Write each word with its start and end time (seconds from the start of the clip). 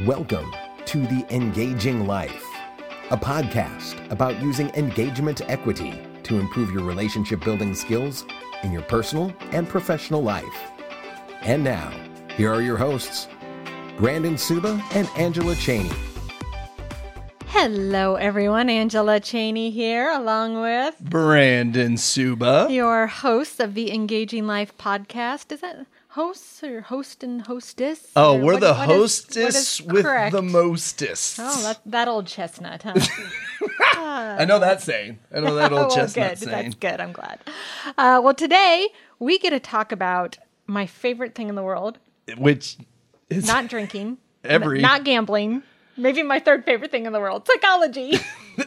Welcome 0.00 0.50
to 0.86 1.06
The 1.06 1.26
Engaging 1.28 2.06
Life, 2.06 2.42
a 3.10 3.16
podcast 3.16 4.10
about 4.10 4.40
using 4.40 4.70
engagement 4.70 5.42
equity 5.50 6.02
to 6.22 6.40
improve 6.40 6.72
your 6.72 6.82
relationship 6.82 7.44
building 7.44 7.74
skills 7.74 8.24
in 8.62 8.72
your 8.72 8.80
personal 8.82 9.34
and 9.52 9.68
professional 9.68 10.22
life. 10.22 10.72
And 11.42 11.62
now, 11.62 11.92
here 12.38 12.50
are 12.50 12.62
your 12.62 12.78
hosts, 12.78 13.28
Brandon 13.98 14.38
Suba 14.38 14.82
and 14.92 15.08
Angela 15.14 15.54
Cheney. 15.56 15.92
Hello, 17.48 18.14
everyone. 18.14 18.70
Angela 18.70 19.20
Cheney 19.20 19.70
here, 19.70 20.10
along 20.10 20.58
with 20.62 20.98
Brandon 21.00 21.98
Suba. 21.98 22.66
your 22.70 23.06
host 23.08 23.60
of 23.60 23.74
the 23.74 23.92
Engaging 23.92 24.46
Life 24.46 24.76
podcast. 24.78 25.52
Is 25.52 25.60
that 25.60 25.86
hosts 26.12 26.62
or 26.62 26.80
host 26.82 27.22
and 27.22 27.42
hostess? 27.42 28.08
Oh, 28.16 28.34
we're 28.38 28.54
what- 28.54 28.60
the 28.60 28.74
what 28.74 28.90
is- 28.90 28.96
hostess 28.96 29.80
what 29.80 29.86
is 29.86 29.92
with 29.92 30.04
correct? 30.04 30.32
the 30.32 30.42
mostest. 30.42 31.38
Oh, 31.40 31.62
that, 31.62 31.80
that 31.86 32.08
old 32.08 32.26
chestnut, 32.26 32.82
huh? 32.82 32.94
I 33.94 34.44
know 34.44 34.58
that 34.58 34.80
saying. 34.82 35.18
I 35.34 35.40
know 35.40 35.54
that 35.54 35.72
old 35.72 35.80
well, 35.88 35.90
chestnut 35.96 36.30
good. 36.30 36.38
saying. 36.38 36.62
That's 36.64 36.74
good. 36.74 37.00
I'm 37.00 37.12
glad. 37.12 37.38
Uh, 37.98 38.20
well, 38.22 38.34
today 38.34 38.88
we 39.18 39.38
get 39.38 39.50
to 39.50 39.60
talk 39.60 39.92
about 39.92 40.38
my 40.66 40.86
favorite 40.86 41.34
thing 41.34 41.48
in 41.48 41.54
the 41.54 41.62
world: 41.62 41.98
Which 42.36 42.76
is 43.30 43.46
not 43.46 43.68
drinking, 43.68 44.18
Every- 44.44 44.78
n- 44.78 44.82
not 44.82 45.04
gambling. 45.04 45.62
Maybe 45.96 46.22
my 46.22 46.38
third 46.38 46.64
favorite 46.64 46.90
thing 46.90 47.06
in 47.06 47.12
the 47.12 47.20
world: 47.20 47.46
psychology. 47.46 48.18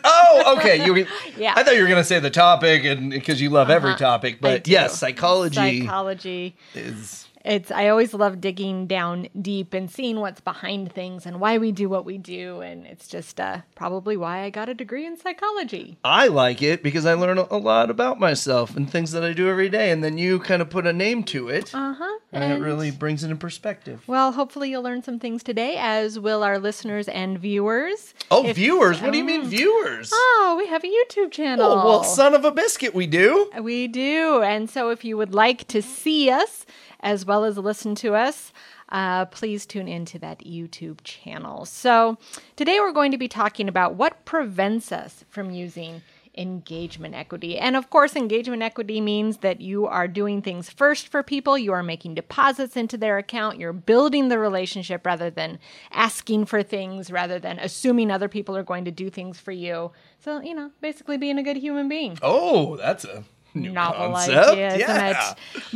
oh, 0.03 0.55
okay. 0.57 0.85
You, 0.85 0.95
Yeah. 1.37 1.51
Uh-huh. 1.51 1.59
I 1.59 1.63
thought 1.63 1.75
you 1.75 1.81
were 1.83 1.89
gonna 1.89 2.03
say 2.03 2.19
the 2.19 2.29
topic, 2.29 2.85
and 2.85 3.09
because 3.11 3.41
you 3.41 3.49
love 3.49 3.69
every 3.69 3.95
topic, 3.95 4.39
but 4.41 4.67
yes, 4.67 4.97
psychology 4.97 5.81
Psychology. 5.81 6.55
is. 6.73 7.24
It's 7.45 7.71
I 7.71 7.87
always 7.89 8.13
love 8.13 8.41
digging 8.41 8.87
down 8.87 9.27
deep 9.39 9.73
and 9.73 9.89
seeing 9.89 10.19
what's 10.19 10.41
behind 10.41 10.91
things 10.91 11.25
and 11.25 11.39
why 11.39 11.57
we 11.59 11.71
do 11.71 11.87
what 11.87 12.03
we 12.03 12.17
do 12.17 12.61
and 12.61 12.85
it's 12.85 13.07
just 13.07 13.39
uh, 13.39 13.59
probably 13.75 14.17
why 14.17 14.41
I 14.41 14.49
got 14.49 14.67
a 14.67 14.73
degree 14.73 15.05
in 15.05 15.17
psychology. 15.17 15.97
I 16.03 16.27
like 16.27 16.61
it 16.61 16.81
because 16.81 17.05
I 17.05 17.13
learn 17.13 17.37
a 17.37 17.57
lot 17.57 17.89
about 17.89 18.19
myself 18.19 18.75
and 18.75 18.89
things 18.89 19.11
that 19.11 19.23
I 19.23 19.33
do 19.33 19.47
every 19.49 19.69
day, 19.69 19.91
and 19.91 20.03
then 20.03 20.17
you 20.17 20.39
kind 20.39 20.61
of 20.61 20.69
put 20.69 20.87
a 20.87 20.93
name 20.93 21.23
to 21.25 21.49
it, 21.49 21.73
Uh-huh. 21.73 22.19
and 22.31 22.51
it 22.51 22.59
really 22.65 22.89
brings 22.91 23.23
it 23.23 23.29
in 23.31 23.37
perspective. 23.37 24.01
Well, 24.07 24.31
hopefully 24.31 24.71
you'll 24.71 24.83
learn 24.83 25.03
some 25.03 25.19
things 25.19 25.43
today 25.43 25.75
as 25.77 26.19
will 26.19 26.43
our 26.43 26.57
listeners 26.59 27.07
and 27.07 27.37
viewers. 27.39 28.13
Oh, 28.31 28.45
If- 28.45 28.55
viewers! 28.55 29.01
What 29.01 29.11
do 29.11 29.17
you 29.17 29.23
mean, 29.23 29.45
viewers? 29.45 30.11
Oh, 30.13 30.55
we 30.57 30.67
have 30.67 30.83
a 30.83 30.87
YouTube 30.87 31.31
channel. 31.31 31.65
Oh, 31.71 31.85
well, 31.85 32.03
son 32.03 32.33
of 32.33 32.43
a 32.45 32.51
biscuit, 32.51 32.93
we 32.95 33.05
do. 33.07 33.49
We 33.61 33.87
do. 33.87 34.41
And 34.41 34.69
so 34.69 34.89
if 34.89 35.05
you 35.05 35.17
would 35.17 35.33
like 35.33 35.67
to 35.67 35.81
see 35.81 36.29
us 36.29 36.65
as 37.05 37.23
well 37.23 37.45
as 37.45 37.57
listen 37.57 37.93
to 37.93 38.15
us, 38.15 38.51
uh, 38.89 39.25
please 39.25 39.65
tune 39.65 39.87
into 39.87 40.17
that 40.19 40.39
YouTube 40.39 40.99
channel. 41.03 41.63
So 41.65 42.17
today 42.55 42.79
we're 42.79 42.91
going 42.91 43.11
to 43.11 43.17
be 43.17 43.27
talking 43.27 43.69
about 43.69 43.93
what 43.93 44.25
prevents 44.25 44.91
us 44.91 45.23
from 45.29 45.51
using 45.51 46.01
engagement 46.37 47.15
equity. 47.15 47.57
And 47.57 47.75
of 47.75 47.89
course, 47.89 48.15
engagement 48.15 48.61
equity 48.61 48.99
means 48.99 49.37
that 49.37 49.61
you 49.61 49.85
are 49.85 50.07
doing 50.07 50.41
things 50.41 50.69
first 50.69 51.07
for 51.07 51.23
people, 51.23 51.57
you 51.57 51.71
are 51.71 51.83
making 51.83 52.15
deposits 52.15 52.75
into 52.75 52.97
their 52.97 53.17
account, 53.17 53.59
you're 53.59 53.71
building 53.71 54.27
the 54.27 54.39
relationship 54.39 55.05
rather 55.05 55.29
than 55.29 55.59
asking 55.91 56.45
for 56.47 56.61
things, 56.61 57.09
rather 57.11 57.39
than 57.39 57.59
assuming 57.59 58.11
other 58.11 58.27
people 58.27 58.57
are 58.57 58.63
going 58.63 58.83
to 58.83 58.91
do 58.91 59.09
things 59.09 59.39
for 59.39 59.53
you. 59.53 59.91
So, 60.19 60.41
you 60.41 60.55
know, 60.55 60.71
basically 60.81 61.17
being 61.17 61.37
a 61.37 61.43
good 61.43 61.57
human 61.57 61.87
being 61.87 62.17
Oh, 62.21 62.75
that's 62.75 63.05
a 63.05 63.23
new 63.55 63.71
novel 63.71 64.11
concept. 64.11 64.49
idea, 64.51 64.77
yeah. 64.77 65.33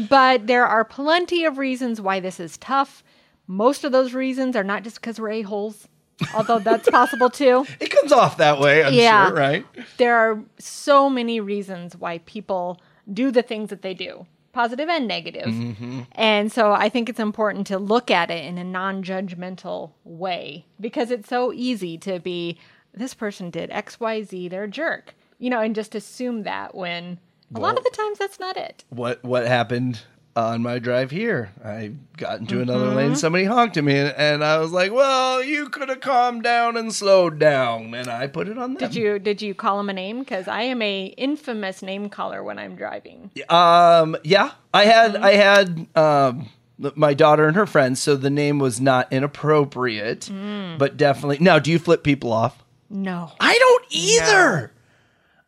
But 0.09 0.47
there 0.47 0.65
are 0.65 0.83
plenty 0.85 1.45
of 1.45 1.57
reasons 1.57 1.99
why 2.01 2.19
this 2.19 2.39
is 2.39 2.57
tough. 2.57 3.03
Most 3.47 3.83
of 3.83 3.91
those 3.91 4.13
reasons 4.13 4.55
are 4.55 4.63
not 4.63 4.83
just 4.83 4.97
because 4.97 5.19
we're 5.19 5.29
a-holes, 5.31 5.87
although 6.35 6.59
that's 6.59 6.89
possible 6.91 7.29
too. 7.29 7.65
It 7.79 7.89
comes 7.89 8.11
off 8.11 8.37
that 8.37 8.59
way, 8.59 8.83
I'm 8.83 8.93
Yeah. 8.93 9.27
sure, 9.27 9.35
right? 9.35 9.65
There 9.97 10.15
are 10.15 10.41
so 10.59 11.09
many 11.09 11.39
reasons 11.39 11.95
why 11.97 12.19
people 12.19 12.79
do 13.11 13.31
the 13.31 13.41
things 13.41 13.69
that 13.69 13.81
they 13.81 13.93
do, 13.95 14.27
positive 14.53 14.87
and 14.87 15.07
negative. 15.07 15.47
Mm-hmm. 15.47 16.01
And 16.11 16.51
so 16.51 16.73
I 16.73 16.89
think 16.89 17.09
it's 17.09 17.19
important 17.19 17.65
to 17.67 17.79
look 17.79 18.11
at 18.11 18.29
it 18.29 18.45
in 18.45 18.57
a 18.59 18.63
non 18.63 19.03
judgmental 19.03 19.91
way 20.03 20.65
because 20.79 21.09
it's 21.09 21.29
so 21.29 21.51
easy 21.53 21.97
to 21.99 22.19
be, 22.19 22.59
this 22.93 23.13
person 23.15 23.49
did 23.49 23.71
XYZ, 23.71 24.49
they're 24.51 24.65
a 24.65 24.67
jerk, 24.69 25.15
you 25.39 25.49
know, 25.49 25.61
and 25.61 25.73
just 25.73 25.95
assume 25.95 26.43
that 26.43 26.75
when 26.75 27.17
a 27.55 27.59
lot 27.59 27.77
of 27.77 27.83
the 27.83 27.91
times 27.91 28.17
that's 28.19 28.39
not 28.39 28.57
it. 28.57 28.83
What 28.89 29.23
what 29.23 29.45
happened 29.47 30.01
on 30.35 30.61
my 30.61 30.79
drive 30.79 31.11
here? 31.11 31.51
I 31.65 31.93
got 32.17 32.39
into 32.39 32.55
Mm-hmm. 32.55 32.69
another 32.69 32.91
lane, 32.95 33.15
somebody 33.15 33.45
honked 33.45 33.75
at 33.77 33.83
me, 33.83 33.97
and, 33.97 34.13
and 34.15 34.43
I 34.43 34.59
was 34.59 34.71
like, 34.71 34.91
"Well, 34.93 35.43
you 35.43 35.69
could 35.69 35.89
have 35.89 35.99
calmed 36.01 36.43
down 36.43 36.77
and 36.77 36.93
slowed 36.93 37.39
down," 37.39 37.93
and 37.93 38.07
I 38.07 38.27
put 38.27 38.47
it 38.47 38.57
on 38.57 38.75
them. 38.75 38.79
Did 38.79 38.95
you 38.95 39.19
did 39.19 39.41
you 39.41 39.53
call 39.55 39.79
him 39.79 39.89
a 39.89 39.93
name? 39.93 40.19
Because 40.19 40.47
I 40.47 40.61
am 40.61 40.81
a 40.81 41.05
infamous 41.17 41.81
name 41.81 42.09
caller 42.09 42.43
when 42.43 42.59
I'm 42.59 42.75
driving. 42.75 43.31
Um, 43.49 44.15
yeah, 44.23 44.51
I 44.73 44.85
had 44.85 45.13
Mm-hmm. 45.13 45.23
I 45.23 45.31
had 45.31 45.87
um 45.97 46.49
my 46.95 47.13
daughter 47.13 47.45
and 47.45 47.57
her 47.57 47.65
friends, 47.65 47.99
so 47.99 48.15
the 48.15 48.29
name 48.29 48.57
was 48.59 48.79
not 48.79 49.11
inappropriate, 49.11 50.29
Mm. 50.31 50.77
but 50.77 50.95
definitely. 50.95 51.39
Now, 51.41 51.59
do 51.59 51.71
you 51.71 51.79
flip 51.79 52.03
people 52.03 52.31
off? 52.31 52.63
No, 52.89 53.31
I 53.39 53.57
don't 53.57 53.85
either. 53.89 54.71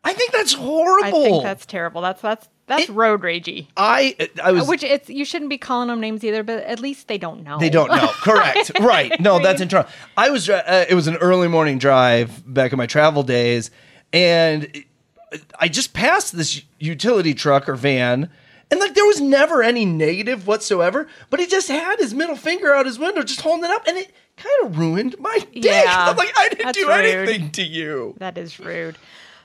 I 0.04 0.12
think 0.14 0.32
that's 0.32 0.52
horrible. 0.52 1.06
I 1.06 1.10
think 1.12 1.42
that's 1.42 1.66
terrible. 1.66 2.00
That's 2.02 2.20
that's 2.22 2.48
that's 2.66 2.88
road 2.90 3.22
ragey. 3.22 3.68
I 3.76 4.16
I 4.42 4.52
was 4.52 4.66
Which 4.66 4.82
it's 4.82 5.08
you 5.08 5.24
shouldn't 5.24 5.50
be 5.50 5.58
calling 5.58 5.88
them 5.88 6.00
names 6.00 6.24
either, 6.24 6.42
but 6.42 6.64
at 6.64 6.80
least 6.80 7.08
they 7.08 7.18
don't 7.18 7.42
know. 7.44 7.58
They 7.58 7.70
don't 7.70 7.88
know. 7.90 8.08
Correct. 8.22 8.72
right. 8.80 9.18
No, 9.20 9.38
that's 9.40 9.60
internal. 9.60 9.88
I 10.16 10.30
was. 10.30 10.46
dri- 10.46 10.54
Uh, 10.56 10.84
it 10.88 10.94
was 10.94 11.06
an 11.06 11.16
early 11.16 11.48
morning 11.48 11.78
drive 11.78 12.42
back 12.52 12.72
in 12.72 12.78
my 12.78 12.86
travel 12.86 13.22
days, 13.22 13.70
and 14.12 14.84
I 15.58 15.68
just 15.68 15.92
passed 15.94 16.36
this 16.36 16.62
utility 16.78 17.34
truck 17.34 17.68
or 17.68 17.74
van, 17.76 18.28
and 18.70 18.80
like 18.80 18.94
there 18.94 19.06
was 19.06 19.20
never 19.20 19.62
any 19.62 19.84
negative 19.84 20.46
whatsoever. 20.46 21.06
But 21.30 21.40
he 21.40 21.46
just 21.46 21.68
had 21.68 21.98
his 22.00 22.12
middle 22.12 22.36
finger 22.36 22.74
out 22.74 22.86
his 22.86 22.98
window, 22.98 23.22
just 23.22 23.40
holding 23.40 23.64
it 23.64 23.70
up, 23.70 23.86
and 23.86 23.96
it 23.98 24.10
kind 24.36 24.54
of 24.64 24.78
ruined 24.78 25.16
my 25.20 25.38
day. 25.52 25.82
Yeah, 25.84 25.84
I'm 26.10 26.16
like, 26.16 26.32
I 26.36 26.48
didn't 26.48 26.74
do 26.74 26.88
rude. 26.88 27.04
anything 27.04 27.50
to 27.52 27.62
you. 27.62 28.14
That 28.18 28.36
is 28.38 28.58
rude. 28.58 28.96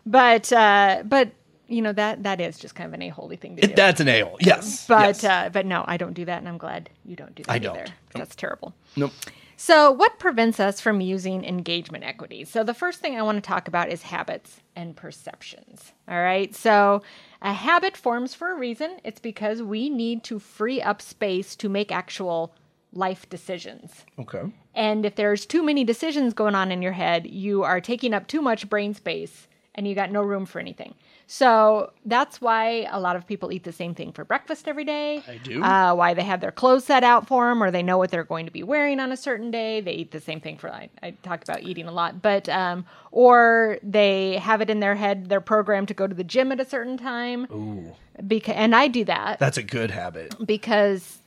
But 0.07 0.51
uh, 0.53 1.03
but 1.05 1.31
you 1.67 1.81
know 1.81 1.91
that 1.91 2.23
that 2.23 2.39
is 2.39 2.57
just 2.57 2.75
kind 2.75 2.87
of 2.87 2.93
an 2.93 3.01
a 3.01 3.09
holy 3.09 3.35
thing 3.35 3.57
to 3.57 3.67
do. 3.67 3.75
That's 3.75 3.99
an 3.99 4.07
ale. 4.07 4.37
Yes. 4.39 4.87
but 4.87 5.21
yes. 5.21 5.23
uh, 5.23 5.49
but 5.51 5.65
no, 5.65 5.83
I 5.85 5.97
don't 5.97 6.13
do 6.13 6.23
that, 6.25 6.39
and 6.39 6.47
I'm 6.47 6.57
glad 6.57 6.89
you 7.05 7.15
don't 7.15 7.35
do 7.35 7.43
that 7.43 7.51
I 7.51 7.55
either. 7.55 7.85
don't. 7.85 7.91
That's 8.13 8.35
terrible. 8.35 8.73
nope. 8.95 9.11
So, 9.59 9.91
what 9.91 10.19
prevents 10.19 10.59
us 10.59 10.79
from 10.79 11.01
using 11.01 11.43
engagement 11.43 12.03
equity? 12.03 12.45
So, 12.45 12.63
the 12.63 12.75
first 12.75 12.99
thing 12.99 13.17
I 13.17 13.23
want 13.23 13.43
to 13.43 13.47
talk 13.47 13.67
about 13.67 13.91
is 13.91 14.03
habits 14.03 14.61
and 14.75 14.95
perceptions. 14.95 15.93
All 16.07 16.21
right. 16.21 16.55
So, 16.55 17.01
a 17.41 17.51
habit 17.51 17.97
forms 17.97 18.35
for 18.35 18.51
a 18.51 18.55
reason. 18.55 18.99
It's 19.03 19.19
because 19.19 19.63
we 19.63 19.89
need 19.89 20.23
to 20.25 20.37
free 20.37 20.79
up 20.79 21.01
space 21.01 21.55
to 21.57 21.69
make 21.69 21.91
actual 21.91 22.53
life 22.93 23.27
decisions. 23.29 24.05
Okay. 24.19 24.43
And 24.75 25.05
if 25.07 25.15
there's 25.15 25.45
too 25.45 25.63
many 25.63 25.83
decisions 25.83 26.35
going 26.35 26.53
on 26.53 26.71
in 26.71 26.83
your 26.83 26.91
head, 26.91 27.25
you 27.25 27.63
are 27.63 27.81
taking 27.81 28.13
up 28.13 28.27
too 28.27 28.43
much 28.43 28.69
brain 28.69 28.93
space 28.93 29.47
and 29.77 29.87
you 29.87 29.95
got 29.95 30.11
no 30.11 30.21
room 30.21 30.45
for 30.45 30.59
anything. 30.59 30.95
So 31.27 31.91
that's 32.05 32.41
why 32.41 32.87
a 32.89 32.99
lot 32.99 33.15
of 33.15 33.27
people 33.27 33.51
eat 33.51 33.63
the 33.63 33.71
same 33.71 33.93
thing 33.93 34.11
for 34.11 34.23
breakfast 34.25 34.67
every 34.67 34.85
day. 34.85 35.23
I 35.27 35.37
do. 35.37 35.61
Uh, 35.63 35.93
why 35.93 36.13
they 36.13 36.23
have 36.23 36.39
their 36.41 36.51
clothes 36.51 36.85
set 36.85 37.03
out 37.03 37.27
for 37.27 37.47
them 37.49 37.61
or 37.61 37.69
they 37.69 37.83
know 37.83 37.97
what 37.97 38.09
they're 38.11 38.23
going 38.23 38.45
to 38.45 38.51
be 38.51 38.63
wearing 38.63 38.99
on 38.99 39.11
a 39.11 39.17
certain 39.17 39.51
day. 39.51 39.81
They 39.81 39.91
eat 39.93 40.11
the 40.11 40.21
same 40.21 40.39
thing 40.41 40.57
for, 40.57 40.71
I, 40.71 40.89
I 41.03 41.11
talk 41.23 41.43
about 41.43 41.63
eating 41.63 41.85
a 41.85 41.91
lot, 41.91 42.21
but, 42.21 42.47
um, 42.49 42.85
or 43.11 43.77
they 43.83 44.37
have 44.37 44.61
it 44.61 44.69
in 44.69 44.79
their 44.79 44.95
head, 44.95 45.27
they're 45.29 45.41
programmed 45.41 45.89
to 45.89 45.93
go 45.93 46.07
to 46.07 46.15
the 46.15 46.23
gym 46.23 46.51
at 46.51 46.59
a 46.59 46.65
certain 46.65 46.97
time. 46.97 47.45
Ooh, 47.51 47.93
Because, 48.25 48.55
and 48.55 48.73
I 48.75 48.87
do 48.87 49.03
that 49.05 49.37
that's 49.39 49.57
a 49.57 49.63
good 49.63 49.91
habit. 49.91 50.33
because 50.45 51.19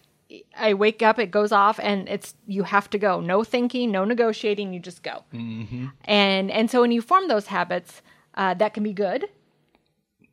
I 0.56 0.74
wake 0.74 1.02
up, 1.02 1.18
it 1.18 1.30
goes 1.30 1.50
off, 1.52 1.78
and 1.82 2.08
it's 2.08 2.34
you 2.46 2.62
have 2.62 2.88
to 2.90 2.98
go. 2.98 3.20
No 3.20 3.42
thinking, 3.42 3.90
no 3.90 4.04
negotiating. 4.04 4.72
You 4.72 4.78
just 4.78 5.02
go. 5.02 5.24
Mm-hmm. 5.34 5.86
And 6.04 6.52
and 6.52 6.70
so 6.70 6.82
when 6.82 6.92
you 6.92 7.02
form 7.02 7.26
those 7.26 7.48
habits, 7.48 8.00
uh, 8.34 8.54
that 8.54 8.74
can 8.74 8.82
be 8.82 8.92
good, 8.92 9.26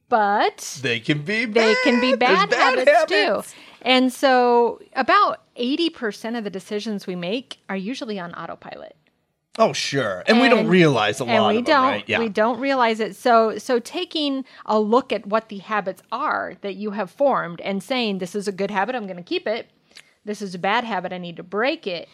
but 0.09 0.79
They 0.81 0.99
can 0.99 1.21
be. 1.23 1.45
Bad. 1.45 1.53
they 1.53 1.75
can 1.83 1.99
be 2.01 2.15
There's 2.15 2.45
bad, 2.45 2.53
habits, 2.53 3.05
too. 3.11 3.41
And 3.81 4.11
so 4.11 4.79
about 4.95 5.41
eighty 5.55 5.89
percent 5.89 6.35
of 6.35 6.43
the 6.43 6.49
decisions 6.49 7.07
we 7.07 7.15
make 7.15 7.59
are 7.69 7.75
usually 7.77 8.19
on 8.19 8.33
autopilot. 8.33 8.95
Oh, 9.59 9.73
sure. 9.73 10.23
And, 10.27 10.39
we 10.39 10.49
don't 10.49 10.67
realize 10.67 11.19
a 11.19 11.23
and 11.25 11.41
lot 11.43 11.51
we 11.51 11.57
of 11.59 11.65
them, 11.65 11.73
don't 11.75 11.91
right? 11.91 12.03
Yeah. 12.07 12.19
we 12.19 12.29
don't 12.29 12.59
realize 12.59 12.99
it 12.99 13.15
so 13.15 13.57
so 13.57 13.79
taking 13.79 14.45
a 14.67 14.79
look 14.79 15.11
at 15.11 15.25
what 15.25 15.49
the 15.49 15.57
habits 15.57 16.03
are 16.11 16.53
that 16.61 16.75
you 16.75 16.91
have 16.91 17.09
formed 17.09 17.59
and 17.61 17.81
saying 17.81 18.19
this 18.19 18.35
is 18.35 18.47
a 18.47 18.51
good 18.51 18.69
habit 18.69 18.93
i'm 18.93 19.05
going 19.05 19.17
to 19.17 19.23
keep 19.23 19.47
it 19.47 19.67
this 20.25 20.43
is 20.43 20.53
a 20.53 20.59
bad 20.59 20.83
habit 20.83 21.11
i 21.11 21.17
need 21.17 21.35
to 21.37 21.41
break 21.43 21.87
it 21.87 22.07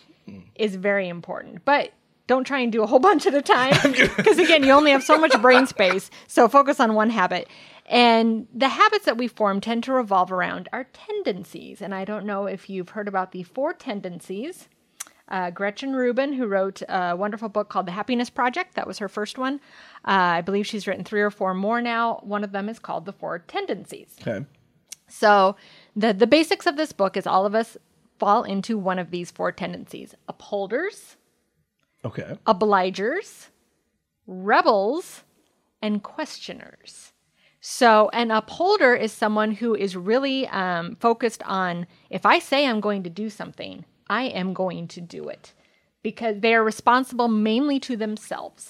is 0.56 0.76
very 0.78 1.10
important 1.10 1.66
but 1.66 1.92
don't 2.34 2.46
try 2.46 2.60
and 2.60 2.72
do 2.72 2.82
a 2.82 2.88
whole 2.88 3.00
bunch 3.10 3.26
at 3.28 3.34
a 3.34 3.42
time 3.42 3.74
because 4.18 4.40
again 4.40 4.64
you 4.64 4.72
only 4.72 4.92
have 4.92 5.04
so 5.04 5.18
much 5.18 5.40
brain 5.42 5.68
space 5.68 6.10
so 6.28 6.48
focus 6.48 6.80
on 6.80 6.96
one 6.96 7.10
habit 7.10 7.48
and 7.86 8.48
the 8.54 8.70
habits 8.70 9.06
that 9.06 9.18
we 9.18 9.28
form 9.28 9.62
tend 9.62 9.84
to 9.84 9.94
revolve 9.94 10.32
around 10.32 10.68
our 10.74 10.86
tendencies 10.86 11.82
and 11.82 11.94
i 11.94 12.04
don't 12.04 12.26
know 12.26 12.46
if 12.46 12.70
you've 12.70 12.90
heard 12.90 13.08
about 13.08 13.32
the 13.32 13.44
four 13.44 13.74
tendencies 13.74 14.68
uh, 15.30 15.50
Gretchen 15.50 15.96
Rubin, 15.96 16.34
who 16.34 16.46
wrote 16.46 16.82
a 16.88 17.16
wonderful 17.16 17.48
book 17.48 17.70
called 17.70 17.86
The 17.86 17.94
Happiness 17.94 18.30
Project. 18.30 18.76
That 18.76 18.86
was 18.86 19.00
her 19.00 19.08
first 19.08 19.38
one. 19.38 19.56
Uh, 20.06 20.12
I 20.38 20.42
believe 20.42 20.68
she's 20.68 20.86
written 20.86 21.06
three 21.06 21.22
or 21.22 21.32
four 21.32 21.54
more 21.54 21.82
now. 21.82 22.20
One 22.24 22.44
of 22.44 22.52
them 22.52 22.68
is 22.68 22.78
called 22.78 23.06
The 23.06 23.14
Four 23.14 23.40
Tendencies. 23.40 24.18
Okay. 24.22 24.46
So 25.08 25.56
the 25.96 26.14
the 26.14 26.28
basics 26.28 26.66
of 26.66 26.76
this 26.76 26.92
book 26.92 27.16
is 27.16 27.26
all 27.26 27.46
of 27.46 27.56
us 27.56 27.78
fall 28.20 28.44
into 28.44 28.78
one 28.78 29.00
of 29.00 29.12
these 29.12 29.32
four 29.32 29.52
tendencies: 29.52 30.16
upholders, 30.28 31.18
Okay. 32.06 32.38
obligers, 32.46 33.48
rebels, 34.28 35.24
and 35.82 36.04
questioners. 36.04 37.12
So, 37.66 38.10
an 38.12 38.30
upholder 38.30 38.94
is 38.94 39.14
someone 39.14 39.52
who 39.54 39.74
is 39.74 39.96
really 39.96 40.48
um, 40.50 40.98
focused 40.98 41.42
on 41.44 41.88
if 42.10 42.26
I 42.26 42.40
say 42.40 42.68
I'm 42.68 42.82
going 42.82 43.04
to 43.04 43.10
do 43.10 43.30
something, 43.30 43.86
I 44.10 44.24
am 44.24 44.54
going 44.54 44.88
to 44.90 45.02
do 45.02 45.30
it 45.30 45.54
because 46.02 46.42
they 46.42 46.54
are 46.54 46.64
responsible 46.64 47.30
mainly 47.30 47.80
to 47.80 47.96
themselves. 47.96 48.70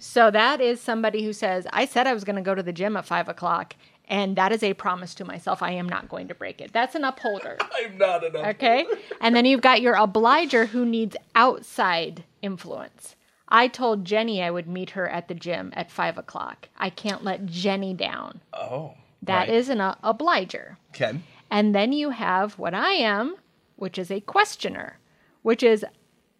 So, 0.00 0.30
that 0.30 0.60
is 0.60 0.82
somebody 0.82 1.24
who 1.24 1.32
says, 1.32 1.66
I 1.72 1.86
said 1.86 2.06
I 2.06 2.12
was 2.12 2.24
going 2.24 2.36
to 2.36 2.42
go 2.42 2.54
to 2.54 2.62
the 2.62 2.74
gym 2.74 2.98
at 2.98 3.06
five 3.06 3.30
o'clock, 3.30 3.74
and 4.08 4.36
that 4.36 4.52
is 4.52 4.62
a 4.62 4.74
promise 4.74 5.14
to 5.16 5.24
myself. 5.24 5.62
I 5.62 5.72
am 5.72 5.88
not 5.88 6.08
going 6.08 6.28
to 6.28 6.34
break 6.34 6.60
it. 6.60 6.72
That's 6.72 6.94
an 6.94 7.04
upholder. 7.04 7.56
I'm 7.76 7.98
not 7.98 8.24
enough. 8.24 8.46
Okay. 8.46 8.86
And 9.20 9.34
then 9.34 9.44
you've 9.44 9.60
got 9.60 9.80
your 9.80 9.96
obliger 9.96 10.66
who 10.66 10.84
needs 10.84 11.16
outside 11.34 12.24
influence. 12.42 13.16
I 13.48 13.68
told 13.68 14.04
Jenny 14.04 14.42
I 14.42 14.50
would 14.50 14.68
meet 14.68 14.90
her 14.90 15.08
at 15.08 15.28
the 15.28 15.34
gym 15.34 15.72
at 15.74 15.90
five 15.90 16.18
o'clock. 16.18 16.68
I 16.76 16.90
can't 16.90 17.24
let 17.24 17.46
Jenny 17.46 17.94
down. 17.94 18.40
Oh. 18.52 18.94
That 19.22 19.48
right. 19.48 19.48
is 19.48 19.68
an 19.68 19.80
uh, 19.80 19.96
obliger. 20.02 20.78
Okay. 20.90 21.18
And 21.50 21.74
then 21.74 21.92
you 21.92 22.10
have 22.10 22.58
what 22.58 22.74
I 22.74 22.92
am, 22.92 23.36
which 23.76 23.98
is 23.98 24.10
a 24.10 24.20
questioner, 24.20 24.98
which 25.42 25.62
is 25.62 25.84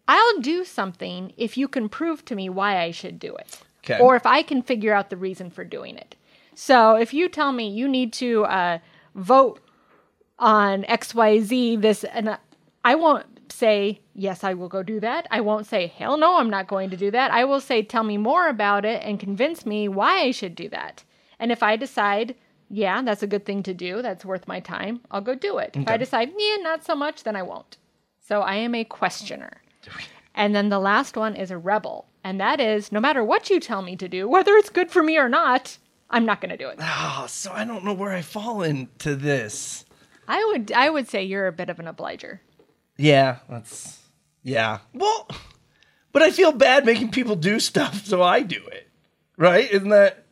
I'll 0.08 0.40
do 0.40 0.64
something 0.64 1.32
if 1.36 1.56
you 1.56 1.68
can 1.68 1.88
prove 1.88 2.24
to 2.26 2.34
me 2.34 2.48
why 2.48 2.78
I 2.80 2.90
should 2.90 3.18
do 3.18 3.34
it. 3.36 3.60
Okay. 3.84 4.00
Or 4.00 4.16
if 4.16 4.26
I 4.26 4.42
can 4.42 4.62
figure 4.62 4.92
out 4.92 5.10
the 5.10 5.16
reason 5.16 5.50
for 5.50 5.64
doing 5.64 5.96
it. 5.96 6.16
So 6.58 6.96
if 6.96 7.12
you 7.12 7.28
tell 7.28 7.52
me 7.52 7.68
you 7.68 7.86
need 7.86 8.14
to 8.14 8.46
uh, 8.46 8.78
vote 9.14 9.60
on 10.38 10.84
XYZ, 10.84 11.82
this, 11.82 12.02
and 12.02 12.30
uh, 12.30 12.38
I 12.82 12.94
won't 12.94 13.52
say, 13.52 14.00
yes, 14.14 14.42
I 14.42 14.54
will 14.54 14.68
go 14.68 14.82
do 14.82 14.98
that. 15.00 15.26
I 15.30 15.42
won't 15.42 15.66
say, 15.66 15.86
hell 15.86 16.16
no, 16.16 16.38
I'm 16.38 16.48
not 16.48 16.66
going 16.66 16.88
to 16.90 16.96
do 16.96 17.10
that. 17.10 17.30
I 17.30 17.44
will 17.44 17.60
say, 17.60 17.82
tell 17.82 18.04
me 18.04 18.16
more 18.16 18.48
about 18.48 18.86
it 18.86 19.02
and 19.02 19.20
convince 19.20 19.66
me 19.66 19.86
why 19.86 20.20
I 20.22 20.30
should 20.30 20.54
do 20.54 20.70
that. 20.70 21.04
And 21.38 21.52
if 21.52 21.62
I 21.62 21.76
decide, 21.76 22.34
yeah, 22.70 23.02
that's 23.02 23.22
a 23.22 23.26
good 23.26 23.44
thing 23.44 23.62
to 23.64 23.74
do, 23.74 24.00
that's 24.00 24.24
worth 24.24 24.48
my 24.48 24.58
time, 24.60 25.02
I'll 25.10 25.20
go 25.20 25.34
do 25.34 25.58
it. 25.58 25.72
If 25.74 25.88
I 25.88 25.98
decide, 25.98 26.32
yeah, 26.38 26.56
not 26.56 26.86
so 26.86 26.94
much, 26.94 27.22
then 27.22 27.36
I 27.36 27.42
won't. 27.42 27.76
So 28.18 28.40
I 28.40 28.54
am 28.54 28.74
a 28.74 28.84
questioner. 28.84 29.60
And 30.34 30.54
then 30.54 30.70
the 30.70 30.78
last 30.78 31.18
one 31.18 31.36
is 31.36 31.50
a 31.50 31.58
rebel. 31.58 32.06
And 32.24 32.40
that 32.40 32.60
is 32.60 32.90
no 32.90 33.00
matter 33.00 33.22
what 33.22 33.50
you 33.50 33.60
tell 33.60 33.82
me 33.82 33.94
to 33.96 34.08
do, 34.08 34.26
whether 34.26 34.52
it's 34.54 34.70
good 34.70 34.90
for 34.90 35.02
me 35.02 35.18
or 35.18 35.28
not, 35.28 35.76
I'm 36.10 36.24
not 36.24 36.40
going 36.40 36.50
to 36.50 36.56
do 36.56 36.68
it. 36.68 36.78
Oh, 36.80 37.26
so 37.28 37.52
I 37.52 37.64
don't 37.64 37.84
know 37.84 37.92
where 37.92 38.12
I 38.12 38.22
fall 38.22 38.62
into 38.62 39.16
this. 39.16 39.84
I 40.28 40.44
would 40.46 40.72
I 40.72 40.90
would 40.90 41.08
say 41.08 41.24
you're 41.24 41.46
a 41.46 41.52
bit 41.52 41.70
of 41.70 41.78
an 41.78 41.86
obliger. 41.88 42.40
Yeah, 42.96 43.38
that's 43.48 43.98
yeah. 44.42 44.78
Well, 44.92 45.28
but 46.12 46.22
I 46.22 46.30
feel 46.30 46.52
bad 46.52 46.84
making 46.84 47.10
people 47.10 47.36
do 47.36 47.60
stuff, 47.60 48.06
so 48.06 48.22
I 48.22 48.42
do 48.42 48.60
it. 48.72 48.88
Right? 49.36 49.70
Isn't 49.70 49.90
that 49.90 50.24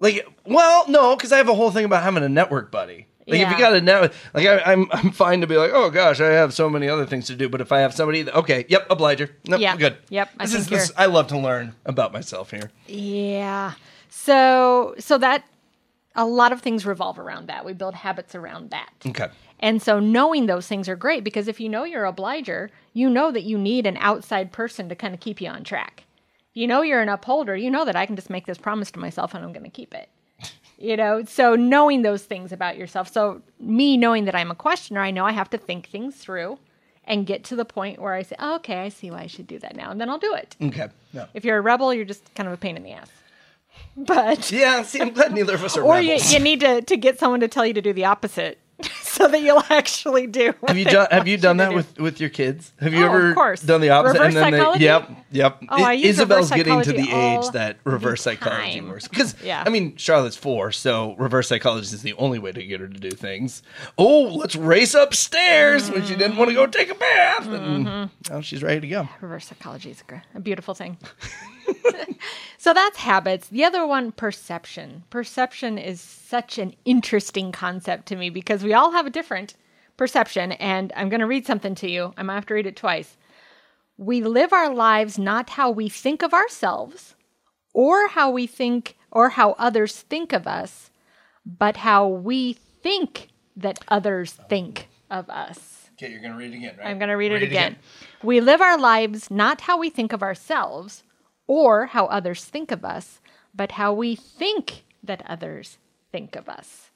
like? 0.00 0.26
Well, 0.46 0.88
no, 0.88 1.16
because 1.16 1.32
I 1.32 1.38
have 1.38 1.48
a 1.48 1.54
whole 1.54 1.70
thing 1.70 1.84
about 1.84 2.02
having 2.02 2.22
a 2.22 2.28
network 2.28 2.70
buddy. 2.70 3.06
Like 3.28 3.40
if 3.40 3.50
you 3.50 3.58
got 3.58 3.74
a 3.74 3.80
network, 3.80 4.12
like 4.34 4.46
I, 4.46 4.72
I'm, 4.72 4.86
I'm 4.92 5.10
fine 5.10 5.40
to 5.40 5.48
be 5.48 5.56
like, 5.56 5.72
oh 5.74 5.90
gosh, 5.90 6.20
I 6.20 6.28
have 6.28 6.54
so 6.54 6.70
many 6.70 6.88
other 6.88 7.04
things 7.06 7.26
to 7.26 7.34
do. 7.34 7.48
But 7.48 7.60
if 7.60 7.72
I 7.72 7.80
have 7.80 7.92
somebody, 7.92 8.22
that, 8.22 8.36
okay, 8.36 8.64
yep, 8.68 8.86
obliger, 8.88 9.30
nope, 9.48 9.60
Yeah. 9.60 9.76
good. 9.76 9.96
Yep, 10.10 10.30
I 10.38 10.44
This 10.44 10.54
is 10.54 10.68
this. 10.68 10.92
I 10.96 11.06
love 11.06 11.26
to 11.28 11.38
learn 11.38 11.74
about 11.84 12.12
myself 12.12 12.52
here. 12.52 12.70
Yeah. 12.86 13.72
So 14.08 14.94
so 14.98 15.18
that 15.18 15.44
a 16.16 16.24
lot 16.24 16.52
of 16.52 16.60
things 16.60 16.86
revolve 16.86 17.18
around 17.18 17.48
that. 17.48 17.64
We 17.64 17.74
build 17.74 17.94
habits 17.94 18.34
around 18.34 18.70
that. 18.70 18.90
Okay. 19.04 19.28
And 19.60 19.80
so 19.82 20.00
knowing 20.00 20.46
those 20.46 20.66
things 20.66 20.88
are 20.88 20.96
great 20.96 21.24
because 21.24 21.48
if 21.48 21.60
you 21.60 21.68
know 21.68 21.84
you're 21.84 22.04
a 22.04 22.10
obliger, 22.12 22.70
you 22.94 23.08
know 23.08 23.30
that 23.30 23.44
you 23.44 23.58
need 23.58 23.86
an 23.86 23.96
outside 23.98 24.52
person 24.52 24.88
to 24.88 24.94
kind 24.94 25.14
of 25.14 25.20
keep 25.20 25.40
you 25.40 25.48
on 25.48 25.64
track. 25.64 26.04
You 26.54 26.66
know 26.66 26.82
you're 26.82 27.02
an 27.02 27.08
upholder, 27.08 27.54
you 27.54 27.70
know 27.70 27.84
that 27.84 27.96
I 27.96 28.06
can 28.06 28.16
just 28.16 28.30
make 28.30 28.46
this 28.46 28.58
promise 28.58 28.90
to 28.92 28.98
myself 28.98 29.34
and 29.34 29.44
I'm 29.44 29.52
going 29.52 29.64
to 29.64 29.70
keep 29.70 29.94
it. 29.94 30.08
You 30.78 30.94
know, 30.94 31.24
so 31.24 31.54
knowing 31.54 32.02
those 32.02 32.24
things 32.24 32.52
about 32.52 32.76
yourself. 32.76 33.10
So 33.10 33.40
me 33.58 33.96
knowing 33.96 34.26
that 34.26 34.34
I'm 34.34 34.50
a 34.50 34.54
questioner, 34.54 35.00
I 35.00 35.10
know 35.10 35.24
I 35.24 35.32
have 35.32 35.48
to 35.50 35.56
think 35.56 35.88
things 35.88 36.16
through 36.16 36.58
and 37.04 37.26
get 37.26 37.44
to 37.44 37.56
the 37.56 37.64
point 37.64 37.98
where 37.98 38.12
I 38.12 38.20
say, 38.20 38.36
oh, 38.38 38.56
"Okay, 38.56 38.76
I 38.76 38.90
see 38.90 39.10
why 39.10 39.22
I 39.22 39.26
should 39.26 39.46
do 39.46 39.58
that 39.60 39.74
now." 39.74 39.90
And 39.90 39.98
then 39.98 40.10
I'll 40.10 40.18
do 40.18 40.34
it. 40.34 40.54
Okay. 40.60 40.88
No. 41.14 41.28
If 41.32 41.46
you're 41.46 41.56
a 41.56 41.62
rebel, 41.62 41.94
you're 41.94 42.04
just 42.04 42.34
kind 42.34 42.46
of 42.46 42.52
a 42.52 42.58
pain 42.58 42.76
in 42.76 42.82
the 42.82 42.92
ass. 42.92 43.10
But 43.96 44.50
Yeah. 44.52 44.82
See, 44.82 45.00
I'm 45.00 45.10
glad 45.14 45.32
neither 45.32 45.54
of 45.54 45.64
us 45.64 45.76
are 45.76 45.82
or 45.82 46.00
you, 46.00 46.16
you 46.28 46.38
need 46.38 46.60
to, 46.60 46.82
to 46.82 46.96
get 46.96 47.18
someone 47.18 47.40
to 47.40 47.48
tell 47.48 47.64
you 47.64 47.72
to 47.74 47.80
do 47.82 47.92
the 47.94 48.04
opposite 48.04 48.58
so 49.00 49.26
that 49.26 49.40
you'll 49.40 49.62
actually 49.70 50.26
do 50.26 50.52
Have 50.68 50.76
you 50.76 50.84
done 50.84 51.08
Have 51.10 51.26
you 51.26 51.38
done 51.38 51.56
that 51.56 51.70
do. 51.70 51.76
with 51.76 51.98
with 51.98 52.20
your 52.20 52.28
kids? 52.28 52.74
Have 52.78 52.92
you 52.92 53.04
Oh, 53.04 53.08
of 53.08 53.14
ever 53.14 53.32
course. 53.34 53.62
done 53.62 53.80
the 53.80 53.88
opposite? 53.88 54.18
Reverse 54.18 54.34
and 54.34 54.36
then 54.36 54.52
psychology? 54.52 54.78
They, 54.80 54.84
yep, 54.84 55.10
yep. 55.30 55.62
Oh, 55.70 55.82
I 55.82 55.92
use 55.94 56.06
Isabel's 56.18 56.50
getting 56.50 56.82
to 56.82 56.92
the 56.92 57.10
age 57.10 57.48
that 57.52 57.78
reverse 57.84 58.20
psychology 58.20 58.82
works 58.82 59.08
because 59.08 59.34
Yeah. 59.42 59.62
I 59.64 59.70
mean 59.70 59.96
Charlotte's 59.96 60.36
four, 60.36 60.72
so 60.72 61.14
reverse 61.16 61.48
psychology 61.48 61.86
is 61.94 62.02
the 62.02 62.12
only 62.14 62.38
way 62.38 62.52
to 62.52 62.62
get 62.62 62.80
her 62.80 62.88
to 62.88 63.00
do 63.00 63.10
things. 63.12 63.62
Oh, 63.96 64.24
let's 64.24 64.56
race 64.56 64.92
upstairs 64.92 65.90
when 65.90 66.04
she 66.04 66.16
didn't 66.16 66.36
want 66.36 66.50
to 66.50 66.54
go 66.54 66.66
take 66.66 66.90
a 66.90 66.94
bath, 66.94 67.46
and 67.46 67.86
Mm-hmm. 67.86 68.34
now 68.34 68.40
she's 68.42 68.62
ready 68.62 68.80
to 68.80 68.88
go. 68.88 69.08
reverse 69.22 69.46
psychology 69.46 69.90
is 69.90 70.04
a 70.34 70.40
beautiful 70.40 70.74
thing. 70.74 70.98
so 72.58 72.74
that's 72.74 72.98
habits. 72.98 73.48
The 73.48 73.64
other 73.64 73.86
one, 73.86 74.12
perception. 74.12 75.04
Perception 75.10 75.78
is 75.78 76.00
such 76.00 76.58
an 76.58 76.74
interesting 76.84 77.52
concept 77.52 78.06
to 78.06 78.16
me 78.16 78.30
because 78.30 78.62
we 78.62 78.74
all 78.74 78.92
have 78.92 79.06
a 79.06 79.10
different 79.10 79.54
perception. 79.96 80.52
And 80.52 80.92
I'm 80.96 81.08
going 81.08 81.20
to 81.20 81.26
read 81.26 81.46
something 81.46 81.74
to 81.76 81.90
you. 81.90 82.12
I 82.16 82.22
might 82.22 82.34
have 82.34 82.46
to 82.46 82.54
read 82.54 82.66
it 82.66 82.76
twice. 82.76 83.16
We 83.96 84.22
live 84.22 84.52
our 84.52 84.74
lives 84.74 85.18
not 85.18 85.50
how 85.50 85.70
we 85.70 85.88
think 85.88 86.22
of 86.22 86.34
ourselves 86.34 87.14
or 87.72 88.08
how 88.08 88.30
we 88.30 88.46
think 88.46 88.96
or 89.10 89.30
how 89.30 89.52
others 89.52 90.00
think 90.02 90.32
of 90.32 90.46
us, 90.46 90.90
but 91.44 91.78
how 91.78 92.06
we 92.06 92.54
think 92.82 93.28
that 93.56 93.78
others 93.88 94.32
think 94.48 94.88
of 95.10 95.30
us. 95.30 95.90
Okay, 95.94 96.12
you're 96.12 96.20
gonna 96.20 96.36
read 96.36 96.52
it 96.52 96.56
again, 96.56 96.74
right? 96.78 96.88
I'm 96.88 96.98
going 96.98 97.08
to 97.08 97.14
read, 97.14 97.32
it, 97.32 97.42
again. 97.42 97.76
We 98.22 98.40
live 98.40 98.60
our 98.60 98.78
lives 98.78 99.30
not 99.30 99.62
how 99.62 99.78
we 99.78 99.88
think 99.88 100.12
of 100.12 100.22
ourselves 100.22 101.02
or 101.46 101.86
how 101.86 102.06
others 102.06 102.44
think 102.44 102.70
of 102.70 102.84
us, 102.84 103.20
but 103.54 103.72
how 103.72 103.92
we 103.92 104.14
think 104.14 104.84
that 105.02 105.22
others 105.26 105.78
think 106.12 106.36
of 106.36 106.48
us. 106.48 106.90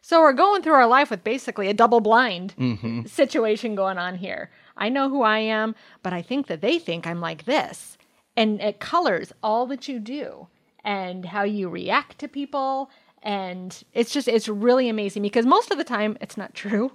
So 0.00 0.20
we're 0.20 0.32
going 0.32 0.62
through 0.62 0.72
our 0.74 0.86
life 0.86 1.10
with 1.10 1.22
basically 1.22 1.68
a 1.68 1.74
double 1.74 2.00
blind 2.00 2.54
mm-hmm. 2.58 3.06
situation 3.06 3.76
going 3.76 3.98
on 3.98 4.16
here. 4.16 4.50
I 4.76 4.88
know 4.88 5.08
who 5.08 5.22
I 5.22 5.38
am, 5.38 5.76
but 6.02 6.12
I 6.12 6.22
think 6.22 6.48
that 6.48 6.60
they 6.60 6.78
think 6.78 7.06
I'm 7.06 7.20
like 7.20 7.44
this. 7.44 7.96
And 8.36 8.60
it 8.60 8.80
colors 8.80 9.32
all 9.42 9.66
that 9.66 9.86
you 9.86 10.00
do 10.00 10.48
and 10.82 11.26
how 11.26 11.44
you 11.44 11.68
react 11.68 12.18
to 12.18 12.28
people. 12.28 12.90
And 13.22 13.80
it's 13.92 14.12
just, 14.12 14.26
it's 14.26 14.48
really 14.48 14.88
amazing 14.88 15.22
because 15.22 15.46
most 15.46 15.70
of 15.70 15.78
the 15.78 15.84
time 15.84 16.18
it's 16.20 16.36
not 16.36 16.54
true. 16.54 16.92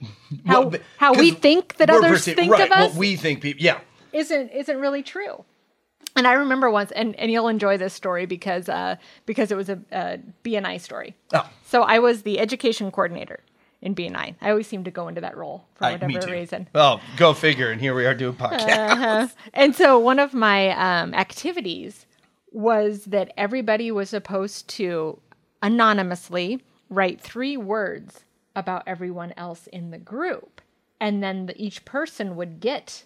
How, 0.46 0.68
Well, 0.68 0.80
how 0.98 1.14
we 1.14 1.32
think 1.32 1.76
that 1.78 1.90
others 1.90 2.24
perce- 2.24 2.34
think 2.36 2.52
right, 2.52 2.66
of 2.66 2.70
us 2.70 2.90
What 2.90 2.98
we 2.98 3.16
think 3.16 3.40
people, 3.40 3.64
yeah. 3.64 3.80
isn't 4.12 4.50
isn't 4.50 4.78
really 4.78 5.02
true. 5.02 5.44
And 6.18 6.26
I 6.26 6.32
remember 6.32 6.68
once, 6.68 6.90
and, 6.90 7.14
and 7.14 7.30
you'll 7.30 7.46
enjoy 7.46 7.78
this 7.78 7.94
story 7.94 8.26
because 8.26 8.68
uh, 8.68 8.96
because 9.24 9.52
it 9.52 9.56
was 9.56 9.68
a, 9.68 9.78
a 9.92 10.18
BNI 10.44 10.80
story. 10.80 11.14
Oh. 11.32 11.48
So 11.64 11.82
I 11.82 12.00
was 12.00 12.22
the 12.22 12.40
education 12.40 12.90
coordinator 12.90 13.38
in 13.80 13.94
BNI. 13.94 14.34
I 14.40 14.50
always 14.50 14.66
seem 14.66 14.82
to 14.82 14.90
go 14.90 15.06
into 15.06 15.20
that 15.20 15.36
role 15.36 15.66
for 15.76 15.84
I- 15.84 15.92
whatever 15.92 16.32
reason. 16.32 16.68
Oh, 16.74 17.00
go 17.16 17.34
figure. 17.34 17.70
And 17.70 17.80
here 17.80 17.94
we 17.94 18.04
are 18.04 18.14
doing 18.14 18.34
podcast. 18.34 19.34
And 19.54 19.76
so 19.76 19.96
one 19.96 20.18
of 20.18 20.34
my 20.34 20.70
um, 20.70 21.14
activities 21.14 22.04
was 22.50 23.04
that 23.04 23.32
everybody 23.36 23.92
was 23.92 24.10
supposed 24.10 24.68
to 24.70 25.20
anonymously 25.62 26.64
write 26.90 27.20
three 27.20 27.56
words 27.56 28.24
about 28.56 28.82
everyone 28.88 29.32
else 29.36 29.68
in 29.68 29.92
the 29.92 29.98
group. 29.98 30.60
And 31.00 31.22
then 31.22 31.46
the, 31.46 31.62
each 31.62 31.84
person 31.84 32.34
would 32.34 32.58
get 32.58 33.04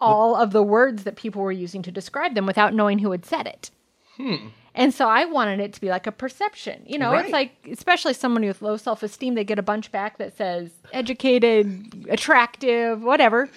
all 0.00 0.36
of 0.36 0.52
the 0.52 0.62
words 0.62 1.04
that 1.04 1.16
people 1.16 1.42
were 1.42 1.52
using 1.52 1.82
to 1.82 1.90
describe 1.90 2.34
them 2.34 2.46
without 2.46 2.74
knowing 2.74 2.98
who 2.98 3.10
had 3.12 3.24
said 3.24 3.46
it. 3.46 3.70
Hmm. 4.16 4.48
And 4.74 4.92
so 4.92 5.08
I 5.08 5.24
wanted 5.24 5.58
it 5.60 5.72
to 5.72 5.80
be 5.80 5.88
like 5.88 6.06
a 6.06 6.12
perception. 6.12 6.82
You 6.86 6.98
know, 6.98 7.12
Right. 7.12 7.24
it's 7.24 7.32
like, 7.32 7.52
especially 7.70 8.12
someone 8.12 8.44
with 8.44 8.60
low 8.60 8.76
self 8.76 9.02
esteem, 9.02 9.34
they 9.34 9.44
get 9.44 9.58
a 9.58 9.62
bunch 9.62 9.90
back 9.90 10.18
that 10.18 10.36
says 10.36 10.70
educated, 10.92 12.06
attractive, 12.10 13.02
whatever. 13.02 13.48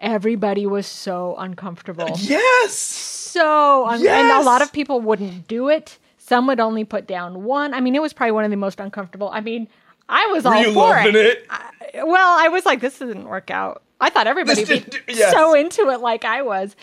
Everybody 0.00 0.66
was 0.66 0.86
so 0.86 1.34
uncomfortable. 1.38 2.08
yes. 2.18 2.72
So, 2.74 3.86
un- 3.88 4.06
and 4.06 4.30
a 4.30 4.42
lot 4.42 4.62
of 4.62 4.72
people 4.72 5.00
wouldn't 5.00 5.48
do 5.48 5.68
it. 5.68 5.98
Some 6.18 6.46
would 6.46 6.60
only 6.60 6.84
put 6.84 7.06
down 7.06 7.44
one. 7.44 7.74
I 7.74 7.80
mean, 7.80 7.94
it 7.94 8.02
was 8.02 8.12
probably 8.12 8.32
one 8.32 8.44
of 8.44 8.50
the 8.50 8.56
most 8.56 8.80
uncomfortable. 8.80 9.30
I 9.32 9.40
mean, 9.40 9.68
I 10.08 10.26
was 10.28 10.44
Were 10.44 10.54
all 10.54 10.62
for 10.64 10.70
loving 10.72 11.14
it? 11.16 11.46
well, 11.94 12.38
I 12.38 12.48
was 12.48 12.64
like, 12.64 12.80
this 12.80 12.98
didn't 12.98 13.24
work 13.28 13.50
out 13.50 13.82
I 14.00 14.10
thought 14.10 14.26
everybody 14.26 14.64
would 14.64 14.90
be 15.06 15.14
yes. 15.14 15.32
so 15.32 15.54
into 15.54 15.88
it 15.90 16.00
like 16.00 16.24
I 16.24 16.42
was. 16.42 16.76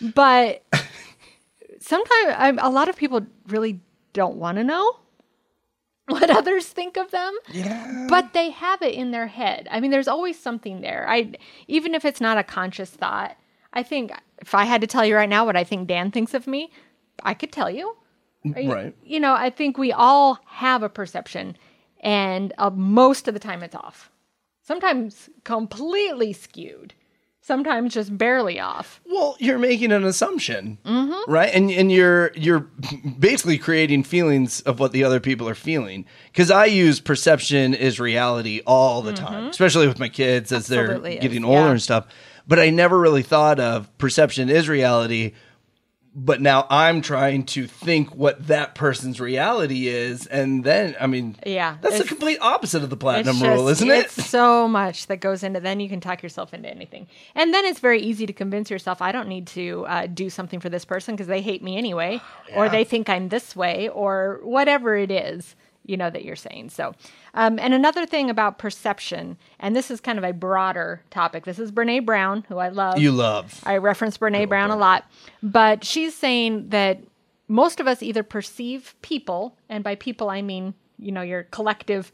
But 0.00 0.62
sometimes 1.80 2.34
I'm, 2.36 2.58
a 2.58 2.70
lot 2.70 2.88
of 2.88 2.96
people 2.96 3.26
really 3.48 3.80
don't 4.12 4.36
want 4.36 4.58
to 4.58 4.64
know 4.64 4.96
what 6.08 6.30
others 6.30 6.66
think 6.66 6.96
of 6.96 7.10
them. 7.10 7.36
Yeah. 7.52 8.06
But 8.08 8.32
they 8.32 8.50
have 8.50 8.82
it 8.82 8.94
in 8.94 9.10
their 9.10 9.26
head. 9.26 9.68
I 9.70 9.80
mean, 9.80 9.90
there's 9.90 10.08
always 10.08 10.38
something 10.38 10.80
there. 10.80 11.06
I 11.08 11.32
even 11.66 11.94
if 11.94 12.04
it's 12.04 12.20
not 12.20 12.38
a 12.38 12.42
conscious 12.44 12.90
thought, 12.90 13.36
I 13.72 13.82
think 13.82 14.12
if 14.40 14.54
I 14.54 14.64
had 14.64 14.80
to 14.80 14.86
tell 14.86 15.04
you 15.04 15.16
right 15.16 15.28
now 15.28 15.44
what 15.44 15.56
I 15.56 15.64
think 15.64 15.88
Dan 15.88 16.10
thinks 16.10 16.34
of 16.34 16.46
me, 16.46 16.70
I 17.22 17.34
could 17.34 17.52
tell 17.52 17.70
you. 17.70 17.96
I- 18.54 18.66
Right. 18.68 18.96
You 19.04 19.20
know, 19.20 19.34
I 19.34 19.50
think 19.50 19.76
we 19.78 19.92
all 19.92 20.38
have 20.46 20.82
a 20.82 20.88
perception, 20.88 21.56
and 22.00 22.52
uh, 22.56 22.70
most 22.70 23.26
of 23.28 23.34
the 23.34 23.40
time 23.40 23.62
it's 23.64 23.74
off. 23.74 24.10
Sometimes 24.68 25.30
completely 25.44 26.34
skewed. 26.34 26.92
Sometimes 27.40 27.94
just 27.94 28.18
barely 28.18 28.60
off. 28.60 29.00
Well, 29.06 29.34
you're 29.38 29.58
making 29.58 29.92
an 29.92 30.04
assumption, 30.04 30.76
right? 31.26 31.50
And 31.54 31.70
and 31.70 31.90
you're 31.90 32.32
you're 32.34 32.68
basically 33.18 33.56
creating 33.56 34.02
feelings 34.02 34.60
of 34.60 34.78
what 34.78 34.92
the 34.92 35.04
other 35.04 35.20
people 35.20 35.48
are 35.48 35.54
feeling. 35.54 36.04
Because 36.30 36.50
I 36.50 36.66
use 36.66 37.00
perception 37.00 37.72
is 37.72 37.98
reality 37.98 38.60
all 38.66 39.00
the 39.00 39.14
time, 39.14 39.44
mm-hmm. 39.44 39.48
especially 39.48 39.88
with 39.88 39.98
my 39.98 40.10
kids 40.10 40.52
as 40.52 40.70
Absolutely 40.70 41.12
they're 41.12 41.18
is, 41.18 41.22
getting 41.22 41.44
yeah. 41.44 41.48
older 41.48 41.70
and 41.70 41.80
stuff. 41.80 42.06
But 42.46 42.58
I 42.58 42.68
never 42.68 43.00
really 43.00 43.22
thought 43.22 43.58
of 43.58 43.96
perception 43.96 44.50
is 44.50 44.68
reality. 44.68 45.32
But 46.20 46.40
now 46.40 46.66
I'm 46.68 47.00
trying 47.00 47.44
to 47.46 47.68
think 47.68 48.12
what 48.12 48.48
that 48.48 48.74
person's 48.74 49.20
reality 49.20 49.86
is, 49.86 50.26
and 50.26 50.64
then 50.64 50.96
I 51.00 51.06
mean, 51.06 51.36
Yeah, 51.46 51.76
that's 51.80 51.98
the 51.98 52.04
complete 52.04 52.38
opposite 52.40 52.82
of 52.82 52.90
the 52.90 52.96
platinum 52.96 53.36
It's 53.36 53.44
rule, 53.44 53.68
isn't 53.68 53.88
it? 53.88 54.10
So 54.10 54.66
much 54.66 55.06
that 55.06 55.20
goes 55.20 55.44
into. 55.44 55.60
Then 55.60 55.78
you 55.78 55.88
can 55.88 56.00
talk 56.00 56.22
yourself 56.24 56.52
into 56.52 56.68
anything, 56.68 57.06
and 57.36 57.54
then 57.54 57.64
it's 57.64 57.78
very 57.78 58.00
easy 58.00 58.26
to 58.26 58.32
convince 58.32 58.68
yourself 58.68 59.00
I 59.00 59.12
don't 59.12 59.28
need 59.28 59.46
to 59.48 59.86
uh, 59.86 60.06
do 60.06 60.28
something 60.28 60.58
for 60.58 60.68
this 60.68 60.84
person 60.84 61.14
because 61.14 61.28
they 61.28 61.40
hate 61.40 61.62
me 61.62 61.76
anyway, 61.76 62.20
or 62.56 62.68
they 62.68 62.82
think 62.82 63.08
I'm 63.08 63.28
this 63.28 63.54
way, 63.54 63.88
or 63.88 64.40
whatever 64.42 64.96
it 64.96 65.12
is 65.12 65.54
you 65.88 65.96
know 65.96 66.10
that 66.10 66.24
you're 66.24 66.36
saying. 66.36 66.70
So, 66.70 66.94
um, 67.34 67.58
and 67.58 67.74
another 67.74 68.06
thing 68.06 68.30
about 68.30 68.58
perception, 68.58 69.36
and 69.58 69.74
this 69.74 69.90
is 69.90 70.00
kind 70.00 70.18
of 70.18 70.24
a 70.24 70.32
broader 70.32 71.02
topic. 71.10 71.44
This 71.44 71.58
is 71.58 71.72
Brene 71.72 72.04
Brown, 72.04 72.44
who 72.48 72.58
I 72.58 72.68
love. 72.68 72.98
You 72.98 73.10
love. 73.10 73.60
I 73.64 73.78
reference 73.78 74.18
Brene 74.18 74.48
Brown 74.48 74.70
a 74.70 74.76
lot, 74.76 75.04
but 75.42 75.84
she's 75.84 76.14
saying 76.14 76.68
that 76.68 77.00
most 77.48 77.80
of 77.80 77.88
us 77.88 78.02
either 78.02 78.22
perceive 78.22 78.94
people, 79.02 79.56
and 79.68 79.82
by 79.82 79.94
people 79.94 80.28
I 80.30 80.42
mean, 80.42 80.74
you 80.98 81.10
know, 81.10 81.22
your 81.22 81.44
collective 81.44 82.12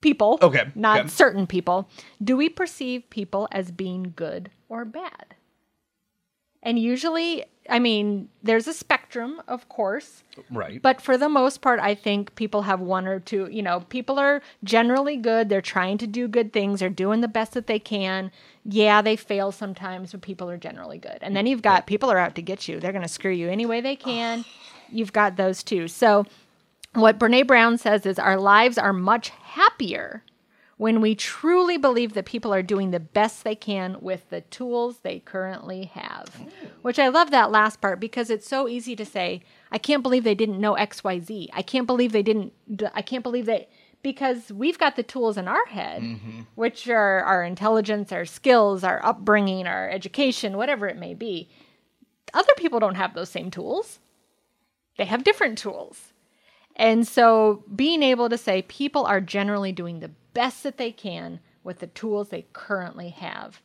people, 0.00 0.38
Okay, 0.40 0.70
not 0.74 1.00
okay. 1.00 1.08
certain 1.08 1.46
people. 1.46 1.88
Do 2.22 2.36
we 2.36 2.48
perceive 2.48 3.08
people 3.10 3.48
as 3.52 3.70
being 3.70 4.12
good 4.16 4.50
or 4.68 4.84
bad? 4.84 5.34
And 6.62 6.78
usually, 6.78 7.44
I 7.68 7.78
mean, 7.78 8.28
there's 8.42 8.66
a 8.66 8.72
spectrum, 8.72 9.40
of 9.48 9.68
course, 9.68 10.22
Right. 10.50 10.80
but 10.80 11.00
for 11.00 11.16
the 11.18 11.28
most 11.28 11.60
part, 11.60 11.80
I 11.80 11.94
think 11.94 12.34
people 12.34 12.62
have 12.62 12.80
one 12.80 13.06
or 13.06 13.20
two. 13.20 13.48
You 13.50 13.62
know, 13.62 13.80
people 13.80 14.18
are 14.18 14.40
generally 14.64 15.16
good. 15.16 15.48
They're 15.48 15.60
trying 15.60 15.98
to 15.98 16.06
do 16.06 16.28
good 16.28 16.52
things. 16.52 16.80
They're 16.80 16.88
doing 16.90 17.20
the 17.20 17.28
best 17.28 17.52
that 17.54 17.66
they 17.66 17.78
can. 17.78 18.30
Yeah, 18.64 19.02
they 19.02 19.16
fail 19.16 19.52
sometimes, 19.52 20.12
but 20.12 20.20
people 20.22 20.48
are 20.50 20.56
generally 20.56 20.98
good. 20.98 21.18
And 21.20 21.36
then 21.36 21.46
you've 21.46 21.62
got 21.62 21.86
people 21.86 22.10
are 22.10 22.18
out 22.18 22.34
to 22.36 22.42
get 22.42 22.68
you. 22.68 22.80
They're 22.80 22.92
going 22.92 23.02
to 23.02 23.08
screw 23.08 23.32
you 23.32 23.48
any 23.48 23.66
way 23.66 23.80
they 23.80 23.96
can. 23.96 24.44
You've 24.90 25.12
got 25.12 25.36
those 25.36 25.62
too. 25.62 25.88
So, 25.88 26.24
what 26.94 27.18
Brene 27.18 27.46
Brown 27.46 27.76
says 27.78 28.06
is 28.06 28.18
our 28.18 28.38
lives 28.38 28.78
are 28.78 28.92
much 28.92 29.28
happier 29.30 30.22
when 30.78 31.00
we 31.00 31.14
truly 31.14 31.78
believe 31.78 32.12
that 32.12 32.26
people 32.26 32.52
are 32.52 32.62
doing 32.62 32.90
the 32.90 33.00
best 33.00 33.44
they 33.44 33.54
can 33.54 33.96
with 34.00 34.28
the 34.28 34.42
tools 34.42 34.98
they 34.98 35.20
currently 35.20 35.86
have. 35.86 36.28
Which 36.82 36.98
I 36.98 37.08
love 37.08 37.30
that 37.30 37.50
last 37.50 37.80
part 37.80 37.98
because 37.98 38.28
it's 38.28 38.48
so 38.48 38.68
easy 38.68 38.94
to 38.96 39.04
say, 39.04 39.42
I 39.72 39.78
can't 39.78 40.02
believe 40.02 40.24
they 40.24 40.34
didn't 40.34 40.60
know 40.60 40.74
XYZ. 40.74 41.48
I 41.52 41.62
can't 41.62 41.86
believe 41.86 42.12
they 42.12 42.22
didn't, 42.22 42.52
I 42.94 43.02
can't 43.02 43.22
believe 43.22 43.46
that. 43.46 43.70
Because 44.02 44.52
we've 44.52 44.78
got 44.78 44.94
the 44.94 45.02
tools 45.02 45.36
in 45.36 45.48
our 45.48 45.66
head, 45.66 46.02
mm-hmm. 46.02 46.42
which 46.54 46.88
are 46.88 47.24
our 47.24 47.42
intelligence, 47.42 48.12
our 48.12 48.26
skills, 48.26 48.84
our 48.84 49.04
upbringing, 49.04 49.66
our 49.66 49.90
education, 49.90 50.56
whatever 50.56 50.86
it 50.86 50.96
may 50.98 51.12
be. 51.12 51.48
Other 52.32 52.52
people 52.56 52.78
don't 52.78 52.94
have 52.94 53.14
those 53.14 53.30
same 53.30 53.50
tools, 53.50 53.98
they 54.96 55.06
have 55.06 55.24
different 55.24 55.58
tools. 55.58 56.12
And 56.76 57.08
so 57.08 57.64
being 57.74 58.02
able 58.02 58.28
to 58.28 58.38
say 58.38 58.62
people 58.62 59.06
are 59.06 59.20
generally 59.20 59.72
doing 59.72 60.00
the 60.00 60.10
best 60.36 60.62
that 60.62 60.76
they 60.76 60.92
can 60.92 61.40
with 61.64 61.80
the 61.80 61.86
tools 61.88 62.28
they 62.28 62.46
currently 62.52 63.08
have, 63.08 63.62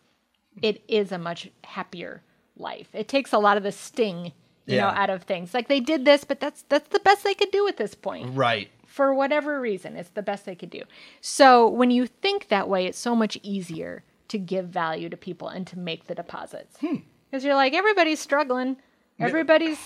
it 0.61 0.83
is 0.87 1.11
a 1.11 1.17
much 1.17 1.49
happier 1.63 2.23
life. 2.57 2.87
It 2.93 3.07
takes 3.07 3.33
a 3.33 3.37
lot 3.37 3.57
of 3.57 3.63
the 3.63 3.71
sting, 3.71 4.31
you 4.65 4.77
know, 4.77 4.87
out 4.87 5.09
of 5.09 5.23
things. 5.23 5.53
Like 5.53 5.67
they 5.67 5.79
did 5.79 6.05
this, 6.05 6.23
but 6.23 6.39
that's 6.39 6.63
that's 6.69 6.89
the 6.89 6.99
best 6.99 7.23
they 7.23 7.33
could 7.33 7.51
do 7.51 7.67
at 7.67 7.77
this 7.77 7.95
point. 7.95 8.35
right. 8.35 8.69
For 8.87 9.13
whatever 9.13 9.61
reason, 9.61 9.95
it's 9.95 10.09
the 10.09 10.21
best 10.21 10.45
they 10.45 10.55
could 10.55 10.69
do. 10.69 10.83
So 11.21 11.65
when 11.65 11.91
you 11.91 12.07
think 12.07 12.49
that 12.49 12.67
way, 12.67 12.85
it's 12.87 12.97
so 12.97 13.15
much 13.15 13.37
easier 13.41 14.03
to 14.27 14.37
give 14.37 14.65
value 14.67 15.07
to 15.07 15.15
people 15.15 15.47
and 15.47 15.65
to 15.67 15.79
make 15.79 16.07
the 16.07 16.15
deposits. 16.15 16.77
Hmm. 16.81 16.97
Because 17.29 17.45
you're 17.45 17.55
like, 17.55 17.73
everybody's 17.73 18.19
struggling. 18.19 18.75
Everybody's 19.17 19.79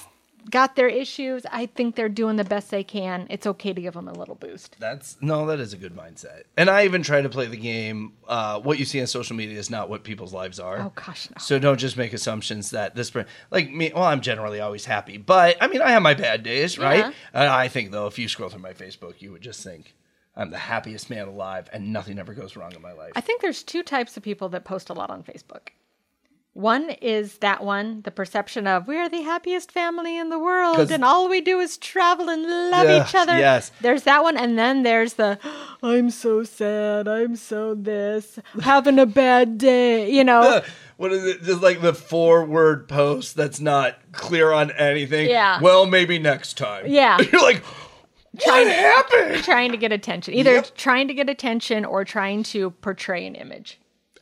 got 0.50 0.76
their 0.76 0.88
issues. 0.88 1.46
I 1.52 1.66
think 1.66 1.96
they're 1.96 2.10
doing 2.10 2.36
the 2.36 2.44
best 2.44 2.72
they 2.72 2.84
can. 2.84 3.28
It's 3.30 3.48
okay 3.48 3.74
to 3.74 3.82
give 3.82 3.94
them 3.94 4.08
a 4.08 4.14
little 4.14 4.36
boost. 4.36 4.76
That's 4.80 5.18
no, 5.22 5.46
that 5.48 5.60
is 5.60 5.74
a 5.74 5.78
good 5.78 5.96
mindset. 5.96 6.44
And 6.58 6.70
I 6.70 6.86
even 6.86 7.04
try 7.04 7.22
to 7.22 7.30
play 7.30 7.48
the 7.48 7.58
game. 7.58 8.14
Uh, 8.28 8.60
what 8.60 8.80
you 8.80 8.86
see 8.86 9.02
on 9.02 9.08
social 9.08 9.36
media 9.36 9.58
is 9.58 9.70
not 9.70 9.90
what 9.90 10.04
people's 10.04 10.34
lives 10.34 10.60
are. 10.60 10.80
Oh 10.80 10.92
gosh, 10.96 11.30
no. 11.30 11.36
So 11.40 11.60
don't 11.60 11.80
just 11.80 11.98
make 11.98 12.14
assumptions 12.14 12.72
that 12.72 12.96
this 12.96 13.12
per- 13.12 13.26
like 13.52 13.72
me. 13.72 13.92
Well, 13.94 14.04
I'm 14.04 14.22
generally 14.22 14.60
always 14.60 14.86
happy, 14.86 15.18
but 15.18 15.58
I 15.62 15.68
mean, 15.68 15.82
I 15.82 15.92
have 15.92 16.02
my 16.02 16.14
bad 16.14 16.44
days, 16.44 16.78
right? 16.78 17.00
Yeah. 17.00 17.12
And 17.34 17.50
I 17.50 17.68
think 17.68 17.92
though, 17.92 18.08
if 18.08 18.20
you 18.20 18.28
scroll 18.28 18.50
through 18.50 18.62
my 18.62 18.74
Facebook, 18.74 19.22
you 19.22 19.32
would 19.32 19.42
just 19.42 19.64
think 19.64 19.94
I'm 20.36 20.52
the 20.52 20.58
happiest 20.58 21.10
man 21.10 21.28
alive, 21.28 21.70
and 21.72 21.94
nothing 21.94 22.20
ever 22.20 22.34
goes 22.34 22.56
wrong 22.56 22.74
in 22.74 22.82
my 22.82 22.92
life. 22.92 23.14
I 23.16 23.22
think 23.22 23.42
there's 23.42 23.64
two 23.64 23.84
types 23.84 24.18
of 24.18 24.24
people 24.24 24.50
that 24.50 24.66
post 24.66 24.90
a 24.90 24.94
lot 24.94 25.10
on 25.10 25.24
Facebook. 25.24 25.70
One 26.56 26.90
is 27.02 27.40
that 27.40 27.66
one, 27.66 28.02
the 28.04 28.12
perception 28.12 28.66
of 28.66 28.88
we're 28.88 29.10
the 29.10 29.24
happiest 29.24 29.74
family 29.74 30.18
in 30.18 30.30
the 30.30 30.40
world 30.40 30.90
and 30.90 31.04
all 31.04 31.28
we 31.28 31.42
do 31.42 31.60
is 31.60 31.76
travel 31.78 32.30
and 32.30 32.44
love 32.44 32.88
Yes, 32.88 33.10
each 33.10 33.16
other. 33.16 33.38
yes. 33.38 33.72
There's 33.82 34.04
that 34.04 34.24
one. 34.24 34.38
And 34.38 34.58
then 34.58 34.84
there's 34.84 35.16
the 35.16 35.38
oh, 35.44 35.78
I'm 35.84 36.10
so 36.10 36.44
sad. 36.44 37.10
I'm 37.10 37.36
so 37.36 37.76
this. 37.76 38.40
Having 38.62 39.00
a 39.00 39.06
bad 39.06 39.58
day. 39.58 40.10
You 40.10 40.24
know? 40.24 40.62
what 40.96 41.12
is 41.12 41.26
it? 41.26 41.44
Just 41.44 41.62
like 41.62 41.82
the 41.82 41.94
four 41.94 42.46
word 42.46 42.88
post 42.88 43.36
that's 43.36 43.60
not 43.60 43.98
clear 44.14 44.54
on 44.54 44.72
anything. 44.72 45.30
Yeah. 45.30 45.60
Well, 45.60 45.86
maybe 45.86 46.20
next 46.20 46.58
time. 46.58 46.86
Yeah. 46.88 47.20
You're 47.34 47.42
like, 47.42 47.66
trying, 48.40 48.68
what 48.68 48.78
happened? 48.78 49.44
trying 49.44 49.72
to 49.72 49.78
get 49.78 49.92
attention. 49.92 50.34
Either 50.34 50.54
Yep. 50.54 50.76
trying 50.78 51.10
to 51.10 51.14
get 51.14 51.30
attention 51.30 51.84
or 51.84 52.06
trying 52.06 52.44
to 52.44 52.72
portray 52.72 53.28
an 53.28 53.36
image. 53.36 53.78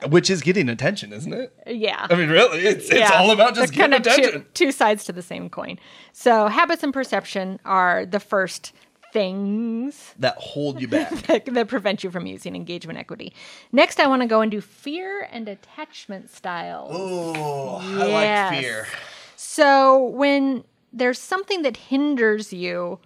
Which 0.09 0.29
is 0.29 0.41
getting 0.41 0.69
attention, 0.69 1.13
isn't 1.13 1.33
it? 1.33 1.53
Yeah. 1.67 2.07
I 2.09 2.15
mean, 2.15 2.29
really, 2.29 2.59
it's 2.65 2.89
it's 2.89 2.99
Yeah. 2.99 3.11
all 3.13 3.31
about 3.31 3.55
just 3.55 3.73
They're 3.73 3.87
getting 3.89 3.99
attention. 3.99 4.41
Two, 4.41 4.65
two 4.65 4.71
sides 4.71 5.03
to 5.05 5.11
the 5.11 5.21
same 5.21 5.49
coin. 5.49 5.79
So 6.11 6.47
habits 6.47 6.83
and 6.83 6.93
perception 6.93 7.59
are 7.65 8.05
the 8.05 8.19
first 8.19 8.73
things 9.13 10.13
that 10.19 10.35
hold 10.37 10.81
you 10.81 10.87
back. 10.87 11.09
that, 11.27 11.45
that 11.45 11.67
prevent 11.67 12.03
you 12.03 12.09
from 12.11 12.25
using 12.25 12.55
engagement 12.55 12.97
equity. 12.99 13.33
Next, 13.71 13.99
I 13.99 14.07
want 14.07 14.21
to 14.23 14.27
go 14.27 14.43
do 14.45 14.59
fear 14.59 15.27
and 15.31 15.47
attachment 15.47 16.29
styles. 16.31 16.91
oh, 16.93 17.75
I 17.81 18.51
like 18.51 18.61
fear. 18.61 18.87
So 19.35 20.03
when 20.09 20.63
there's 20.91 21.19
something 21.19 21.61
that 21.61 21.77
hinders 21.77 22.51
you 22.51 22.99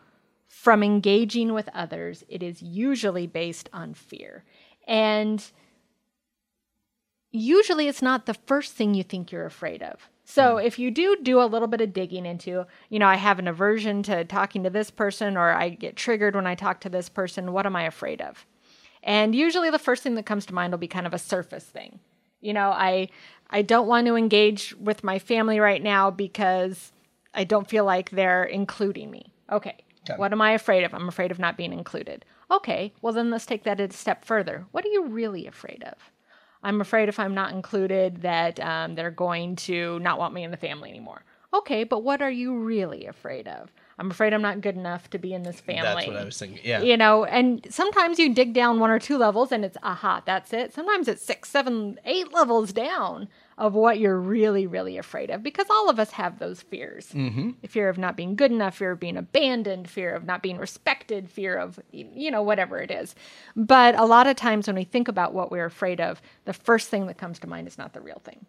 from 0.47 0.81
engaging 0.83 1.53
with 1.53 1.69
others, 1.73 2.23
it 2.29 2.41
is 2.41 2.61
usually 2.61 3.27
based 3.27 3.69
on 3.73 3.93
fear. 3.93 4.43
And 4.87 5.43
usually 7.39 7.87
it's 7.87 8.01
not 8.01 8.25
the 8.25 8.33
first 8.33 8.73
thing 8.73 8.93
you 8.93 9.03
think 9.03 9.31
you're 9.31 9.45
afraid 9.45 9.81
of. 9.81 10.09
So 10.23 10.57
hmm. 10.57 10.65
if 10.65 10.77
you 10.77 10.91
do 10.91 11.17
do 11.21 11.41
a 11.41 11.45
little 11.45 11.67
bit 11.67 11.81
of 11.81 11.93
digging 11.93 12.25
into, 12.25 12.65
you 12.89 12.99
know, 12.99 13.07
I 13.07 13.15
have 13.15 13.39
an 13.39 13.47
aversion 13.47 14.03
to 14.03 14.25
talking 14.25 14.63
to 14.63 14.69
this 14.69 14.91
person 14.91 15.37
or 15.37 15.51
I 15.51 15.69
get 15.69 15.95
triggered 15.95 16.35
when 16.35 16.47
I 16.47 16.55
talk 16.55 16.81
to 16.81 16.89
this 16.89 17.09
person, 17.09 17.53
what 17.53 17.65
am 17.65 17.75
I 17.75 17.83
afraid 17.83 18.21
of? 18.21 18.45
And 19.03 19.33
usually 19.33 19.69
the 19.69 19.79
first 19.79 20.03
thing 20.03 20.15
that 20.15 20.25
comes 20.25 20.45
to 20.47 20.53
mind 20.53 20.73
will 20.73 20.79
be 20.79 20.87
kind 20.87 21.07
of 21.07 21.13
a 21.13 21.19
surface 21.19 21.63
thing. 21.63 21.99
You 22.41 22.53
know, 22.53 22.69
I 22.69 23.09
I 23.49 23.61
don't 23.61 23.87
want 23.87 24.07
to 24.07 24.15
engage 24.15 24.75
with 24.75 25.03
my 25.03 25.17
family 25.17 25.59
right 25.59 25.81
now 25.81 26.11
because 26.11 26.91
I 27.33 27.45
don't 27.45 27.69
feel 27.69 27.85
like 27.85 28.09
they're 28.09 28.43
including 28.43 29.09
me. 29.09 29.33
Okay. 29.51 29.77
Okay. 30.09 30.17
What 30.17 30.31
am 30.31 30.41
I 30.41 30.51
afraid 30.51 30.83
of? 30.83 30.93
I'm 30.93 31.07
afraid 31.07 31.31
of 31.31 31.39
not 31.39 31.57
being 31.57 31.73
included. 31.73 32.25
Okay, 32.49 32.93
well 33.01 33.11
then 33.11 33.29
let's 33.29 33.45
take 33.45 33.63
that 33.63 33.81
a 33.81 33.91
step 33.91 34.23
further. 34.23 34.65
What 34.71 34.85
are 34.85 34.89
you 34.89 35.05
really 35.05 35.47
afraid 35.47 35.83
of? 35.83 36.11
I'm 36.63 36.81
afraid 36.81 37.09
if 37.09 37.19
I'm 37.19 37.33
not 37.33 37.53
included 37.53 38.21
that 38.23 38.59
um, 38.59 38.95
they're 38.95 39.11
going 39.11 39.55
to 39.57 39.99
not 39.99 40.19
want 40.19 40.33
me 40.33 40.43
in 40.43 40.51
the 40.51 40.57
family 40.57 40.89
anymore. 40.89 41.23
Okay, 41.53 41.83
but 41.83 42.03
what 42.03 42.21
are 42.21 42.31
you 42.31 42.57
really 42.57 43.05
afraid 43.05 43.47
of? 43.47 43.71
I'm 43.99 44.11
afraid 44.11 44.33
I'm 44.33 44.41
not 44.41 44.61
good 44.61 44.75
enough 44.75 45.09
to 45.11 45.17
be 45.17 45.33
in 45.33 45.43
this 45.43 45.59
family. 45.59 45.81
That's 45.81 46.07
what 46.07 46.17
I 46.17 46.23
was 46.23 46.37
thinking. 46.37 46.59
Yeah. 46.63 46.81
You 46.81 46.97
know, 46.97 47.25
and 47.25 47.65
sometimes 47.69 48.19
you 48.19 48.33
dig 48.33 48.53
down 48.53 48.79
one 48.79 48.91
or 48.91 48.99
two 48.99 49.17
levels 49.17 49.51
and 49.51 49.65
it's 49.65 49.77
aha, 49.81 50.21
that's 50.25 50.53
it. 50.53 50.73
Sometimes 50.73 51.07
it's 51.07 51.23
six, 51.23 51.49
seven, 51.49 51.99
eight 52.05 52.31
levels 52.33 52.73
down 52.73 53.27
of 53.57 53.73
what 53.73 53.97
you're 53.99 54.19
really, 54.19 54.67
really 54.67 54.97
afraid 54.97 55.31
of 55.31 55.41
because 55.41 55.65
all 55.69 55.89
of 55.89 55.99
us 55.99 56.11
have 56.11 56.37
those 56.37 56.61
fears. 56.61 57.07
Mm-hmm. 57.13 57.51
Fear 57.67 57.89
of 57.89 57.97
not 57.97 58.15
being 58.15 58.35
good 58.35 58.51
enough, 58.51 58.77
fear 58.77 58.91
of 58.91 58.99
being 58.99 59.17
abandoned, 59.17 59.89
fear 59.89 60.13
of 60.13 60.25
not 60.25 60.43
being 60.43 60.57
respected, 60.57 61.29
fear 61.29 61.57
of, 61.57 61.79
you 61.91 62.29
know, 62.29 62.43
whatever 62.43 62.77
it 62.79 62.91
is. 62.91 63.15
But 63.55 63.97
a 63.99 64.05
lot 64.05 64.27
of 64.27 64.35
times 64.35 64.67
when 64.67 64.75
we 64.75 64.83
think 64.83 65.07
about 65.07 65.33
what 65.33 65.49
we're 65.49 65.65
afraid 65.65 65.99
of, 65.99 66.21
the 66.45 66.53
first 66.53 66.89
thing 66.89 67.07
that 67.07 67.17
comes 67.17 67.39
to 67.39 67.47
mind 67.47 67.67
is 67.67 67.77
not 67.79 67.93
the 67.93 68.01
real 68.01 68.21
thing. 68.23 68.45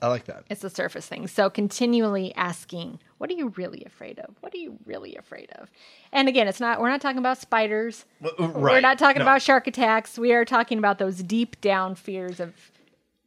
I 0.00 0.08
like 0.08 0.26
that. 0.26 0.44
It's 0.50 0.62
the 0.62 0.70
surface 0.70 1.06
thing. 1.06 1.26
So 1.26 1.48
continually 1.50 2.34
asking, 2.34 3.00
what 3.18 3.30
are 3.30 3.34
you 3.34 3.48
really 3.56 3.82
afraid 3.84 4.18
of? 4.18 4.34
What 4.40 4.54
are 4.54 4.58
you 4.58 4.78
really 4.84 5.16
afraid 5.16 5.50
of? 5.52 5.70
And 6.12 6.28
again, 6.28 6.46
it's 6.48 6.60
not 6.60 6.80
we're 6.80 6.90
not 6.90 7.00
talking 7.00 7.18
about 7.18 7.38
spiders. 7.38 8.04
Right. 8.20 8.54
We're 8.54 8.80
not 8.80 8.98
talking 8.98 9.20
No. 9.20 9.24
about 9.24 9.42
shark 9.42 9.66
attacks. 9.66 10.18
We 10.18 10.32
are 10.32 10.44
talking 10.44 10.78
about 10.78 10.98
those 10.98 11.22
deep 11.22 11.60
down 11.60 11.94
fears 11.94 12.38
of 12.40 12.54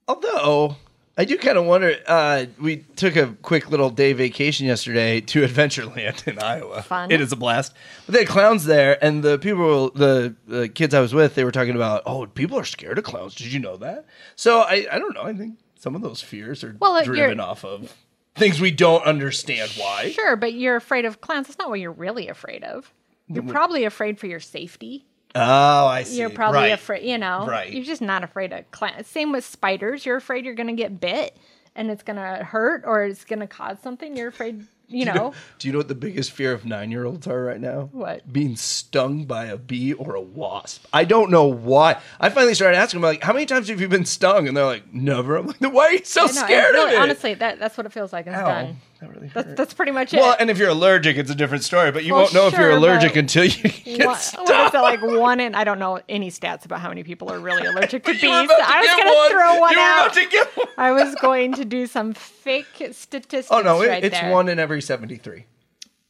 Although 0.08 0.76
I 1.18 1.26
do 1.26 1.38
kind 1.38 1.58
of 1.58 1.66
wonder. 1.66 1.96
Uh, 2.08 2.46
we 2.60 2.78
took 2.96 3.16
a 3.16 3.36
quick 3.42 3.70
little 3.70 3.90
day 3.90 4.14
vacation 4.14 4.66
yesterday 4.66 5.22
to 5.22 5.42
Adventureland 5.48 6.28
in 6.28 6.40
Iowa. 6.40 6.82
Fun. 6.84 7.12
It 7.12 7.22
is 7.22 7.32
a 7.32 7.36
blast. 7.36 7.74
But 8.06 8.14
they 8.14 8.20
had 8.20 8.28
clowns 8.28 8.66
there, 8.66 9.04
and 9.04 9.24
the 9.24 9.38
people, 9.38 9.92
the, 9.92 10.36
the 10.48 10.70
kids 10.70 10.94
I 10.94 11.02
was 11.02 11.14
with, 11.14 11.36
they 11.36 11.44
were 11.44 11.52
talking 11.52 11.76
about, 11.76 12.04
oh, 12.06 12.26
people 12.28 12.58
are 12.58 12.66
scared 12.66 12.98
of 12.98 13.04
clowns. 13.04 13.36
Did 13.36 13.52
you 13.52 13.60
know 13.60 13.78
that? 13.78 14.06
So 14.36 14.62
I, 14.62 14.88
I 14.92 15.00
don't 15.00 15.14
know. 15.14 15.24
I 15.24 15.34
think 15.34 15.60
some 15.76 15.96
of 15.96 16.02
those 16.02 16.22
fears 16.22 16.64
are 16.64 16.76
Well, 16.80 16.94
uh, 16.94 17.04
driven 17.04 17.40
off 17.40 17.66
of 17.66 17.96
things 18.36 18.62
we 18.62 18.72
don't 18.72 19.04
understand 19.04 19.70
why. 19.78 20.12
Sure, 20.12 20.36
but 20.36 20.54
you're 20.54 20.78
afraid 20.78 21.06
of 21.06 21.22
clowns. 21.22 21.48
That's 21.48 21.60
not 21.60 21.70
what 21.70 21.80
you're 21.80 21.92
really 21.92 22.30
afraid 22.30 22.64
of. 22.64 22.94
You're 23.28 23.44
probably 23.44 23.86
afraid 23.86 24.20
for 24.20 24.28
your 24.28 24.40
safety. 24.42 25.06
Oh, 25.36 25.88
I 25.88 26.04
see. 26.04 26.20
You're 26.20 26.30
probably 26.30 26.60
Right. 26.60 26.72
afraid, 26.72 27.04
you 27.08 27.18
know. 27.18 27.46
Right. 27.46 27.72
You're 27.72 27.86
just 27.86 28.02
not 28.02 28.24
afraid 28.24 28.52
of 28.54 28.70
clowns. 28.72 29.08
Same 29.08 29.32
with 29.32 29.46
spiders. 29.46 30.06
You're 30.06 30.18
afraid 30.18 30.46
you're 30.46 30.56
going 30.56 30.68
to 30.68 30.74
get 30.74 31.00
bit 31.00 31.36
and 31.76 31.90
it's 31.90 32.04
going 32.04 32.18
to 32.18 32.44
hurt 32.44 32.84
or 32.86 33.04
it's 33.04 33.24
going 33.24 33.40
to 33.40 33.48
cause 33.48 33.78
something. 33.82 34.18
You're 34.18 34.28
afraid, 34.28 34.66
you 34.90 35.06
know. 35.06 35.34
Do 35.58 35.68
you 35.68 35.72
know 35.72 35.78
what 35.80 35.88
the 35.88 35.96
biggest 35.96 36.32
fear 36.32 36.52
of 36.52 36.66
nine 36.66 36.92
year 36.92 37.06
olds 37.06 37.28
are 37.28 37.44
right 37.46 37.62
now? 37.62 37.90
What? 37.94 38.32
Being 38.32 38.58
stung 38.58 39.24
by 39.24 39.46
a 39.46 39.56
bee 39.58 39.94
or 39.94 40.16
a 40.16 40.22
wasp. 40.22 40.86
I 40.92 41.06
don't 41.06 41.32
know 41.32 41.46
why. 41.46 42.02
I 42.20 42.30
finally 42.30 42.54
started 42.54 42.78
asking 42.78 43.00
them, 43.00 43.10
like, 43.10 43.24
how 43.24 43.32
many 43.32 43.46
times 43.46 43.70
have 43.70 43.80
you 43.80 43.88
been 43.88 44.06
stung? 44.06 44.50
And 44.50 44.58
they're 44.58 44.66
like, 44.66 44.94
never. 44.94 45.38
I'm 45.38 45.48
like, 45.48 45.62
why 45.62 45.86
are 45.86 45.94
you 45.94 46.04
so 46.04 46.24
know, 46.26 46.28
scared 46.28 46.74
really, 46.74 46.88
of 46.96 47.00
it? 47.00 47.02
Honestly, 47.02 47.34
that, 47.36 47.58
that's 47.60 47.78
what 47.78 47.86
it 47.86 47.94
feels 47.94 48.12
like. 48.12 48.28
It's 48.28 48.36
Ow, 48.36 48.46
done. 48.46 48.82
That 49.02 49.10
really 49.10 49.32
That's, 49.34 49.48
hurt. 49.48 49.58
that's 49.58 49.74
pretty 49.74 49.92
much 49.92 50.14
it. 50.14 50.18
well, 50.18 50.36
and 50.40 50.50
if 50.52 50.60
you're 50.60 50.70
allergic, 50.70 51.18
it's 51.18 51.32
a 51.32 51.36
different 51.36 51.64
story, 51.64 51.92
but 51.92 52.04
you 52.04 52.14
Well, 52.14 52.22
won't 52.24 52.34
know 52.36 52.48
if 52.48 52.54
you're 52.54 52.70
allergic 52.70 53.14
but 53.14 53.18
until 53.20 53.46
you 53.46 53.64
get 53.98 54.06
What, 54.06 54.20
stung. 54.22 54.46
what 54.46 54.68
is 54.68 54.74
it 54.76 54.78
like 54.80 55.02
one 55.02 55.40
in? 55.40 55.56
I 55.56 55.64
don't 55.64 55.80
know 55.80 56.00
any 56.08 56.30
stats 56.30 56.66
about 56.66 56.82
how 56.82 56.90
many 56.90 57.04
people 57.04 57.32
are 57.32 57.40
really 57.40 57.66
allergic 57.66 58.04
to 58.04 58.12
bees. 58.14 58.22
You 58.24 58.30
were 58.30 58.44
about 58.44 58.58
to 58.58 58.64
I 58.68 58.80
was 58.80 58.88
get 58.96 59.04
gonna 59.04 59.30
throw 59.32 59.60
one 59.60 59.72
you 59.72 59.78
were 59.80 59.84
out. 59.84 60.06
about 60.06 60.14
to 60.14 60.30
get 60.30 60.48
one. 60.58 60.68
I 60.78 60.92
was 60.92 61.16
going 61.16 61.54
to 61.54 61.66
do 61.66 61.88
some 61.88 62.14
fake 62.14 62.68
statistics. 62.92 63.48
Oh, 63.50 63.62
no, 63.62 63.82
it, 63.82 63.88
right 63.88 64.04
it's 64.04 64.20
there. 64.20 64.32
one 64.32 64.48
in 64.50 64.60
every 64.60 64.82
73. 64.84 65.46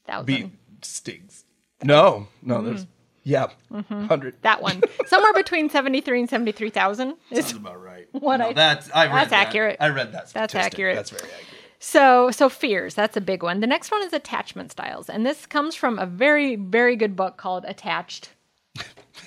thousand. 0.05 0.25
Bee 0.25 0.51
stings. 0.81 1.45
No, 1.83 2.27
no, 2.41 2.57
Mm-hmm. 2.57 2.65
there's, 2.65 2.87
yeah, 3.23 3.47
100. 3.69 4.35
That 4.41 4.61
one, 4.61 4.81
somewhere 5.05 5.31
between 5.33 5.69
seventy-three 5.69 6.19
and 6.19 6.29
seventy-three 6.29 6.71
thousand. 6.71 7.15
Sounds 7.31 7.53
about 7.53 7.81
right. 7.81 8.07
What 8.11 8.37
no, 8.37 8.49
I- 8.49 8.53
that's 8.53 8.89
I 8.91 9.05
read 9.05 9.15
that's 9.15 9.29
that. 9.29 9.47
accurate. 9.47 9.77
I 9.79 9.89
read 9.89 10.07
that. 10.07 10.11
That's 10.11 10.29
statistic. 10.31 10.63
accurate. 10.73 10.95
That's 10.95 11.09
very 11.11 11.23
accurate. 11.31 11.60
So, 11.83 12.29
so 12.29 12.47
fears. 12.47 12.93
That's 12.93 13.17
a 13.17 13.21
big 13.21 13.41
one. 13.41 13.59
The 13.59 13.65
next 13.65 13.89
one 13.89 14.03
is 14.03 14.13
attachment 14.13 14.71
styles, 14.71 15.09
and 15.09 15.25
this 15.25 15.47
comes 15.47 15.73
from 15.73 15.97
a 15.97 16.05
very, 16.05 16.55
very 16.55 16.95
good 16.95 17.15
book 17.15 17.37
called 17.37 17.65
Attached. 17.67 18.29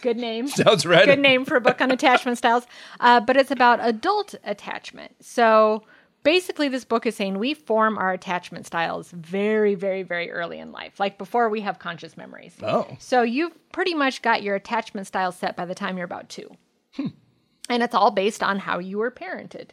Good 0.03 0.17
name. 0.19 0.47
Sounds 0.49 0.87
right. 0.87 1.05
good 1.05 1.19
name 1.19 1.45
for 1.45 1.57
a 1.57 1.61
book 1.61 1.81
on 1.81 1.91
attachment 1.91 2.39
styles. 2.39 2.65
Uh, 3.01 3.21
but 3.21 3.37
it's 3.37 3.51
about 3.51 3.81
adult 3.83 4.37
attachment. 4.45 5.17
So 5.21 5.83
basically, 6.23 6.69
this 6.69 6.85
book 6.85 7.07
is 7.07 7.17
saying 7.17 7.41
we 7.41 7.55
form 7.55 7.99
our 7.99 8.13
attachment 8.13 8.67
styles 8.67 9.11
very, 9.11 9.75
very, 9.75 10.05
very 10.05 10.31
early 10.31 10.61
in 10.61 10.71
life, 10.71 11.01
like 11.01 11.19
before 11.19 11.49
we 11.49 11.61
have 11.63 11.81
conscious 11.81 12.17
memories. 12.17 12.55
Oh. 12.63 12.87
So 13.01 13.23
you've 13.23 13.73
pretty 13.73 13.95
much 13.95 14.23
got 14.23 14.45
your 14.45 14.55
attachment 14.55 15.09
style 15.09 15.33
set 15.33 15.57
by 15.57 15.65
the 15.65 15.75
time 15.75 15.97
you're 15.97 16.05
about 16.05 16.29
two. 16.29 16.49
Hmm. 16.93 17.09
And 17.69 17.83
it's 17.83 17.97
all 17.97 18.13
based 18.13 18.45
on 18.45 18.61
how 18.61 18.79
you 18.79 18.99
were 18.99 19.11
parented. 19.11 19.71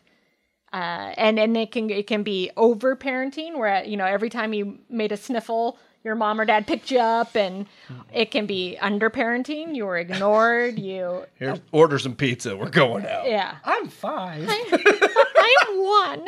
Uh, 0.74 1.14
and 1.18 1.38
and 1.40 1.58
it 1.58 1.72
can 1.72 1.90
it 1.90 2.08
can 2.08 2.24
be 2.24 2.50
over 2.56 2.96
parenting 2.96 3.58
where 3.58 3.84
you 3.84 3.98
know 3.98 4.06
every 4.06 4.30
time 4.30 4.54
you 4.54 4.80
made 4.90 5.12
a 5.12 5.18
sniffle 5.18 5.78
your 6.04 6.16
mom 6.16 6.40
or 6.40 6.46
dad 6.46 6.66
picked 6.66 6.90
you 6.90 6.98
up 6.98 7.36
and 7.36 7.68
it 8.14 8.32
can 8.32 8.46
be 8.46 8.78
under 8.80 9.10
parenting 9.10 9.76
you 9.76 9.86
were 9.86 9.98
ignored 9.98 10.80
you 10.80 11.26
Here, 11.40 11.58
order 11.74 12.00
some 12.00 12.16
pizza. 12.16 12.56
We're 12.56 12.70
going 12.70 13.06
out. 13.06 13.28
yeah 13.28 13.58
I'm 13.66 13.90
five. 13.90 14.48
I'm 14.50 15.78
one. 15.84 16.28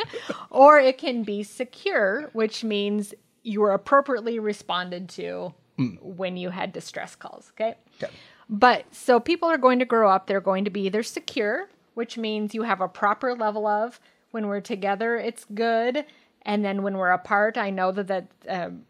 Or 0.49 0.79
it 0.79 0.97
can 0.97 1.23
be 1.23 1.43
secure, 1.43 2.29
which 2.33 2.63
means 2.63 3.13
you 3.43 3.61
were 3.61 3.71
appropriately 3.71 4.39
responded 4.39 5.09
to 5.09 5.53
when 6.01 6.37
you 6.37 6.49
had 6.49 6.71
distress 6.71 7.15
calls. 7.15 7.51
Okay. 7.55 7.75
Okay. 8.01 8.11
But 8.49 8.85
so 8.93 9.19
people 9.19 9.49
are 9.49 9.57
going 9.57 9.79
to 9.79 9.85
grow 9.85 10.09
up, 10.09 10.27
they're 10.27 10.41
going 10.41 10.65
to 10.65 10.69
be 10.69 10.81
either 10.81 11.01
secure, 11.03 11.69
which 11.93 12.17
means 12.17 12.53
you 12.53 12.63
have 12.63 12.81
a 12.81 12.87
proper 12.87 13.35
level 13.35 13.65
of 13.65 13.99
when 14.33 14.47
we're 14.47 14.61
together, 14.61 15.15
it's 15.17 15.45
good. 15.53 16.05
And 16.41 16.65
then 16.65 16.81
when 16.83 16.97
we're 16.97 17.11
apart, 17.11 17.57
I 17.57 17.69
know 17.69 17.91
that 17.91 18.07
that 18.07 18.27
um, 18.49 18.83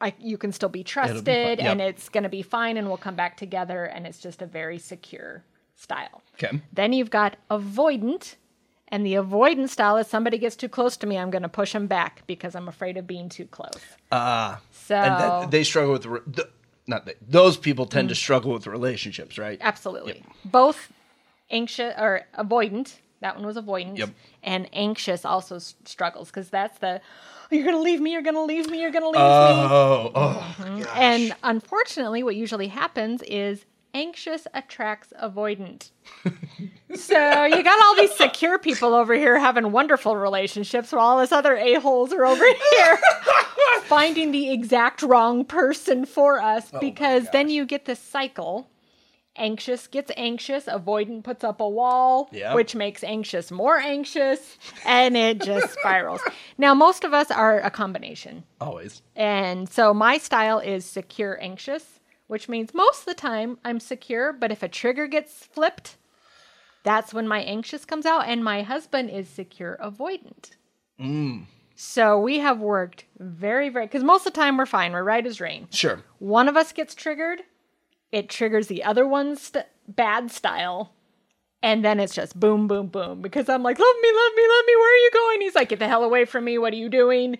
I, 0.00 0.14
you 0.20 0.36
can 0.38 0.52
still 0.52 0.68
be 0.68 0.84
trusted 0.84 1.26
Yep. 1.58 1.60
and 1.60 1.80
it's 1.80 2.08
going 2.10 2.22
to 2.24 2.28
be 2.28 2.42
fine 2.42 2.76
and 2.76 2.86
we'll 2.86 2.98
come 2.98 3.16
back 3.16 3.36
together 3.38 3.84
and 3.84 4.06
it's 4.06 4.20
just 4.20 4.42
a 4.42 4.46
very 4.46 4.78
secure 4.78 5.42
style. 5.74 6.22
Okay. 6.34 6.60
Then 6.72 6.92
you've 6.92 7.10
got 7.10 7.36
avoidant, 7.50 8.36
and 8.88 9.04
the 9.04 9.14
avoidant 9.14 9.70
style 9.70 9.96
is 9.96 10.06
somebody 10.06 10.38
gets 10.38 10.54
too 10.56 10.68
close 10.68 10.96
to 10.98 11.06
me, 11.06 11.16
I'm 11.18 11.30
going 11.30 11.42
to 11.42 11.48
push 11.48 11.72
them 11.72 11.86
back 11.86 12.22
because 12.26 12.54
I'm 12.54 12.68
afraid 12.68 12.96
of 12.98 13.06
being 13.06 13.28
too 13.30 13.46
close. 13.46 13.80
Ah. 14.12 14.60
So 14.70 14.94
and 14.94 15.14
that, 15.20 15.50
they 15.50 15.64
struggle 15.64 15.92
with 15.94 16.06
re- 16.06 16.20
the, 16.26 16.48
not 16.86 17.06
they, 17.06 17.14
those 17.26 17.56
people 17.56 17.86
tend 17.86 18.10
to 18.10 18.14
Mm. 18.14 18.18
struggle 18.18 18.52
with 18.52 18.66
relationships, 18.66 19.38
right? 19.38 19.58
absolutely, 19.62 20.22
both 20.44 20.92
anxious 21.50 21.94
or 21.98 22.22
avoidant. 22.38 22.96
That 23.20 23.36
one 23.36 23.46
was 23.46 23.56
avoidant, 23.56 23.98
Yep. 23.98 24.10
and 24.42 24.68
anxious 24.72 25.24
also 25.24 25.56
s- 25.56 25.74
struggles 25.84 26.28
because 26.28 26.50
that's 26.50 26.78
the 26.78 27.00
you're 27.50 27.64
going 27.64 27.76
to 27.76 27.82
leave 27.82 28.00
me, 28.00 28.12
you're 28.12 28.22
going 28.22 28.34
to 28.34 28.42
leave 28.42 28.68
me, 28.68 28.80
you're 28.80 28.90
going 28.90 29.04
to 29.04 29.08
leave 29.08 29.16
me. 29.16 29.20
Oh, 29.20 30.10
oh, 30.14 30.54
mm-hmm. 30.58 30.82
gosh. 30.82 30.96
And 30.96 31.34
unfortunately, 31.42 32.22
what 32.22 32.34
usually 32.34 32.68
happens 32.68 33.22
is 33.22 33.64
anxious 33.94 34.46
attracts 34.52 35.12
avoidant. 35.22 35.90
so 36.94 37.44
you 37.44 37.62
got 37.62 37.84
all 37.84 37.96
these 37.96 38.14
secure 38.14 38.58
people 38.58 38.94
over 38.94 39.14
here 39.14 39.38
having 39.38 39.72
wonderful 39.72 40.16
relationships 40.16 40.92
while 40.92 41.00
all 41.06 41.18
this 41.18 41.32
other 41.32 41.56
a-holes 41.56 42.12
are 42.12 42.26
over 42.26 42.44
here 42.72 42.98
finding 43.84 44.32
the 44.32 44.52
exact 44.52 45.02
wrong 45.02 45.44
person 45.44 46.04
for 46.04 46.40
us 46.40 46.70
because 46.80 47.26
then 47.32 47.48
you 47.48 47.64
get 47.64 47.84
this 47.86 47.98
cycle. 48.00 48.68
Anxious 49.38 49.86
gets 49.86 50.10
anxious, 50.16 50.64
avoidant 50.64 51.24
puts 51.24 51.44
up 51.44 51.60
a 51.60 51.68
wall, 51.68 52.30
which 52.54 52.74
makes 52.74 53.04
anxious 53.04 53.50
more 53.50 53.78
anxious, 53.78 54.58
and 54.84 55.16
it 55.16 55.40
just 55.40 55.74
spirals. 55.74 56.20
Now, 56.58 56.74
most 56.74 57.04
of 57.04 57.12
us 57.12 57.30
are 57.30 57.60
a 57.60 57.70
combination. 57.70 58.44
always. 58.60 59.02
And 59.14 59.68
so 59.68 59.92
my 59.92 60.18
style 60.18 60.58
is 60.58 60.84
secure 60.84 61.38
anxious, 61.40 62.00
which 62.26 62.48
means 62.48 62.74
most 62.74 63.00
of 63.00 63.06
the 63.06 63.14
time 63.14 63.58
I'm 63.64 63.80
secure, 63.80 64.32
but 64.32 64.50
if 64.50 64.62
a 64.62 64.68
trigger 64.68 65.06
gets 65.06 65.44
flipped, 65.44 65.96
that's 66.82 67.12
when 67.12 67.28
my 67.28 67.40
anxious 67.40 67.84
comes 67.84 68.06
out. 68.06 68.26
And 68.26 68.42
my 68.42 68.62
husband 68.62 69.10
is 69.10 69.28
secure 69.28 69.78
avoidant. 69.82 70.50
Mm. 71.00 71.46
So 71.74 72.18
we 72.18 72.38
have 72.38 72.58
worked 72.60 73.04
very, 73.18 73.68
very, 73.68 73.86
because 73.86 74.02
most 74.02 74.26
of 74.26 74.32
the 74.32 74.40
time 74.40 74.56
we're 74.56 74.66
fine. 74.66 74.92
We're 74.92 75.02
right 75.02 75.26
as 75.26 75.40
rain. 75.40 75.68
Sure. 75.70 76.00
One 76.20 76.48
of 76.48 76.56
us 76.56 76.72
gets 76.72 76.94
triggered, 76.94 77.42
it 78.16 78.30
triggers 78.30 78.68
the 78.68 78.82
other 78.82 79.06
one's 79.06 79.42
st- 79.42 79.66
bad 79.86 80.30
style. 80.30 80.90
And 81.62 81.84
then 81.84 82.00
it's 82.00 82.14
just 82.14 82.38
boom, 82.40 82.66
boom, 82.66 82.86
boom. 82.86 83.20
Because 83.20 83.50
I'm 83.50 83.62
like, 83.62 83.78
love 83.78 83.96
me, 84.02 84.08
love 84.08 84.32
me, 84.34 84.42
love 84.48 84.64
me. 84.66 84.76
Where 84.76 84.94
are 84.94 84.96
you 84.96 85.10
going? 85.12 85.40
He's 85.42 85.54
like, 85.54 85.68
get 85.68 85.78
the 85.80 85.88
hell 85.88 86.02
away 86.02 86.24
from 86.24 86.44
me. 86.44 86.56
What 86.56 86.72
are 86.72 86.76
you 86.76 86.88
doing? 86.88 87.36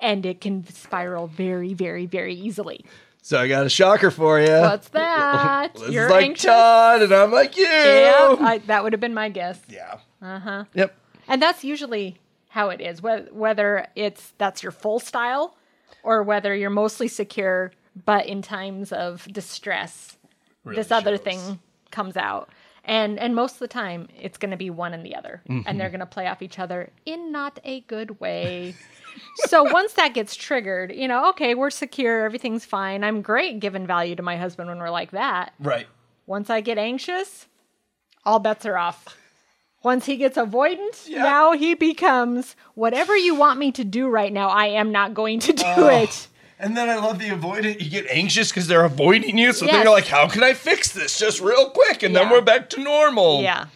And 0.00 0.26
it 0.26 0.40
can 0.40 0.66
spiral 0.66 1.28
very, 1.28 1.72
very, 1.72 2.06
very 2.06 2.34
easily. 2.34 2.84
So 3.22 3.38
I 3.38 3.46
got 3.46 3.64
a 3.64 3.68
shocker 3.68 4.10
for 4.10 4.40
you. 4.40 4.48
What's 4.48 4.88
that? 4.88 5.76
Liz 5.78 5.94
You're 5.94 6.10
like 6.10 6.24
anxious. 6.24 6.46
Todd, 6.46 7.02
and 7.02 7.12
I'm 7.12 7.30
like 7.30 7.56
you. 7.56 7.62
Yeah, 7.62 8.34
I, 8.40 8.58
that 8.66 8.82
would 8.82 8.92
have 8.92 9.00
been 9.00 9.14
my 9.14 9.28
guess. 9.28 9.60
yeah. 9.68 9.98
Uh 10.20 10.40
huh. 10.40 10.64
Yep. 10.74 10.96
And 11.28 11.40
that's 11.40 11.62
usually 11.62 12.16
how 12.48 12.70
it 12.70 12.80
is. 12.80 13.00
Whether, 13.00 13.28
whether 13.32 13.86
it's 13.94 14.32
that's 14.38 14.64
your 14.64 14.72
full 14.72 14.98
style, 14.98 15.56
or 16.02 16.24
whether 16.24 16.52
you're 16.52 16.70
mostly 16.70 17.06
secure, 17.06 17.70
but 18.04 18.26
in 18.26 18.42
times 18.42 18.92
of 18.92 19.26
distress, 19.32 20.16
this 20.64 20.90
other 20.90 21.16
shows. 21.16 21.24
thing 21.24 21.58
comes 21.90 22.16
out. 22.16 22.48
And 22.84 23.18
and 23.20 23.34
most 23.36 23.54
of 23.54 23.58
the 23.60 23.68
time, 23.68 24.08
it's 24.20 24.38
going 24.38 24.50
to 24.50 24.56
be 24.56 24.68
one 24.70 24.92
and 24.92 25.06
the 25.06 25.14
other, 25.14 25.40
Mm-hmm. 25.48 25.68
and 25.68 25.78
they're 25.78 25.88
going 25.90 26.00
to 26.00 26.06
play 26.06 26.26
off 26.26 26.42
each 26.42 26.58
other 26.58 26.90
in 27.06 27.30
not 27.30 27.60
a 27.64 27.80
good 27.82 28.18
way. 28.20 28.74
so 29.46 29.62
once 29.62 29.92
that 29.92 30.14
gets 30.14 30.34
triggered, 30.34 30.92
you 30.92 31.06
know, 31.06 31.28
okay, 31.30 31.54
we're 31.54 31.70
secure, 31.70 32.24
everything's 32.24 32.64
fine. 32.64 33.04
I'm 33.04 33.22
great 33.22 33.60
giving 33.60 33.86
value 33.86 34.16
to 34.16 34.22
my 34.22 34.36
husband 34.36 34.68
when 34.68 34.78
we're 34.78 34.90
like 34.90 35.12
that. 35.12 35.52
Right. 35.60 35.86
Once 36.26 36.50
I 36.50 36.60
get 36.60 36.76
anxious, 36.78 37.46
all 38.24 38.40
bets 38.40 38.66
are 38.66 38.76
off. 38.76 39.16
Once 39.84 40.06
he 40.06 40.16
gets 40.16 40.36
avoidant, 40.36 41.08
Yeah. 41.08 41.22
now 41.22 41.52
he 41.52 41.74
becomes 41.74 42.56
whatever 42.74 43.16
you 43.16 43.34
want 43.36 43.58
me 43.60 43.70
to 43.72 43.84
do 43.84 44.08
right 44.08 44.32
now, 44.32 44.48
I 44.48 44.66
am 44.66 44.90
not 44.92 45.14
going 45.14 45.38
to 45.40 45.52
do 45.52 45.64
Oh. 45.66 45.88
it. 45.88 46.26
And 46.62 46.76
then 46.76 46.88
I 46.88 46.94
love 46.94 47.18
the 47.18 47.28
avoidant. 47.28 47.80
You 47.82 47.90
get 47.90 48.06
anxious 48.08 48.50
because 48.50 48.68
they're 48.68 48.84
avoiding 48.84 49.36
you. 49.36 49.52
So 49.52 49.66
then 49.66 49.74
Yes. 49.74 49.84
you're 49.84 49.92
like, 49.92 50.06
how 50.06 50.28
can 50.28 50.44
I 50.44 50.54
fix 50.54 50.92
this 50.92 51.18
just 51.18 51.40
real 51.40 51.70
quick? 51.70 52.04
And 52.04 52.14
then 52.14 52.30
we're 52.30 52.40
back 52.40 52.70
to 52.70 52.80
normal. 52.80 53.42
Yeah. 53.42 53.66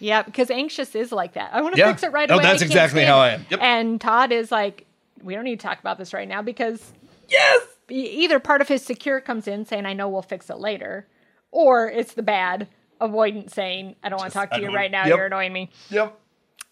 Yeah, 0.00 0.22
because 0.22 0.50
anxious 0.50 0.96
is 0.96 1.12
like 1.12 1.34
that. 1.34 1.50
I 1.54 1.62
want 1.62 1.76
to 1.76 1.80
Yeah. 1.80 1.92
fix 1.92 2.02
it 2.02 2.10
right 2.10 2.28
Oh, 2.28 2.34
away. 2.34 2.42
that's 2.42 2.60
exactly 2.60 3.04
how. 3.04 3.18
I 3.20 3.28
am. 3.30 3.46
Yep. 3.48 3.60
And 3.62 4.00
Todd 4.00 4.32
is 4.32 4.50
like, 4.50 4.86
we 5.22 5.36
don't 5.36 5.44
need 5.44 5.60
to 5.60 5.64
talk 5.64 5.78
about 5.78 5.98
this 5.98 6.12
right 6.12 6.26
now 6.26 6.42
because 6.42 6.92
Yes. 7.28 7.62
either 7.88 8.40
part 8.40 8.60
of 8.60 8.66
his 8.66 8.84
secure 8.84 9.20
comes 9.20 9.46
in 9.46 9.64
saying, 9.64 9.86
I 9.86 9.92
know 9.92 10.08
we'll 10.08 10.22
fix 10.22 10.50
it 10.50 10.58
later, 10.58 11.06
or 11.52 11.88
it's 11.88 12.14
the 12.14 12.24
bad 12.24 12.66
avoidant 13.00 13.52
saying, 13.52 13.94
I 14.02 14.08
don't 14.08 14.18
want 14.18 14.32
to 14.32 14.36
talk 14.36 14.50
to 14.50 14.60
you 14.60 14.74
right 14.74 14.90
now. 14.90 15.06
Yep. 15.06 15.16
You're 15.16 15.26
annoying 15.26 15.52
me. 15.52 15.70
Yep. 15.90 16.18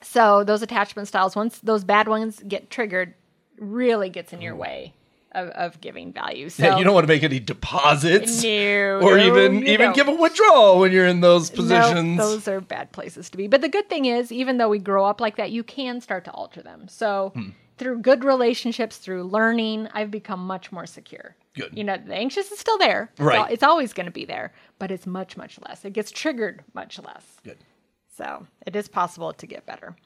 So 0.03 0.43
those 0.43 0.63
attachment 0.63 1.07
styles, 1.07 1.37
once 1.37 1.61
those 1.61 1.85
bad 1.85 2.09
ones 2.09 2.43
get 2.49 2.71
triggered, 2.71 3.15
really 3.57 4.11
gets 4.11 4.33
in 4.33 4.41
your 4.41 4.57
mm. 4.57 4.59
way 4.59 4.95
of, 5.33 5.49
of 5.51 5.81
giving 5.81 6.13
value. 6.13 6.49
So 6.49 6.65
Yeah, 6.65 6.79
you 6.79 6.85
don't 6.85 6.95
want 6.95 7.05
to 7.05 7.09
make 7.13 7.23
any 7.23 7.41
deposits. 7.41 8.43
No, 8.43 9.01
or 9.03 9.17
no, 9.17 9.25
even 9.27 9.67
even 9.67 9.87
don't. 9.87 9.95
give 9.97 10.09
a 10.09 10.15
withdrawal 10.15 10.79
when 10.81 10.93
you're 10.93 11.07
in 11.07 11.21
those 11.21 11.51
No, 11.51 11.57
positions. 11.57 12.19
those 12.19 12.49
are 12.49 12.61
bad 12.61 12.93
places 12.93 13.31
to 13.31 13.37
be. 13.37 13.47
But 13.47 13.61
the 13.61 13.69
good 13.69 13.89
thing 13.89 14.05
is, 14.07 14.33
even 14.33 14.59
though 14.59 14.69
we 14.69 14.79
grow 14.79 15.05
up 15.05 15.21
like 15.21 15.37
that, 15.37 15.51
you 15.51 15.63
can 15.63 16.01
start 16.01 16.25
to 16.27 16.31
alter 16.33 16.63
them. 16.63 16.89
So 16.89 17.33
Hmm. 17.35 17.51
through 17.79 18.01
good 18.01 18.25
relationships, 18.25 18.97
through 18.99 19.25
learning, 19.25 19.89
I've 19.95 20.11
become 20.11 20.47
much 20.47 20.71
more 20.73 20.87
secure. 20.87 21.37
Good. 21.55 21.77
You 21.77 21.83
know, 21.85 21.97
the 21.97 22.15
anxious 22.15 22.51
is 22.53 22.59
still 22.59 22.79
there. 22.79 23.11
It's 23.13 23.21
Right. 23.21 23.39
al- 23.39 23.47
It's 23.53 23.63
always 23.63 23.93
going 23.93 24.07
to 24.07 24.13
be 24.13 24.25
there, 24.25 24.53
but 24.79 24.91
it's 24.91 25.07
much, 25.07 25.37
much 25.37 25.59
less. 25.67 25.85
It 25.85 25.93
gets 25.95 26.11
triggered 26.11 26.63
much 26.75 26.99
less. 26.99 27.25
Good. 27.43 27.59
So 28.17 28.47
it 28.67 28.77
is 28.77 28.87
possible 28.89 29.33
to 29.33 29.47
get 29.47 29.65
better. 29.67 29.97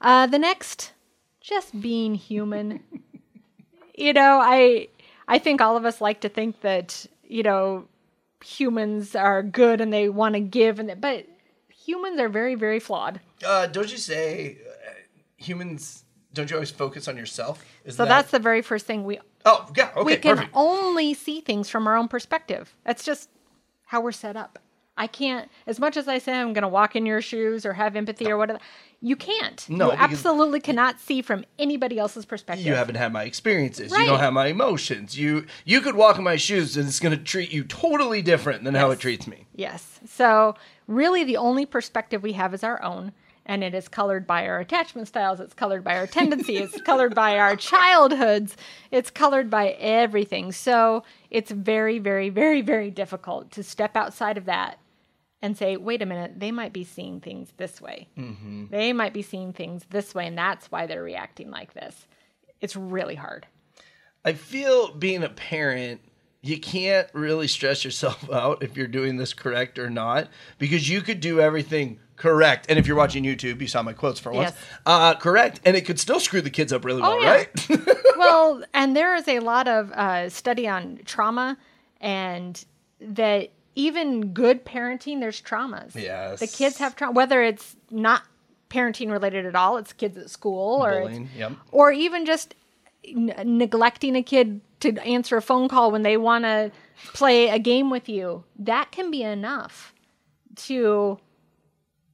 Uh, 0.00 0.26
the 0.26 0.38
next, 0.38 0.92
just 1.40 1.80
being 1.80 2.14
human. 2.14 2.80
you 4.00 4.12
know, 4.12 4.40
I 4.42 4.88
I 5.28 5.38
think 5.38 5.60
all 5.60 5.76
of 5.76 5.84
us 5.84 6.00
like 6.00 6.22
to 6.22 6.28
think 6.28 6.62
that 6.62 7.06
you 7.22 7.42
know 7.42 7.86
humans 8.44 9.14
are 9.14 9.42
good 9.42 9.80
and 9.80 9.92
they 9.92 10.08
want 10.08 10.34
to 10.34 10.40
give, 10.40 10.78
and 10.78 10.88
that, 10.88 11.00
but 11.00 11.26
humans 11.68 12.18
are 12.18 12.28
very 12.28 12.54
very 12.54 12.80
flawed. 12.80 13.20
Uh, 13.46 13.66
don't 13.66 13.90
you 13.90 13.98
say 13.98 14.58
uh, 14.66 14.92
humans? 15.36 16.04
Don't 16.32 16.48
you 16.48 16.56
always 16.56 16.70
focus 16.70 17.08
on 17.08 17.16
yourself? 17.16 17.64
Is 17.84 17.96
So 17.96 18.04
that's 18.04 18.30
the 18.30 18.38
very 18.38 18.62
first 18.62 18.86
thing 18.86 19.04
we 19.04 19.18
oh 19.44 19.68
yeah 19.76 19.90
okay 19.96 20.02
we 20.04 20.16
can 20.16 20.36
perfect. 20.36 20.52
only 20.54 21.14
see 21.14 21.40
things 21.40 21.68
from 21.68 21.86
our 21.86 21.96
own 21.96 22.08
perspective. 22.08 22.74
That's 22.84 23.04
just 23.04 23.28
how 23.86 24.00
we're 24.00 24.12
set 24.12 24.36
up. 24.36 24.58
I 25.00 25.06
can't, 25.06 25.50
as 25.66 25.80
much 25.80 25.96
as 25.96 26.08
I 26.08 26.18
say 26.18 26.38
I'm 26.38 26.52
going 26.52 26.60
to 26.60 26.68
walk 26.68 26.94
in 26.94 27.06
your 27.06 27.22
shoes 27.22 27.64
or 27.64 27.72
have 27.72 27.96
empathy 27.96 28.30
or 28.30 28.36
whatever, 28.36 28.58
you 29.00 29.16
can't. 29.16 29.66
No, 29.70 29.86
you 29.86 29.96
absolutely 29.96 30.60
cannot 30.60 31.00
see 31.00 31.22
from 31.22 31.46
anybody 31.58 31.98
else's 31.98 32.26
perspective. 32.26 32.66
you 32.66 32.74
haven't 32.74 32.96
had 32.96 33.10
my 33.10 33.24
experiences. 33.24 33.90
You 33.92 34.04
don't 34.04 34.18
have 34.18 34.34
my 34.34 34.48
emotions. 34.48 35.18
You 35.18 35.46
you 35.64 35.80
could 35.80 35.94
walk 35.94 36.18
in 36.18 36.24
my 36.24 36.36
shoes 36.36 36.76
and 36.76 36.86
it's 36.86 37.00
going 37.00 37.16
to 37.16 37.24
treat 37.24 37.50
you 37.50 37.64
totally 37.64 38.20
different 38.20 38.62
than 38.62 38.74
how 38.74 38.90
it 38.90 39.00
treats 39.00 39.26
me. 39.26 39.46
Yes. 39.54 40.00
So, 40.06 40.54
really, 40.86 41.24
the 41.24 41.38
only 41.38 41.64
perspective 41.64 42.22
we 42.22 42.34
have 42.34 42.52
is 42.52 42.62
our 42.62 42.82
own, 42.82 43.12
and 43.46 43.64
it 43.64 43.74
is 43.74 43.88
colored 43.88 44.26
by 44.26 44.46
our 44.46 44.60
attachment 44.60 45.08
styles. 45.08 45.40
It's 45.40 45.54
colored 45.54 45.82
by 45.82 45.96
our 45.96 46.06
tendencies. 46.18 46.74
it's 46.74 46.82
colored 46.82 47.14
by 47.14 47.38
our 47.38 47.56
childhoods. 47.56 48.54
It's 48.90 49.10
colored 49.10 49.48
by 49.48 49.70
everything. 49.80 50.52
So, 50.52 51.04
it's 51.30 51.50
very, 51.50 51.98
very, 51.98 52.28
very, 52.28 52.60
very 52.60 52.90
difficult 52.90 53.50
to 53.52 53.62
step 53.62 53.96
outside 53.96 54.36
of 54.36 54.44
that 54.44 54.78
and 55.42 55.56
say, 55.56 55.76
wait 55.76 56.02
a 56.02 56.06
minute, 56.06 56.38
they 56.38 56.50
might 56.52 56.72
be 56.72 56.84
seeing 56.84 57.20
things 57.20 57.52
this 57.56 57.80
way. 57.80 58.08
They 58.70 58.92
might 58.92 59.14
be 59.14 59.22
seeing 59.22 59.52
things 59.52 59.84
this 59.90 60.14
way, 60.14 60.26
and 60.26 60.36
that's 60.36 60.70
why 60.70 60.86
they're 60.86 61.02
reacting 61.02 61.50
like 61.50 61.72
this. 61.74 62.06
It's 62.60 62.76
really 62.76 63.14
hard. 63.14 63.46
I 64.24 64.34
feel 64.34 64.92
being 64.92 65.22
a 65.22 65.30
parent, 65.30 66.02
you 66.42 66.58
can't 66.60 67.08
really 67.14 67.48
stress 67.48 67.84
yourself 67.84 68.30
out 68.32 68.62
if 68.62 68.76
you're 68.76 68.86
doing 68.86 69.16
this 69.16 69.32
correct 69.32 69.78
or 69.78 69.88
not, 69.88 70.28
because 70.58 70.88
you 70.88 71.00
could 71.00 71.20
do 71.20 71.40
everything 71.40 71.98
correct. 72.16 72.66
And 72.68 72.78
if 72.78 72.86
you're 72.86 72.98
watching 72.98 73.24
YouTube, 73.24 73.62
you 73.62 73.66
saw 73.66 73.82
my 73.82 73.94
quotes 73.94 74.20
for 74.20 74.30
once. 74.32 74.50
Yes. 74.50 74.58
Uh, 74.84 75.14
correct. 75.14 75.60
And 75.64 75.74
it 75.74 75.86
could 75.86 75.98
still 75.98 76.20
screw 76.20 76.42
the 76.42 76.50
kids 76.50 76.70
up 76.70 76.84
really 76.84 77.00
well, 77.00 77.12
Oh, 77.12 77.18
yeah. 77.20 77.30
right? 77.30 77.68
well, 78.18 78.62
and 78.74 78.94
there 78.94 79.14
is 79.16 79.26
a 79.26 79.38
lot 79.38 79.66
of 79.68 79.90
uh, 79.92 80.28
study 80.28 80.68
on 80.68 81.00
trauma, 81.06 81.56
and 81.98 82.62
that 83.00 83.52
even 83.74 84.32
good 84.32 84.64
parenting, 84.64 85.20
there's 85.20 85.40
traumas. 85.40 85.94
Yes. 85.94 86.40
the 86.40 86.46
kids 86.46 86.78
have 86.78 86.96
trauma, 86.96 87.12
whether 87.12 87.42
it's 87.42 87.76
not 87.90 88.22
parenting 88.68 89.10
related 89.10 89.46
at 89.46 89.54
all, 89.54 89.76
it's 89.76 89.92
kids 89.92 90.16
at 90.16 90.30
school, 90.30 90.84
or 90.84 91.10
yep. 91.36 91.52
or 91.72 91.92
even 91.92 92.24
just 92.24 92.54
n- 93.04 93.34
neglecting 93.44 94.16
a 94.16 94.22
kid 94.22 94.60
to 94.80 94.96
answer 95.02 95.36
a 95.36 95.42
phone 95.42 95.68
call 95.68 95.90
when 95.90 96.02
they 96.02 96.16
want 96.16 96.44
to 96.44 96.72
play 97.12 97.48
a 97.48 97.58
game 97.58 97.90
with 97.90 98.08
you. 98.08 98.44
That 98.58 98.92
can 98.92 99.10
be 99.10 99.22
enough 99.22 99.94
to 100.56 101.18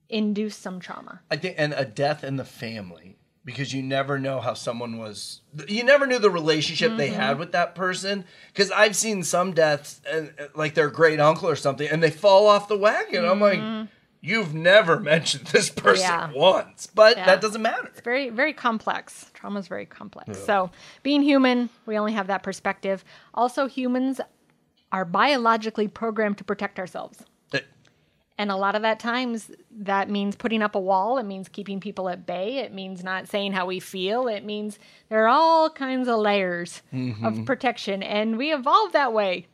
induce 0.08 0.56
some 0.56 0.80
trauma. 0.80 1.20
I 1.30 1.36
think, 1.36 1.56
and 1.58 1.72
a 1.72 1.84
death 1.84 2.24
in 2.24 2.36
the 2.36 2.44
family 2.44 3.16
because 3.46 3.72
you 3.72 3.82
never 3.82 4.18
know 4.18 4.40
how 4.40 4.52
someone 4.52 4.98
was. 4.98 5.40
You 5.68 5.82
never 5.84 6.06
knew 6.06 6.18
the 6.18 6.28
relationship 6.30 6.96
they 6.98 7.08
Mm-hmm. 7.08 7.20
had 7.20 7.38
with 7.38 7.52
that 7.52 7.74
person. 7.74 8.26
Because 8.48 8.70
I've 8.72 8.94
seen 8.96 9.22
some 9.22 9.52
deaths, 9.52 10.02
and 10.10 10.34
uh, 10.38 10.48
like 10.54 10.74
their 10.74 10.90
great 10.90 11.20
uncle 11.20 11.48
or 11.48 11.56
something, 11.56 11.88
and 11.88 12.02
they 12.02 12.10
fall 12.10 12.46
off 12.48 12.68
the 12.68 12.76
wagon. 12.76 13.24
I'm 13.24 13.40
like, 13.40 13.88
you've 14.20 14.52
never 14.52 14.98
mentioned 15.12 15.46
this 15.46 15.70
person 15.70 16.10
Mm-hmm. 16.10 16.32
Yeah. 16.34 16.38
once, 16.38 16.86
but 16.88 17.16
Yeah. 17.16 17.26
that 17.26 17.40
doesn't 17.40 17.62
matter. 17.62 17.90
very 18.04 18.28
very 18.30 18.52
complex 18.52 19.30
trauma 19.34 19.60
is 19.60 19.68
very 19.68 19.86
complex 19.86 20.42
so 20.44 20.70
being 21.04 21.22
human 21.22 21.70
we 21.86 21.96
only 21.98 22.12
have 22.14 22.26
that 22.26 22.42
perspective 22.42 23.04
also 23.34 23.66
humans 23.68 24.20
are 24.90 25.04
biologically 25.04 25.86
programmed 25.88 26.38
to 26.38 26.44
protect 26.44 26.78
ourselves 26.78 27.22
and 28.38 28.50
a 28.50 28.56
lot 28.56 28.74
of 28.74 28.82
that 28.82 29.00
times 29.00 29.50
that 29.78 30.10
means 30.10 30.36
putting 30.36 30.62
up 30.62 30.74
a 30.74 30.80
wall. 30.80 31.18
It 31.18 31.24
means 31.24 31.48
keeping 31.48 31.80
people 31.80 32.08
at 32.08 32.26
bay. 32.26 32.58
It 32.58 32.72
means 32.72 33.02
not 33.02 33.28
saying 33.28 33.52
how 33.52 33.66
we 33.66 33.80
feel. 33.80 34.28
It 34.28 34.44
means 34.44 34.78
there 35.08 35.24
are 35.24 35.28
all 35.28 35.70
kinds 35.70 36.06
of 36.08 36.18
layers 36.18 36.82
of 37.22 37.44
protection. 37.46 38.02
And 38.02 38.36
we 38.36 38.52
evolved 38.52 38.92
that 38.92 39.12
way 39.12 39.46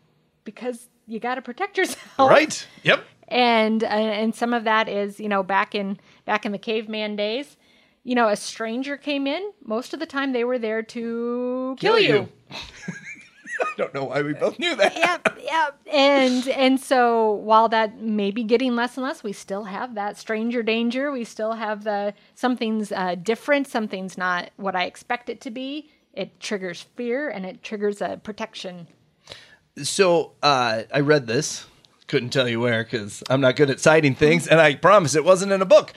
because 0.45 0.89
you 1.07 1.21
got 1.21 1.37
to 1.37 1.43
protect 1.43 1.79
yourself. 1.79 2.31
Right? 2.31 2.67
Yep. 2.83 3.05
and 3.29 3.85
uh, 3.85 3.87
and 3.87 4.35
some 4.35 4.53
of 4.53 4.65
that 4.65 4.89
is 4.89 5.21
you 5.21 5.29
know 5.29 5.43
back 5.43 5.75
in 5.75 5.99
back 6.25 6.45
in 6.45 6.53
the 6.53 6.59
caveman 6.59 7.17
days 7.17 7.57
you 8.05 8.15
know 8.15 8.29
a 8.29 8.37
stranger 8.37 8.97
came 8.97 9.27
in. 9.27 9.53
Most 9.65 9.95
of 9.95 10.01
the 10.01 10.07
time 10.07 10.33
they 10.33 10.45
were 10.45 10.59
there 10.59 10.83
to 10.83 11.77
kill, 11.79 11.99
you, 11.99 12.29
I 13.73 13.75
don't 13.77 13.95
know 13.95 14.05
why 14.05 14.23
we 14.23 14.33
both 14.35 14.59
knew 14.59 14.75
that. 14.77 14.97
yep 14.97 15.39
yep 15.43 15.79
and 15.93 16.49
and 16.49 16.81
so 16.81 17.31
while 17.33 17.69
that 17.69 18.01
may 18.01 18.31
be 18.31 18.45
getting 18.45 18.75
less 18.77 18.97
and 18.97 19.05
less 19.05 19.23
we 19.23 19.33
still 19.33 19.65
have 19.65 19.95
that 19.95 20.17
stranger 20.19 20.63
danger 20.63 21.11
we 21.13 21.25
still 21.25 21.53
have 21.55 21.85
the 21.85 22.15
something's 22.35 22.93
uh, 22.93 23.15
different 23.17 23.67
something's 23.67 24.17
not 24.19 24.51
what 24.57 24.75
i 24.77 24.85
expect 24.85 25.29
it 25.29 25.41
to 25.41 25.51
be 25.51 25.91
it 26.13 26.39
triggers 26.41 26.83
fear 26.97 27.29
and 27.29 27.47
it 27.47 27.63
triggers 27.63 28.01
a 28.01 28.21
protection 28.23 28.87
So 29.83 30.33
uh, 30.43 30.83
I 30.93 31.01
read 31.01 31.27
this. 31.27 31.67
Couldn't 32.07 32.29
tell 32.31 32.47
you 32.49 32.61
where 32.61 32.85
because 32.85 33.23
I'm 33.31 33.41
not 33.41 33.57
good 33.57 33.71
at 33.71 33.81
citing 33.81 34.15
things, 34.15 34.47
and 34.47 34.61
I 34.61 34.75
promise 34.75 35.15
it 35.15 35.25
wasn't 35.25 35.53
in 35.53 35.63
a 35.63 35.67
book. 35.67 35.95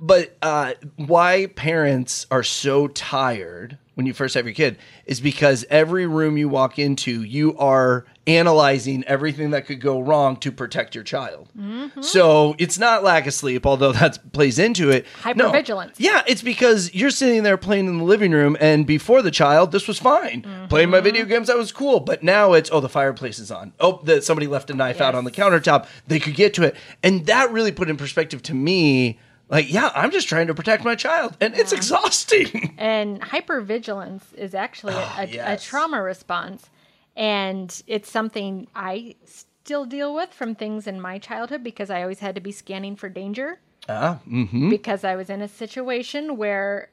But 0.00 0.36
uh, 0.40 0.72
why 0.96 1.46
parents 1.54 2.26
are 2.30 2.42
so 2.42 2.88
tired 2.88 3.76
when 3.96 4.04
you 4.04 4.12
first 4.12 4.34
have 4.34 4.44
your 4.44 4.54
kid 4.54 4.76
is 5.06 5.22
because 5.22 5.64
every 5.70 6.06
room 6.06 6.36
you 6.36 6.50
walk 6.50 6.78
into, 6.78 7.22
you 7.22 7.56
are 7.56 8.04
analyzing 8.26 9.02
everything 9.04 9.52
that 9.52 9.64
could 9.64 9.80
go 9.80 10.00
wrong 10.00 10.36
to 10.36 10.52
protect 10.52 10.94
your 10.94 11.02
child. 11.02 11.48
Mm-hmm. 11.58 12.02
So 12.02 12.54
it's 12.58 12.78
not 12.78 13.02
lack 13.02 13.26
of 13.26 13.32
sleep, 13.32 13.64
although 13.64 13.92
that 13.92 14.32
plays 14.34 14.58
into 14.58 14.90
it. 14.90 15.06
No. 15.24 15.50
Hypervigilance. 15.50 15.94
Yeah, 15.96 16.22
it's 16.26 16.42
because 16.42 16.94
you're 16.94 17.08
sitting 17.08 17.42
there 17.42 17.56
playing 17.56 17.86
in 17.86 17.96
the 17.96 18.04
living 18.04 18.32
room, 18.32 18.54
and 18.60 18.86
before 18.86 19.22
the 19.22 19.30
child, 19.30 19.72
this 19.72 19.88
was 19.88 19.98
fine. 19.98 20.42
Mm-hmm. 20.42 20.66
Playing 20.66 20.90
my 20.90 21.00
video 21.00 21.24
games, 21.24 21.46
that 21.46 21.56
was 21.56 21.72
cool. 21.72 22.00
But 22.00 22.22
now 22.22 22.52
it's 22.52 22.68
oh, 22.70 22.80
the 22.80 22.90
fireplace 22.90 23.38
is 23.38 23.50
on. 23.50 23.72
Oh, 23.80 24.00
that 24.04 24.24
somebody 24.24 24.46
left 24.46 24.68
a 24.68 24.74
knife 24.74 25.00
out 25.00 25.14
on 25.14 25.24
the 25.24 25.32
countertop. 25.32 25.86
They 26.06 26.20
could 26.20 26.34
get 26.34 26.52
to 26.54 26.64
it, 26.64 26.76
and 27.02 27.24
that 27.26 27.50
really 27.50 27.72
put 27.72 27.88
in 27.88 27.96
perspective 27.96 28.42
to 28.42 28.54
me. 28.54 29.18
Like, 29.48 29.72
yeah, 29.72 29.90
I'm 29.94 30.10
just 30.10 30.28
trying 30.28 30.48
to 30.48 30.54
protect 30.54 30.84
my 30.84 30.94
child, 30.96 31.36
and 31.40 31.54
it's 31.54 31.72
exhausting. 31.72 32.74
And 32.78 33.20
hypervigilance 33.20 34.34
is 34.34 34.54
actually 34.54 34.94
a, 34.94 34.98
a, 34.98 35.02
Ah, 35.18 35.20
yes. 35.22 35.62
a 35.64 35.66
trauma 35.68 36.02
response. 36.02 36.68
And 37.16 37.82
it's 37.86 38.10
something 38.10 38.66
I 38.74 39.14
still 39.24 39.84
deal 39.86 40.14
with 40.14 40.32
from 40.32 40.54
things 40.54 40.86
in 40.86 41.00
my 41.00 41.18
childhood 41.18 41.62
because 41.64 41.90
I 41.90 42.02
always 42.02 42.18
had 42.18 42.34
to 42.34 42.40
be 42.40 42.52
scanning 42.52 42.94
for 42.96 43.08
danger 43.08 43.58
Ah, 43.88 44.18
mm-hmm. 44.28 44.68
because 44.68 45.02
I 45.04 45.16
was 45.16 45.30
in 45.30 45.40
a 45.42 45.48
situation 45.48 46.36
where 46.36 46.90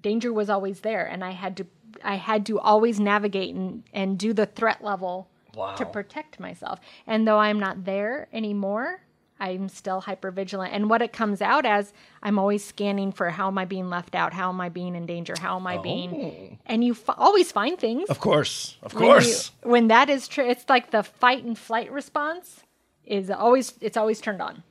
danger 0.00 0.32
was 0.32 0.50
always 0.50 0.80
there 0.80 1.06
and 1.06 1.24
I 1.24 1.30
had 1.30 1.56
to 1.58 1.66
I 2.02 2.16
had 2.16 2.44
to 2.46 2.58
always 2.58 2.98
navigate 3.00 3.54
and, 3.54 3.84
and 3.92 4.18
do 4.18 4.32
the 4.32 4.46
threat 4.46 4.82
level 4.84 5.28
Wow. 5.54 5.76
to 5.76 5.86
protect 5.86 6.40
myself. 6.40 6.80
And 7.06 7.26
though 7.28 7.38
I'm 7.38 7.60
not 7.60 7.84
there 7.84 8.26
anymore, 8.32 9.00
I'm 9.44 9.68
still 9.68 10.00
hyper 10.00 10.30
vigilant. 10.30 10.72
And 10.72 10.88
what 10.90 11.02
it 11.02 11.12
comes 11.12 11.40
out 11.42 11.64
as, 11.66 11.92
I'm 12.22 12.38
always 12.38 12.64
scanning 12.64 13.12
for 13.12 13.30
how 13.30 13.48
am 13.48 13.58
I 13.58 13.64
being 13.64 13.90
left 13.90 14.14
out? 14.14 14.32
How 14.32 14.48
am 14.48 14.60
I 14.60 14.68
being 14.68 14.94
in 14.94 15.06
danger? 15.06 15.34
How 15.38 15.56
am 15.56 15.66
I 15.66 15.78
being? 15.78 16.58
And 16.66 16.82
you 16.84 16.92
f- 16.92 17.14
always 17.18 17.52
find 17.52 17.78
things. 17.78 18.04
Oh. 18.08 18.12
Of 18.12 18.20
course. 18.20 18.76
Of 18.82 18.94
When 18.94 19.02
course. 19.02 19.50
you- 19.62 19.70
when 19.70 19.88
that 19.88 20.08
is 20.10 20.28
true, 20.28 20.48
it's 20.48 20.68
like 20.68 20.90
the 20.90 21.02
fight 21.02 21.44
and 21.44 21.58
flight 21.58 21.90
response 21.92 22.62
is 23.04 23.30
always 23.30 23.74
it's 23.80 23.96
always 23.96 24.20
turned 24.20 24.40
on. 24.40 24.62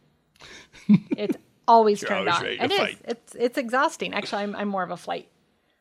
it's 1.17 1.37
always 1.67 2.01
turned 2.01 2.27
always 2.29 2.59
on. 2.59 2.65
It 2.65 2.71
is. 2.71 2.77
fight. 2.79 2.97
It's 3.05 3.35
it's 3.35 3.57
exhausting. 3.57 4.13
Actually, 4.13 4.43
I'm 4.43 4.55
I'm 4.55 4.67
more 4.67 4.83
of 4.83 4.91
a 4.91 4.97
flight. 4.97 5.27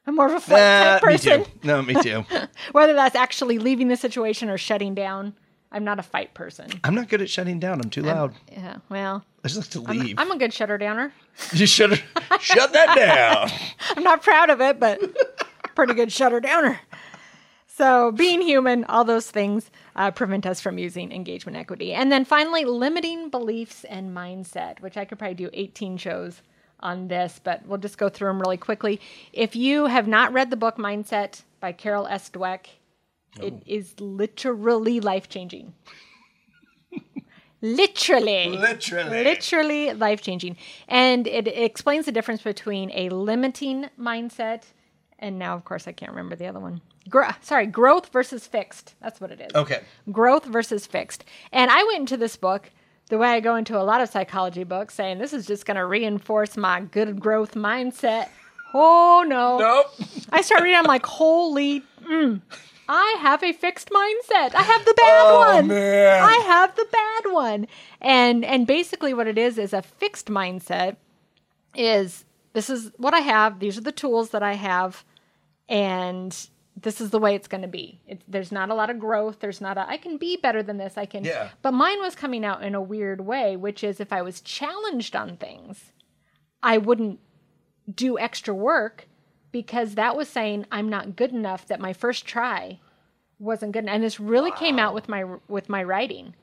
I'm 0.07 0.17
more 0.17 0.27
of 0.27 0.35
a 0.35 0.41
flight 0.41 0.61
Uh, 0.61 0.99
type 0.99 1.03
me 1.07 1.13
person. 1.13 1.45
too. 1.45 1.51
No, 1.63 1.81
me 1.83 1.95
too. 1.95 2.25
Whether 2.73 2.93
that's 2.95 3.15
actually 3.15 3.59
leaving 3.59 3.87
the 3.89 3.97
situation 3.97 4.51
or 4.51 4.59
shutting 4.59 4.95
down, 4.95 5.35
I'm 5.73 5.85
not 5.85 5.99
a 5.99 6.03
fight 6.03 6.35
person. 6.35 6.71
I'm 6.85 6.95
not 6.95 7.09
good 7.09 7.23
at 7.23 7.31
shutting 7.31 7.59
down. 7.59 7.81
I'm 7.81 7.91
too 7.91 8.03
loud. 8.03 8.35
Yeah. 8.51 8.77
Well, 8.89 9.25
I 9.43 9.49
just 9.49 9.59
like 9.59 9.71
to 9.71 9.91
I'm, 9.91 9.99
leave. 9.99 10.19
I'm 10.19 10.31
a 10.31 10.39
good 10.39 10.53
shutter 10.53 10.79
downer. 10.79 11.13
you 11.53 11.67
should 11.67 12.01
shut 12.41 12.73
that 12.75 12.95
down. 12.97 13.51
I'm 13.97 14.03
not 14.05 14.23
proud 14.23 14.51
of 14.51 14.61
it, 14.61 14.79
but 14.79 15.01
pretty 15.75 15.95
good 15.95 16.13
shutter 16.13 16.41
downer. 16.41 16.79
So, 17.67 18.13
being 18.13 18.43
human, 18.43 18.85
all 18.85 19.03
those 19.03 19.31
things 19.31 19.71
uh, 19.97 20.11
prevent 20.11 20.45
us 20.45 20.61
from 20.61 20.77
using 20.77 21.11
engagement 21.11 21.57
equity. 21.57 21.95
And 21.95 22.13
then 22.13 22.27
finally, 22.27 22.67
limiting 22.67 23.31
beliefs 23.31 23.85
and 23.85 24.15
mindset, 24.15 24.81
which 24.81 24.99
I 24.99 25.07
could 25.07 25.19
probably 25.19 25.35
do 25.35 25.49
18 25.55 25.97
shows 25.97 26.43
on 26.81 27.09
this, 27.09 27.41
but 27.43 27.67
we'll 27.67 27.79
just 27.79 27.97
go 27.97 28.11
through 28.11 28.29
them 28.29 28.41
really 28.41 28.59
quickly. 28.59 29.01
If 29.33 29.57
you 29.57 29.87
have 29.87 30.07
not 30.07 30.33
read 30.35 30.51
the 30.51 30.57
book 30.57 30.77
Mindset 30.77 31.43
by 31.61 31.73
Carol 31.73 32.07
S. 32.07 32.29
Dweck, 32.29 32.67
it 33.41 33.63
is 33.67 33.99
literally 34.01 35.01
life 35.01 35.29
changing. 35.29 35.73
literally. 37.61 38.49
Literally. 38.51 39.25
Literally 39.25 39.93
life 39.95 40.21
changing. 40.21 40.57
And 40.89 41.27
it 41.27 41.49
explains 41.49 42.07
the 42.07 42.13
difference 42.13 42.43
between 42.43 42.91
a 42.93 43.09
limiting 43.09 43.89
mindset 43.99 44.65
and 45.23 45.39
now, 45.39 45.55
of 45.55 45.65
course, 45.65 45.87
I 45.87 45.93
can't 45.93 46.11
remember 46.11 46.35
the 46.35 46.47
other 46.47 46.59
one. 46.59 46.81
Gro- 47.09 47.31
sorry, 47.41 47.67
growth 47.67 48.13
versus 48.13 48.47
fixed. 48.47 48.97
That's 49.01 49.21
what 49.21 49.31
it 49.31 49.41
is. 49.41 49.55
Okay. 49.55 49.81
Growth 50.11 50.45
versus 50.45 50.85
fixed. 50.85 51.25
And 51.53 51.71
I 51.71 51.85
went 51.85 52.01
into 52.01 52.17
this 52.17 52.37
book 52.37 52.71
the 53.09 53.19
way 53.19 53.29
I 53.29 53.41
go 53.41 53.55
into 53.55 53.81
a 53.81 53.85
lot 53.85 54.01
of 54.01 54.09
psychology 54.09 54.65
books 54.65 54.95
saying 54.95 55.19
this 55.19 55.33
is 55.33 55.47
just 55.47 55.65
going 55.65 55.77
to 55.77 55.87
reinforce 55.87 56.57
my 56.57 56.81
good 56.81 57.21
growth 57.21 57.55
mindset. 57.55 58.29
Oh, 58.75 59.25
no. 59.27 59.59
Nope. 59.59 60.09
I 60.33 60.43
start 60.43 60.63
reading, 60.63 60.79
I'm 60.79 60.87
like, 60.87 61.07
holy, 61.07 61.83
mm, 62.05 62.41
I 62.95 63.17
have 63.21 63.43
a 63.43 63.53
fixed 63.55 63.89
mindset. 63.89 64.55
I 64.55 64.61
have 64.63 64.85
the 64.85 64.93
bad 64.95 65.23
Oh, 65.25 65.39
one. 65.55 65.69
man. 65.69 66.23
I 66.23 66.35
have 66.47 66.77
the 66.77 66.87
bad 66.93 67.33
one. 67.33 67.67
And 68.03 68.45
and 68.45 68.67
basically 68.67 69.15
what 69.15 69.27
it 69.27 69.39
is 69.39 69.57
is 69.57 69.73
a 69.73 69.81
fixed 69.81 70.27
mindset 70.27 70.97
is 71.75 72.27
this 72.53 72.69
is 72.69 72.93
what 72.99 73.15
I 73.15 73.21
have, 73.21 73.61
these 73.61 73.79
are 73.79 73.83
the 73.83 73.93
tools 73.93 74.29
that 74.31 74.43
I 74.43 74.53
have, 74.55 75.05
and 75.71 76.37
this 76.79 77.01
is 77.01 77.09
the 77.09 77.19
way 77.19 77.35
it's 77.35 77.49
going 77.49 77.63
to 77.63 77.69
be. 77.69 77.99
It's, 78.07 78.23
there's 78.29 78.53
not 78.53 78.69
a 78.69 78.75
lot 78.75 78.91
of 78.91 78.99
growth. 78.99 79.41
There's 79.41 79.63
not 79.63 79.79
a 79.79 79.89
I 79.89 79.97
can 79.97 80.19
be 80.19 80.37
better 80.37 80.63
than 80.63 80.77
this. 80.77 80.99
I 80.99 81.07
can. 81.07 81.25
Yeah. 81.25 81.49
But 81.63 81.73
mine 81.73 82.01
was 82.01 82.15
coming 82.15 82.45
out 82.45 82.63
in 82.63 82.75
a 82.75 82.81
weird 82.83 83.23
way, 83.23 83.57
which 83.57 83.83
is 83.83 84.01
if 84.01 84.13
I 84.13 84.21
was 84.21 84.43
challenged 84.43 85.17
on 85.17 85.39
things, 85.39 85.93
I 86.63 86.77
wouldn't 86.77 87.21
do 87.93 88.19
extra 88.19 88.55
work 88.55 89.09
because 89.53 89.95
that 89.95 90.17
was 90.17 90.29
saying 90.29 90.67
I'm 90.73 90.89
not 90.89 91.15
good 91.17 91.31
enough 91.31 91.67
that 91.67 91.79
my 91.81 91.93
first 91.93 92.27
try 92.27 92.81
wasn't 93.39 93.73
good 93.73 93.87
and 93.87 94.03
this 94.03 94.19
really 94.21 94.53
came 94.53 94.79
out 94.79 94.95
with 94.95 95.09
my 95.09 95.25
with 95.49 95.69
my 95.69 95.83
writing. 95.83 96.35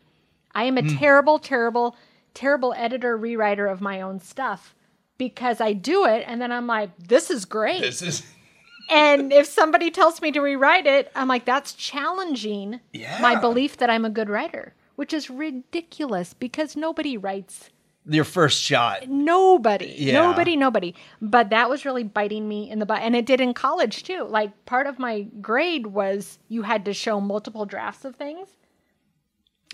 I 0.54 0.63
am 0.63 0.78
a 0.78 0.82
Hmm. 0.82 0.98
terrible 0.98 1.39
terrible 1.39 1.95
terrible 2.34 2.74
editor 2.78 3.17
rewriter 3.17 3.72
of 3.72 3.82
my 3.82 4.00
own 4.02 4.19
stuff 4.19 4.76
because 5.17 5.60
I 5.60 5.74
do 5.74 6.06
it 6.06 6.24
and 6.28 6.41
then 6.41 6.52
I'm 6.52 6.67
like 6.67 6.91
this 6.98 7.30
is 7.30 7.45
great. 7.45 7.82
This 7.82 8.02
is. 8.02 8.24
and 8.91 9.32
if 9.34 9.45
somebody 9.48 9.91
tells 9.91 10.22
me 10.22 10.32
to 10.32 10.41
rewrite 10.41 10.86
it, 10.88 11.12
I'm 11.15 11.28
like 11.28 11.45
that's 11.45 11.74
challenging 11.74 12.80
my 13.22 13.36
belief 13.36 13.78
that 13.78 13.89
I'm 13.89 14.06
a 14.06 14.10
good 14.10 14.30
writer, 14.30 14.74
which 14.95 15.13
is 15.13 15.30
ridiculous 15.30 16.34
because 16.34 16.76
nobody 16.76 17.17
writes 17.17 17.69
Your 18.06 18.24
first 18.24 18.62
shot. 18.62 19.08
nobody. 19.08 19.94
Yeah. 19.98 20.14
nobody 20.14 20.56
nobody. 20.56 20.96
But 21.22 21.50
that 21.52 21.70
was 21.70 21.86
really 21.86 22.04
biting 22.04 22.48
me 22.48 22.70
in 22.70 22.80
the 22.80 22.86
butt. 22.86 23.02
And 23.02 23.16
it 23.16 23.26
did 23.26 23.40
in 23.42 23.54
college 23.54 24.04
too. 24.04 24.24
Like 24.24 24.66
part 24.66 24.88
of 24.88 24.98
my 25.00 25.24
grade 25.42 25.88
was 25.88 26.40
you 26.48 26.64
had 26.64 26.86
to 26.86 26.94
show 26.94 27.20
multiple 27.22 27.66
drafts 27.66 28.06
of 28.06 28.16
things. 28.16 28.48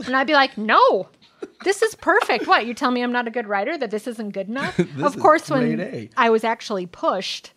And 0.06 0.16
i'd 0.16 0.28
be 0.28 0.34
like 0.34 0.58
no. 0.58 1.08
This 1.64 1.82
is 1.82 1.96
perfect. 1.96 2.48
What 2.48 2.66
you 2.66 2.74
tell 2.74 2.92
me 2.92 3.02
i'm 3.02 3.14
not 3.14 3.28
a 3.28 3.32
good 3.32 3.48
writer 3.48 3.78
that 3.78 3.92
this 3.92 4.08
isn't 4.08 4.32
good 4.32 4.50
enough? 4.50 4.78
Of 5.02 5.18
course 5.20 5.50
when 5.50 5.80
A. 5.80 6.10
i 6.18 6.30
was 6.30 6.44
actually 6.44 6.86
pushed 6.88 7.54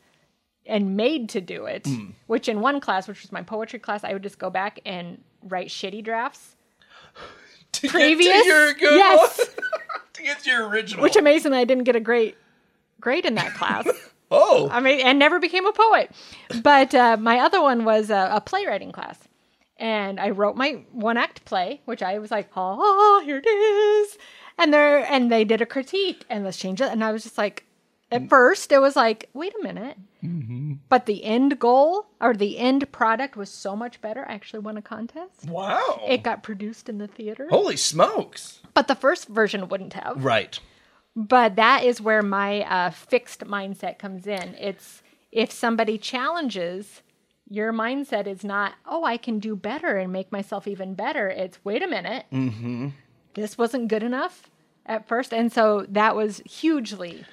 and 0.67 0.97
made 0.97 1.31
to 1.31 1.41
do 1.41 1.65
it 1.65 1.87
Hmm. 1.87 2.11
which 2.27 2.49
in 2.49 2.61
one 2.61 2.79
class 2.79 3.09
which 3.09 3.23
was 3.23 3.33
my 3.33 3.43
poetry 3.43 3.79
class 3.81 4.05
i 4.05 4.13
would 4.13 4.23
just 4.23 4.39
go 4.39 4.51
back 4.51 4.79
and 4.87 5.21
write 5.43 5.69
shitty 5.69 6.05
drafts 6.05 6.55
To 7.81 7.89
get 7.89 7.91
previous 7.91 8.43
to 8.43 8.49
your 8.49 8.73
good 8.75 8.95
yes 8.97 9.39
one. 9.39 9.47
to 10.15 10.23
get 10.23 10.41
to 10.41 10.51
your 10.51 10.69
original. 10.69 11.03
which 11.03 11.17
amazingly 11.17 11.59
i 11.59 11.65
didn't 11.65 11.85
get 11.85 11.97
a 11.97 12.01
great 12.01 12.37
grade 13.01 13.25
in 13.25 13.35
that 13.35 13.55
class 13.55 13.87
oh. 14.31 14.69
I 14.71 14.81
mean, 14.81 15.01
and 15.01 15.19
never 15.19 15.39
became 15.41 15.67
a 15.67 15.73
poet. 15.73 16.11
But 16.63 16.95
uh, 16.95 17.17
my 17.19 17.39
other 17.39 17.61
one 17.63 17.85
was 17.85 18.11
a, 18.11 18.31
a 18.33 18.41
playwriting 18.41 18.93
class. 18.93 19.19
And 19.79 20.19
I 20.19 20.31
wrote 20.31 20.57
my 20.57 20.83
one 20.93 21.17
act 21.17 21.45
play, 21.45 21.81
which 21.85 22.03
I 22.03 22.19
was 22.19 22.31
like, 22.31 22.51
oh, 22.57 23.23
here 23.25 23.41
it 23.43 23.47
is. 23.47 24.19
And 24.59 24.73
there, 24.73 25.05
and 25.11 25.31
they 25.31 25.45
did 25.45 25.61
a 25.61 25.67
critique 25.67 26.25
and 26.29 26.45
let's 26.45 26.57
change 26.57 26.81
it. 26.81 26.91
And 26.91 27.05
I 27.05 27.13
was 27.13 27.23
just 27.23 27.39
like, 27.39 27.65
at 28.11 28.29
first, 28.29 28.73
it 28.73 28.81
was 28.81 28.97
like, 28.97 29.29
wait 29.35 29.53
a 29.59 29.63
minute. 29.63 29.97
But 30.89 31.07
the 31.07 31.25
end 31.25 31.59
goal 31.59 32.07
or 32.21 32.35
the 32.35 32.59
end 32.59 32.91
product 32.91 33.37
was 33.37 33.51
so 33.51 33.77
much 33.77 34.01
better. 34.01 34.25
I 34.29 34.35
actually 34.35 34.61
won 34.61 34.77
a 34.77 34.83
contest. 34.83 35.47
wow. 35.49 36.03
It 36.07 36.23
got 36.23 36.43
produced 36.43 36.89
in 36.89 36.99
the 36.99 37.07
theater, 37.07 37.47
Holy 37.51 37.77
smokes. 37.77 38.61
but 38.75 38.89
the 38.89 38.95
first 38.95 39.29
version 39.29 39.69
wouldn't 39.69 39.93
have. 39.93 40.25
Right. 40.25 40.59
But 41.15 41.57
that 41.57 41.85
is 41.85 42.01
where 42.01 42.23
my 42.23 42.63
uh, 42.63 42.91
fixed 42.91 43.41
mindset 43.41 43.99
comes 43.99 44.27
in. 44.27 44.55
It's 44.59 45.03
if 45.31 45.53
somebody 45.53 45.99
challenges, 45.99 47.03
your 47.49 47.73
mindset 47.73 48.27
is 48.27 48.45
not, 48.45 48.75
oh, 48.87 49.05
I 49.05 49.17
can 49.17 49.39
do 49.39 49.57
better 49.57 49.97
and 49.97 50.13
make 50.13 50.33
myself 50.33 50.67
even 50.67 50.95
better. 50.95 51.29
It's, 51.29 51.59
wait 51.65 51.83
a 51.83 51.89
minute, 51.89 52.27
mm-hmm. 52.33 52.89
this 53.35 53.57
wasn't 53.59 53.89
good 53.89 54.03
enough 54.03 54.51
at 54.87 55.07
first. 55.09 55.33
And 55.33 55.53
so 55.53 55.87
that 55.89 56.17
was 56.17 56.39
hugely, 56.45 57.25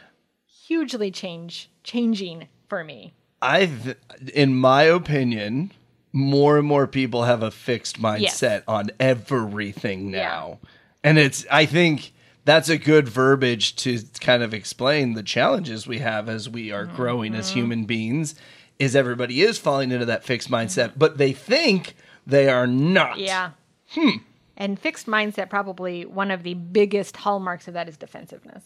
hugely 0.68 1.12
change 1.12 1.70
changing 1.84 2.48
for 2.68 2.84
me. 2.84 3.14
I've, 3.42 3.96
in 4.34 4.56
my 4.56 4.84
opinion, 4.84 5.72
more 6.12 6.58
and 6.58 6.68
more 6.68 6.88
people 6.88 7.24
have 7.24 7.44
a 7.44 7.52
fixed 7.52 8.02
mindset 8.02 8.20
Yes. 8.22 8.64
on 8.68 8.90
everything 9.00 10.10
now. 10.10 10.60
And 11.04 11.18
it's, 11.20 11.46
I 11.52 11.66
think 11.66 12.14
that's 12.46 12.70
a 12.70 12.78
good 12.78 13.08
verbiage 13.08 13.76
to 13.78 14.00
kind 14.22 14.42
of 14.42 14.54
explain 14.54 15.14
the 15.14 15.22
challenges 15.24 15.86
we 15.86 16.00
have 16.00 16.28
as 16.30 16.50
we 16.50 16.72
are 16.72 16.86
growing 16.86 17.36
as 17.36 17.50
Mm-hmm. 17.50 17.60
human 17.60 17.86
beings. 17.86 18.36
Is 18.80 18.96
everybody 18.96 19.42
is 19.42 19.58
falling 19.58 19.92
into 19.92 20.06
that 20.06 20.24
fixed 20.26 20.50
mindset, 20.50 20.94
but 20.98 21.18
they 21.18 21.32
think 21.32 21.96
they 22.28 22.50
are 22.50 22.68
not. 22.68 23.20
Yeah. 23.20 23.52
Hmm. 23.92 24.18
And 24.58 24.80
fixed 24.80 25.06
mindset, 25.06 25.50
probably 25.50 26.06
one 26.06 26.30
of 26.32 26.44
the 26.44 26.56
biggest 26.56 27.16
hallmarks 27.18 27.68
of 27.68 27.74
that 27.76 27.88
is 27.88 27.96
defensiveness. 27.98 28.64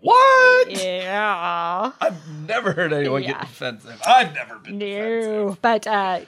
What? 0.00 0.70
Yeah. 0.70 1.92
I've 2.00 2.28
never 2.46 2.72
heard 2.72 2.92
anyone 2.92 3.22
Yeah. 3.22 3.32
get 3.32 3.40
defensive. 3.42 4.00
I've 4.06 4.34
never 4.34 4.58
been 4.58 4.78
defensive. 4.78 5.30
No, 5.48 5.58
but 5.62 5.86
uh, 5.86 6.20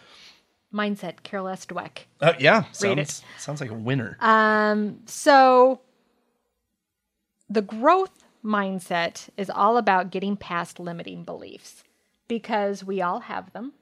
mindset, 0.72 1.22
Carol 1.22 1.48
S. 1.48 1.66
Dweck. 1.66 2.04
Uh, 2.20 2.32
yeah, 2.38 2.64
Read 2.82 2.98
it. 2.98 3.10
sounds 3.10 3.22
sounds 3.38 3.60
like 3.60 3.70
a 3.70 3.74
winner. 3.74 4.16
Um, 4.20 5.00
so 5.06 5.80
the 7.48 7.62
growth 7.62 8.10
mindset 8.44 9.28
is 9.36 9.50
all 9.50 9.76
about 9.76 10.10
getting 10.10 10.36
past 10.36 10.78
limiting 10.78 11.24
beliefs 11.24 11.82
because 12.28 12.84
we 12.84 13.02
all 13.02 13.20
have 13.20 13.52
them. 13.52 13.72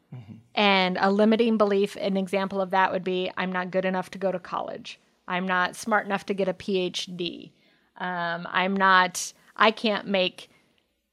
And 0.54 0.96
a 0.98 1.10
limiting 1.10 1.58
belief, 1.58 1.94
an 2.00 2.16
example 2.16 2.62
of 2.62 2.70
that 2.70 2.90
would 2.90 3.04
be 3.04 3.30
I'm 3.36 3.52
not 3.52 3.70
good 3.70 3.84
enough 3.84 4.10
to 4.12 4.18
go 4.18 4.32
to 4.32 4.38
college. 4.38 4.98
I'm 5.28 5.46
not 5.46 5.76
smart 5.76 6.06
enough 6.06 6.24
to 6.26 6.34
get 6.34 6.48
a 6.48 6.54
PhD. 6.54 7.50
Um, 7.98 8.46
I'm 8.50 8.76
not, 8.76 9.32
I 9.56 9.70
can't 9.70 10.06
make 10.06 10.50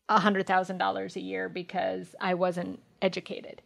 $100,000 0.10 1.16
a 1.16 1.20
year 1.20 1.50
because 1.50 2.16
I 2.20 2.34
wasn't 2.34 2.82
educated. 3.02 3.62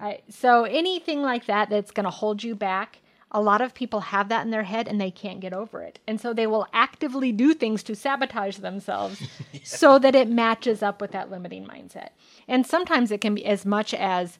I, 0.00 0.20
so 0.28 0.64
anything 0.64 1.22
like 1.22 1.46
that 1.46 1.68
that's 1.68 1.90
going 1.90 2.04
to 2.04 2.10
hold 2.10 2.44
you 2.44 2.54
back 2.54 3.00
a 3.32 3.40
lot 3.40 3.62
of 3.62 3.74
people 3.74 4.00
have 4.00 4.28
that 4.28 4.44
in 4.44 4.50
their 4.50 4.62
head 4.62 4.86
and 4.86 5.00
they 5.00 5.10
can't 5.10 5.40
get 5.40 5.54
over 5.54 5.82
it. 5.82 5.98
And 6.06 6.20
so 6.20 6.32
they 6.32 6.46
will 6.46 6.66
actively 6.72 7.32
do 7.32 7.54
things 7.54 7.82
to 7.84 7.96
sabotage 7.96 8.58
themselves 8.58 9.22
so 9.64 9.98
that 9.98 10.14
it 10.14 10.28
matches 10.28 10.82
up 10.82 11.00
with 11.00 11.12
that 11.12 11.30
limiting 11.30 11.66
mindset. 11.66 12.10
And 12.46 12.66
sometimes 12.66 13.10
it 13.10 13.22
can 13.22 13.34
be 13.34 13.44
as 13.46 13.64
much 13.64 13.94
as 13.94 14.38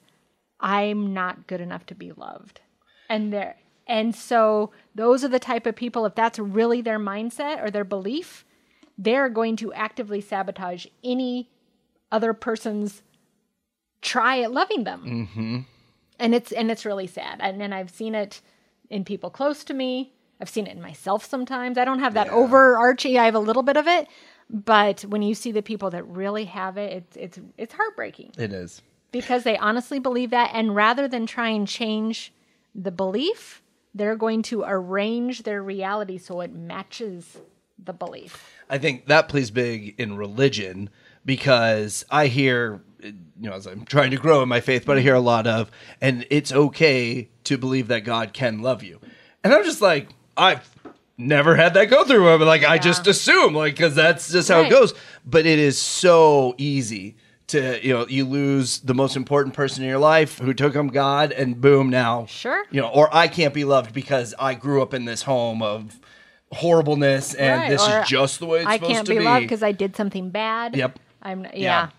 I'm 0.59 1.13
not 1.13 1.47
good 1.47 1.59
enough 1.59 1.85
to 1.87 1.95
be 1.95 2.11
loved. 2.11 2.61
And 3.09 3.33
there 3.33 3.55
and 3.87 4.15
so 4.15 4.71
those 4.95 5.23
are 5.23 5.27
the 5.29 5.39
type 5.39 5.65
of 5.65 5.75
people 5.75 6.05
if 6.05 6.15
that's 6.15 6.39
really 6.39 6.81
their 6.81 6.99
mindset 6.99 7.63
or 7.63 7.69
their 7.69 7.83
belief, 7.83 8.45
they're 8.97 9.29
going 9.29 9.55
to 9.57 9.73
actively 9.73 10.21
sabotage 10.21 10.85
any 11.03 11.49
other 12.11 12.33
person's 12.33 13.01
try 14.01 14.41
at 14.41 14.51
loving 14.51 14.83
them. 14.83 15.03
Mm-hmm. 15.05 15.59
And 16.19 16.35
it's 16.35 16.51
and 16.51 16.69
it's 16.71 16.85
really 16.85 17.07
sad. 17.07 17.39
And 17.41 17.61
and 17.61 17.73
I've 17.73 17.89
seen 17.89 18.15
it 18.15 18.41
in 18.89 19.03
people 19.03 19.29
close 19.29 19.63
to 19.65 19.73
me. 19.73 20.13
I've 20.39 20.49
seen 20.49 20.67
it 20.67 20.75
in 20.75 20.81
myself 20.81 21.25
sometimes. 21.25 21.77
I 21.77 21.85
don't 21.85 21.99
have 21.99 22.13
that 22.15 22.29
overarching. 22.29 23.17
I 23.17 23.25
have 23.25 23.35
a 23.35 23.39
little 23.39 23.63
bit 23.63 23.77
of 23.77 23.87
it, 23.87 24.07
but 24.49 25.01
when 25.01 25.21
you 25.21 25.35
see 25.35 25.51
the 25.51 25.61
people 25.61 25.89
that 25.91 26.03
really 26.07 26.45
have 26.45 26.77
it, 26.77 26.91
it's 26.93 27.17
it's 27.17 27.39
it's 27.57 27.73
heartbreaking 27.73 28.31
It 28.37 28.53
is. 28.53 28.81
because 29.11 29.43
they 29.43 29.57
honestly 29.57 29.99
believe 29.99 30.29
that 30.31 30.51
and 30.53 30.75
rather 30.75 31.07
than 31.07 31.25
try 31.25 31.49
and 31.49 31.67
change 31.67 32.31
the 32.75 32.91
belief, 32.91 33.61
they're 33.93 34.15
going 34.15 34.41
to 34.43 34.63
arrange 34.65 35.43
their 35.43 35.61
reality 35.61 36.17
so 36.17 36.41
it 36.41 36.53
matches 36.53 37.37
the 37.83 37.93
belief. 37.93 38.51
I 38.69 38.77
think 38.77 39.07
that 39.07 39.27
plays 39.27 39.51
big 39.51 39.95
in 39.99 40.17
religion 40.17 40.89
because 41.25 42.05
I 42.09 42.27
hear, 42.27 42.81
you 43.01 43.13
know, 43.37 43.53
as 43.53 43.65
I'm 43.67 43.85
trying 43.85 44.11
to 44.11 44.17
grow 44.17 44.41
in 44.41 44.49
my 44.49 44.61
faith, 44.61 44.85
but 44.85 44.97
I 44.97 45.01
hear 45.01 45.15
a 45.15 45.19
lot 45.19 45.47
of, 45.47 45.69
and 46.01 46.25
it's 46.29 46.51
okay 46.51 47.29
to 47.45 47.57
believe 47.57 47.87
that 47.89 48.01
God 48.01 48.33
can 48.33 48.61
love 48.61 48.83
you. 48.83 48.99
And 49.43 49.53
I'm 49.53 49.63
just 49.63 49.81
like, 49.81 50.09
I've 50.37 50.67
never 51.17 51.55
had 51.55 51.73
that 51.75 51.85
go 51.89 52.03
through. 52.03 52.27
I'm 52.29 52.41
like, 52.41 52.63
I 52.63 52.77
just 52.77 53.05
assume, 53.07 53.53
like, 53.53 53.75
because 53.75 53.95
that's 53.95 54.31
just 54.31 54.49
how 54.49 54.61
Right. 54.61 54.67
it 54.71 54.75
goes. 54.75 54.93
But 55.25 55.45
it 55.45 55.59
is 55.59 55.77
so 55.77 56.55
easy 56.57 57.15
to, 57.53 57.79
you 57.85 57.93
know, 57.93 58.05
you 58.07 58.25
lose 58.25 58.79
the 58.81 58.93
most 58.93 59.15
important 59.15 59.55
person 59.55 59.83
in 59.83 59.89
your 59.89 59.97
life 59.99 60.37
who 60.37 60.53
took 60.53 60.75
him 60.75 60.89
God, 60.89 61.31
and 61.31 61.59
boom, 61.59 61.89
now, 61.89 62.25
Sure. 62.27 62.63
you 62.69 62.81
know, 62.81 62.89
or 62.89 63.09
I 63.15 63.27
can't 63.27 63.53
be 63.53 63.63
loved 63.63 63.93
because 63.93 64.35
I 64.37 64.53
grew 64.53 64.81
up 64.81 64.93
in 64.93 65.05
this 65.05 65.23
home 65.23 65.61
of 65.63 65.99
horribleness 66.51 67.33
and 67.33 67.61
Right, 67.61 67.69
this 67.69 67.81
is 67.87 68.07
just 68.07 68.39
the 68.39 68.45
way 68.45 68.59
it's 68.59 68.67
I 68.67 68.75
supposed 68.75 68.91
can't 68.93 69.07
to 69.07 69.13
be, 69.13 69.19
be. 69.19 69.23
loved 69.25 69.43
because 69.45 69.63
I 69.63 69.71
did 69.71 69.95
something 69.95 70.29
bad. 70.29 70.75
Yep. 70.75 70.99
I'm 71.23 71.45
yeah. 71.45 71.49
Yeah. 71.53 71.89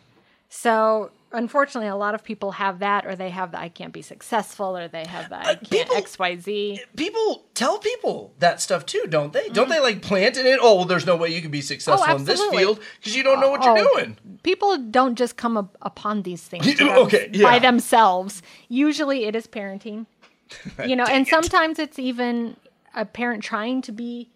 So 0.48 1.10
unfortunately, 1.34 1.88
a 1.88 1.96
lot 1.96 2.14
of 2.14 2.24
people 2.24 2.52
have 2.52 2.78
that, 2.78 3.04
or 3.06 3.14
they 3.16 3.30
have 3.30 3.50
the 3.52 3.58
I 3.58 3.68
can't 3.68 3.92
be 3.92 4.02
successful, 4.02 4.76
or 4.76 4.88
they 4.88 5.04
have 5.06 5.28
the 5.28 5.38
I 5.38 5.54
can't 5.56 5.62
Uh, 5.62 5.68
people- 5.68 5.96
X 5.96 6.18
Y 6.18 6.36
Z. 6.36 6.80
people 6.96 7.44
tell 7.54 7.78
people 7.78 8.32
that 8.38 8.60
stuff 8.62 8.86
too, 8.86 9.04
don't 9.08 9.32
they? 9.32 9.48
Don't 9.50 9.68
they 9.68 9.80
like 9.80 10.00
plant 10.02 10.36
in 10.36 10.46
it? 10.46 10.58
Oh, 10.62 10.76
well, 10.76 10.84
there's 10.84 11.06
no 11.06 11.16
way 11.16 11.28
you 11.28 11.42
can 11.42 11.50
be 11.50 11.60
successful 11.60 12.16
in 12.16 12.24
this 12.24 12.42
field 12.46 12.80
because 12.98 13.14
you 13.16 13.22
don't 13.22 13.40
know 13.40 13.50
what 13.50 13.60
Oh, 13.62 13.74
you're 13.76 13.88
doing. 13.94 14.16
People 14.42 14.78
don't 14.78 15.16
just 15.16 15.36
come 15.36 15.56
up 15.56 15.76
upon 15.82 16.22
these 16.22 16.42
things 16.42 16.66
You- 16.66 16.74
to 16.80 16.84
them- 16.84 16.98
okay, 16.98 17.30
by 17.42 17.58
themselves. 17.58 18.42
Usually, 18.68 19.24
it 19.26 19.36
is 19.36 19.46
parenting. 19.46 20.06
You 20.86 20.94
know, 20.96 21.04
and 21.04 21.26
sometimes 21.26 21.78
it's 21.78 21.98
even 21.98 22.56
a 22.94 23.04
parent 23.04 23.42
trying 23.42 23.82
to 23.82 23.92
be 23.92 24.30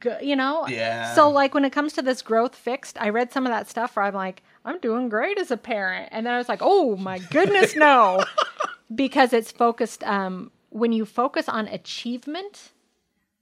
good. 0.00 0.20
You 0.22 0.34
know, 0.34 0.66
Yeah. 0.66 1.14
So 1.14 1.30
like 1.30 1.54
when 1.54 1.64
it 1.64 1.70
comes 1.72 1.92
to 1.92 2.02
this 2.02 2.22
growth 2.22 2.54
fixed, 2.56 2.96
I 3.00 3.10
read 3.10 3.32
some 3.32 3.46
of 3.46 3.52
that 3.52 3.68
stuff 3.68 3.94
where 3.94 4.04
I'm 4.06 4.14
like, 4.14 4.42
I'm 4.66 4.80
doing 4.80 5.08
great 5.08 5.38
as 5.38 5.50
a 5.50 5.56
parent, 5.56 6.08
and 6.12 6.26
then 6.26 6.34
I 6.34 6.38
was 6.38 6.48
like, 6.48 6.60
oh 6.60 6.96
my 6.96 7.18
goodness, 7.18 7.74
no, 7.76 8.22
because 8.94 9.32
it's 9.32 9.50
focused. 9.52 10.02
Um, 10.04 10.50
when 10.70 10.92
you 10.92 11.06
focus 11.06 11.48
on 11.48 11.68
achievement 11.68 12.72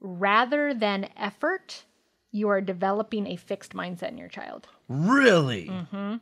rather 0.00 0.72
than 0.74 1.08
effort, 1.16 1.84
you 2.30 2.48
are 2.48 2.60
developing 2.60 3.26
a 3.26 3.37
fixed 3.37 3.72
mindset 3.72 4.08
in 4.10 4.18
your 4.18 4.28
child 4.28 4.68
Really? 4.88 5.66
Mm-hmm. 5.68 6.16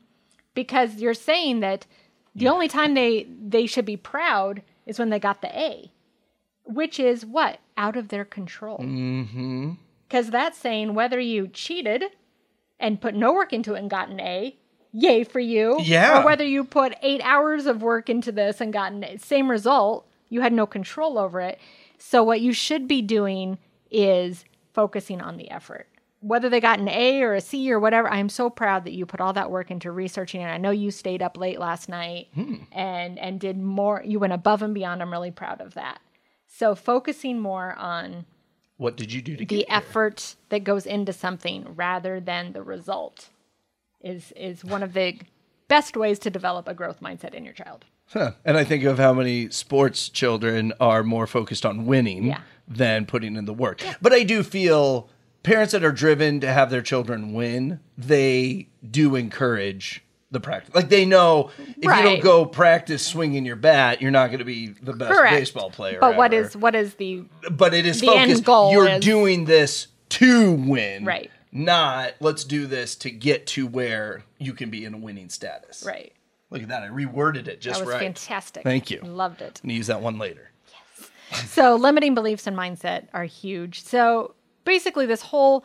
because 0.54 0.96
you're 1.02 1.14
saying 1.14 1.60
that 1.60 1.84
the 2.34 2.48
only 2.48 2.68
time 2.68 2.94
they 2.94 3.24
they 3.24 3.66
should 3.66 3.84
be 3.84 3.96
proud 3.96 4.62
is 4.86 4.98
when 4.98 5.10
they 5.10 5.18
got 5.18 5.42
the 5.42 5.48
A, 5.58 5.90
which 6.64 6.98
is 7.00 7.26
what 7.26 7.58
out 7.76 7.96
of 7.96 8.08
their 8.08 8.24
control. 8.24 8.78
Mm-hmm. 8.78 9.72
Because 10.08 10.30
that's 10.30 10.58
saying 10.58 10.94
whether 10.94 11.18
you 11.18 11.48
cheated 11.48 12.04
and 12.78 13.00
put 13.00 13.14
no 13.14 13.32
work 13.32 13.52
into 13.52 13.74
it 13.74 13.80
and 13.80 13.90
got 13.90 14.08
an 14.08 14.20
A, 14.20 14.56
yay 14.92 15.24
for 15.24 15.40
you. 15.40 15.78
Yeah. 15.80 16.20
Or 16.20 16.24
whether 16.24 16.44
you 16.44 16.64
put 16.64 16.94
eight 17.02 17.20
hours 17.24 17.66
of 17.66 17.82
work 17.82 18.08
into 18.08 18.30
this 18.30 18.60
and 18.60 18.72
got 18.72 18.92
an 18.92 19.18
same 19.18 19.50
result, 19.50 20.06
you 20.28 20.40
had 20.40 20.52
no 20.52 20.66
control 20.66 21.18
over 21.18 21.40
it. 21.40 21.58
So 21.98 22.22
what 22.22 22.40
you 22.40 22.52
should 22.52 22.86
be 22.86 23.02
doing 23.02 23.58
is 23.90 24.44
focusing 24.72 25.20
on 25.20 25.36
the 25.36 25.50
effort. 25.50 25.88
Whether 26.20 26.48
they 26.48 26.60
got 26.60 26.78
an 26.78 26.88
A 26.88 27.22
or 27.22 27.34
a 27.34 27.40
C 27.40 27.72
or 27.72 27.80
whatever, 27.80 28.08
I'm 28.08 28.28
so 28.28 28.48
proud 28.48 28.84
that 28.84 28.92
you 28.92 29.06
put 29.06 29.20
all 29.20 29.32
that 29.32 29.50
work 29.50 29.70
into 29.70 29.90
researching 29.90 30.40
it. 30.40 30.46
I 30.46 30.56
know 30.56 30.70
you 30.70 30.90
stayed 30.90 31.20
up 31.20 31.36
late 31.36 31.58
last 31.58 31.88
night 31.88 32.28
hmm. 32.34 32.56
and 32.70 33.18
and 33.18 33.40
did 33.40 33.58
more. 33.58 34.02
You 34.04 34.20
went 34.20 34.32
above 34.32 34.62
and 34.62 34.72
beyond. 34.72 35.02
I'm 35.02 35.10
really 35.10 35.32
proud 35.32 35.60
of 35.60 35.74
that. 35.74 36.00
So 36.46 36.74
focusing 36.74 37.40
more 37.40 37.74
on 37.74 38.26
What 38.76 38.96
did 38.96 39.12
you 39.12 39.20
do 39.20 39.36
to 39.36 39.44
the 39.44 39.68
effort 39.68 40.36
that 40.50 40.64
goes 40.64 40.86
into 40.86 41.12
something 41.12 41.74
rather 41.74 42.20
than 42.20 42.52
the 42.52 42.62
result 42.62 43.30
is 44.02 44.32
is 44.36 44.64
one 44.64 44.82
of 44.82 44.92
the 44.92 45.18
best 45.68 45.96
ways 45.96 46.18
to 46.20 46.30
develop 46.30 46.68
a 46.68 46.74
growth 46.74 47.00
mindset 47.00 47.34
in 47.34 47.44
your 47.44 47.54
child. 47.54 47.84
Huh. 48.12 48.32
And 48.44 48.56
I 48.58 48.64
think 48.64 48.84
of 48.84 48.98
how 48.98 49.14
many 49.14 49.48
sports 49.50 50.08
children 50.10 50.72
are 50.80 51.02
more 51.02 51.26
focused 51.26 51.64
on 51.64 51.86
winning 51.86 52.24
Yeah. 52.24 52.40
than 52.68 53.06
putting 53.06 53.36
in 53.36 53.46
the 53.46 53.54
work. 53.54 53.82
But 54.02 54.12
I 54.12 54.22
do 54.22 54.42
feel 54.42 55.08
parents 55.42 55.72
that 55.72 55.82
are 55.82 55.92
driven 55.92 56.38
to 56.40 56.52
have 56.52 56.70
their 56.70 56.82
children 56.82 57.32
win, 57.32 57.80
they 57.96 58.68
do 58.88 59.16
encourage 59.16 60.04
the 60.30 60.40
practice. 60.40 60.74
Like 60.74 60.88
they 60.88 61.04
know 61.06 61.50
if 61.58 61.76
you 61.78 61.88
don't 61.88 62.22
go 62.22 62.44
practice 62.46 63.06
swinging 63.06 63.44
your 63.46 63.56
bat, 63.56 64.00
you're 64.02 64.10
not 64.10 64.28
going 64.28 64.38
to 64.40 64.44
be 64.44 64.68
the 64.68 64.92
best 64.92 65.12
Correct. 65.12 65.34
baseball 65.36 65.70
player. 65.70 65.98
But 66.00 66.16
what 66.16 66.32
ever. 66.34 66.46
is 66.46 66.56
what 66.56 66.74
is 66.74 66.94
the 66.94 67.24
but 67.50 67.72
it 67.74 67.86
is 67.86 68.00
The 68.00 68.10
end 68.14 68.44
goal 68.44 68.72
You're 68.72 68.88
is- 68.88 69.04
doing 69.04 69.44
this 69.46 69.88
to 70.10 70.52
win, 70.52 71.04
Right. 71.06 71.30
Not 71.52 72.14
let's 72.20 72.44
do 72.44 72.66
this 72.66 72.96
to 72.96 73.10
get 73.10 73.46
to 73.48 73.66
where 73.66 74.24
you 74.38 74.54
can 74.54 74.70
be 74.70 74.84
in 74.84 74.94
a 74.94 74.98
winning 74.98 75.28
status. 75.28 75.84
right? 75.86 76.12
Look 76.50 76.62
at 76.62 76.68
that. 76.68 76.82
I 76.82 76.88
reworded 76.88 77.48
it 77.48 77.60
just 77.60 77.80
That 77.80 77.86
was 77.86 77.94
right. 77.94 78.02
fantastic. 78.02 78.62
Thank 78.62 78.90
you. 78.90 79.00
Loved 79.00 79.40
it. 79.42 79.60
I'm 79.62 79.68
gonna 79.68 79.76
use 79.76 79.86
that 79.86 80.00
one 80.02 80.18
later. 80.18 80.50
Yes. 81.30 81.50
so, 81.50 81.76
limiting 81.76 82.14
beliefs 82.14 82.46
and 82.46 82.56
mindset 82.56 83.08
are 83.14 83.24
huge. 83.24 83.82
So, 83.82 84.34
basically, 84.64 85.06
this 85.06 85.22
whole 85.22 85.64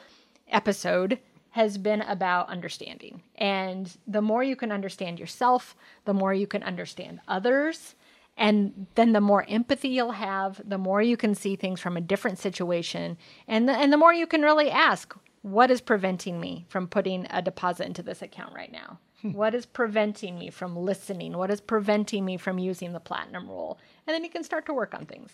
episode 0.50 1.20
has 1.52 1.78
been 1.78 2.02
about 2.02 2.50
understanding. 2.50 3.24
And 3.36 3.98
the 4.08 4.22
more 4.22 4.44
you 4.44 4.56
can 4.56 4.72
understand 4.72 5.20
yourself, 5.20 5.76
the 6.06 6.14
more 6.14 6.34
you 6.34 6.48
can 6.48 6.64
understand 6.64 7.20
others. 7.28 7.96
And 8.38 8.86
then 8.96 9.14
the 9.14 9.22
more 9.22 9.44
empathy 9.50 9.90
you'll 9.90 10.12
have, 10.12 10.62
the 10.64 10.78
more 10.78 11.02
you 11.02 11.18
can 11.18 11.34
see 11.34 11.56
things 11.56 11.80
from 11.80 11.98
a 11.98 12.02
different 12.02 12.38
situation. 12.38 13.18
And 13.48 13.68
the, 13.68 13.74
and 13.74 13.92
the 13.92 13.98
more 13.98 14.14
you 14.14 14.28
can 14.28 14.44
really 14.44 14.70
ask, 14.70 15.16
what 15.52 15.72
is 15.72 15.82
preventing 15.82 16.40
me 16.40 16.66
from 16.70 16.88
putting 16.88 17.26
a 17.30 17.42
deposit 17.42 17.86
into 17.86 18.04
this 18.04 18.22
account 18.22 18.54
right 18.54 18.72
now? 18.72 19.00
Hmm. 19.24 19.32
what 19.32 19.56
is 19.56 19.66
preventing 19.66 20.38
me 20.38 20.52
from 20.52 20.76
listening? 20.76 21.36
What 21.36 21.50
is 21.50 21.60
preventing 21.60 22.24
me 22.24 22.38
from 22.38 22.60
using 22.60 22.94
the 22.94 23.00
platinum 23.00 23.48
rule? 23.48 23.80
And 24.06 24.14
then 24.14 24.24
you 24.24 24.30
can 24.30 24.44
start 24.44 24.68
to 24.68 24.74
work 24.76 24.94
on 24.94 25.08
things. 25.08 25.32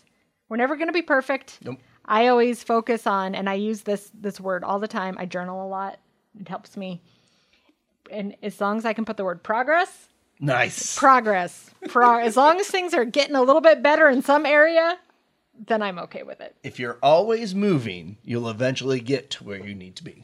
We're 0.47 0.55
never 0.55 0.77
going 0.77 0.87
to 0.87 0.93
be 0.93 1.01
perfect. 1.01 1.59
Nope. 1.61 1.79
I 2.05 2.27
always 2.27 2.63
focus 2.63 3.05
on, 3.05 3.35
and 3.35 3.49
I 3.49 3.55
use 3.55 3.81
this 3.81 4.09
this 4.13 4.39
word 4.39 4.63
all 4.63 4.79
the 4.79 4.87
time. 4.87 5.17
I 5.19 5.25
journal 5.25 5.65
a 5.65 5.67
lot. 5.67 5.99
It 6.39 6.47
helps 6.47 6.77
me. 6.77 7.01
And 8.11 8.35
as 8.41 8.59
long 8.61 8.77
as 8.77 8.85
I 8.85 8.93
can 8.93 9.03
put 9.05 9.17
the 9.17 9.23
word 9.25 9.43
progress, 9.43 10.07
Nice. 10.39 10.97
progress, 10.97 11.69
pro- 11.89 12.19
as 12.19 12.35
long 12.37 12.59
as 12.59 12.67
things 12.67 12.93
are 12.93 13.05
getting 13.05 13.35
a 13.35 13.41
little 13.41 13.61
bit 13.61 13.81
better 13.83 14.07
in 14.09 14.21
some 14.21 14.45
area, 14.45 14.97
then 15.67 15.81
I'm 15.81 15.99
okay 15.99 16.23
with 16.23 16.41
it, 16.41 16.55
if 16.63 16.79
you're 16.79 16.97
always 17.01 17.53
moving, 17.55 18.17
you'll 18.23 18.49
eventually 18.49 18.99
get 18.99 19.29
to 19.31 19.43
where 19.43 19.57
you 19.65 19.73
need 19.75 19.95
to 19.97 20.03
be. 20.03 20.23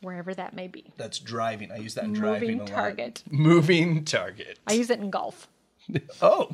wherever 0.00 0.34
that 0.34 0.54
may 0.54 0.66
be. 0.68 0.92
That's 0.96 1.18
driving. 1.18 1.72
I 1.72 1.76
use 1.76 1.94
that 1.94 2.04
in 2.04 2.12
driving 2.12 2.58
Moving 2.58 2.60
a 2.60 2.62
lot. 2.64 2.68
target. 2.68 3.22
Moving 3.30 4.04
target. 4.04 4.58
I 4.66 4.74
use 4.74 4.90
it 4.90 5.00
in 5.00 5.10
golf. 5.10 5.48
oh, 6.22 6.50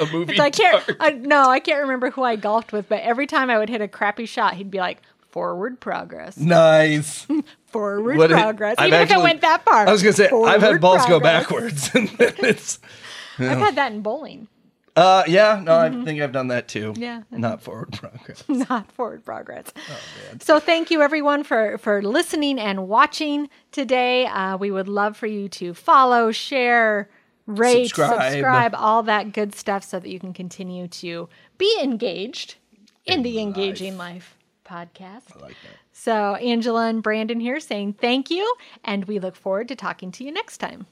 a 0.00 0.06
moving 0.06 0.40
I 0.40 0.50
can't. 0.50 0.78
target. 0.84 0.96
I, 1.00 1.10
no, 1.12 1.48
I 1.48 1.60
can't 1.60 1.80
remember 1.82 2.10
who 2.10 2.22
I 2.22 2.36
golfed 2.36 2.72
with, 2.72 2.88
but 2.88 3.00
every 3.02 3.26
time 3.26 3.50
I 3.50 3.58
would 3.58 3.68
hit 3.68 3.80
a 3.80 3.88
crappy 3.88 4.26
shot, 4.26 4.54
he'd 4.54 4.70
be 4.70 4.78
like, 4.78 5.02
"Forward 5.28 5.80
progress, 5.80 6.36
Nice. 6.36 7.26
forward 7.66 8.16
What 8.16 8.30
it- 8.30 8.34
progress." 8.34 8.76
I've 8.78 8.88
Even 8.88 9.02
if 9.02 9.10
it 9.10 9.18
went 9.22 9.40
that 9.42 9.64
far. 9.64 9.86
I 9.88 9.92
was 9.92 10.02
gonna 10.02 10.12
say 10.12 10.28
I've 10.30 10.62
had 10.62 10.80
balls 10.80 11.04
go 11.06 11.20
backwards, 11.20 11.90
and 11.94 12.08
then 12.10 12.34
it's. 12.38 12.78
I've 13.38 13.58
had 13.58 13.76
that 13.76 13.92
in 13.92 14.00
bowling. 14.02 14.48
Uh, 14.96 15.22
yeah, 15.28 15.60
no, 15.62 15.76
I 15.78 15.90
think 16.04 16.20
I've 16.20 16.32
done 16.32 16.48
that 16.48 16.68
too. 16.68 16.92
Mm-hmm. 16.92 17.02
Yeah. 17.02 17.22
not 17.30 17.62
forward 17.62 17.92
progress. 17.92 18.44
not 18.48 18.90
forward 18.92 19.24
progress. 19.24 19.66
Oh, 19.76 19.98
so 20.40 20.58
thank 20.58 20.90
you 20.90 21.00
everyone 21.00 21.44
for 21.44 21.78
for 21.78 22.02
listening 22.02 22.58
and 22.58 22.88
watching 22.88 23.48
today. 23.72 24.26
Uh, 24.26 24.56
we 24.56 24.70
would 24.70 24.88
love 24.88 25.16
for 25.16 25.26
you 25.26 25.48
to 25.50 25.74
follow, 25.74 26.32
share, 26.32 27.08
rate, 27.46 27.88
Subscribe. 27.88 28.32
subscribe, 28.32 28.74
all 28.76 29.02
that 29.04 29.32
good 29.32 29.54
stuff, 29.54 29.84
so 29.84 30.00
that 30.00 30.08
you 30.08 30.18
can 30.18 30.32
continue 30.32 30.88
to 30.88 31.28
be 31.56 31.78
engaged 31.82 32.56
in 33.06 33.22
the 33.22 33.40
Engaging 33.40 33.96
Life 33.96 34.36
podcast. 34.64 35.36
I 35.36 35.40
like 35.40 35.56
that. 35.62 35.76
So, 35.92 36.34
Angela 36.36 36.86
and 36.88 37.02
Brandon 37.02 37.40
here 37.40 37.60
saying 37.60 37.94
thank 37.94 38.30
you, 38.30 38.54
and 38.84 39.04
we 39.04 39.18
look 39.18 39.36
forward 39.36 39.68
to 39.68 39.76
talking 39.76 40.10
to 40.12 40.24
you 40.24 40.32
next 40.32 40.58
time. 40.58 40.86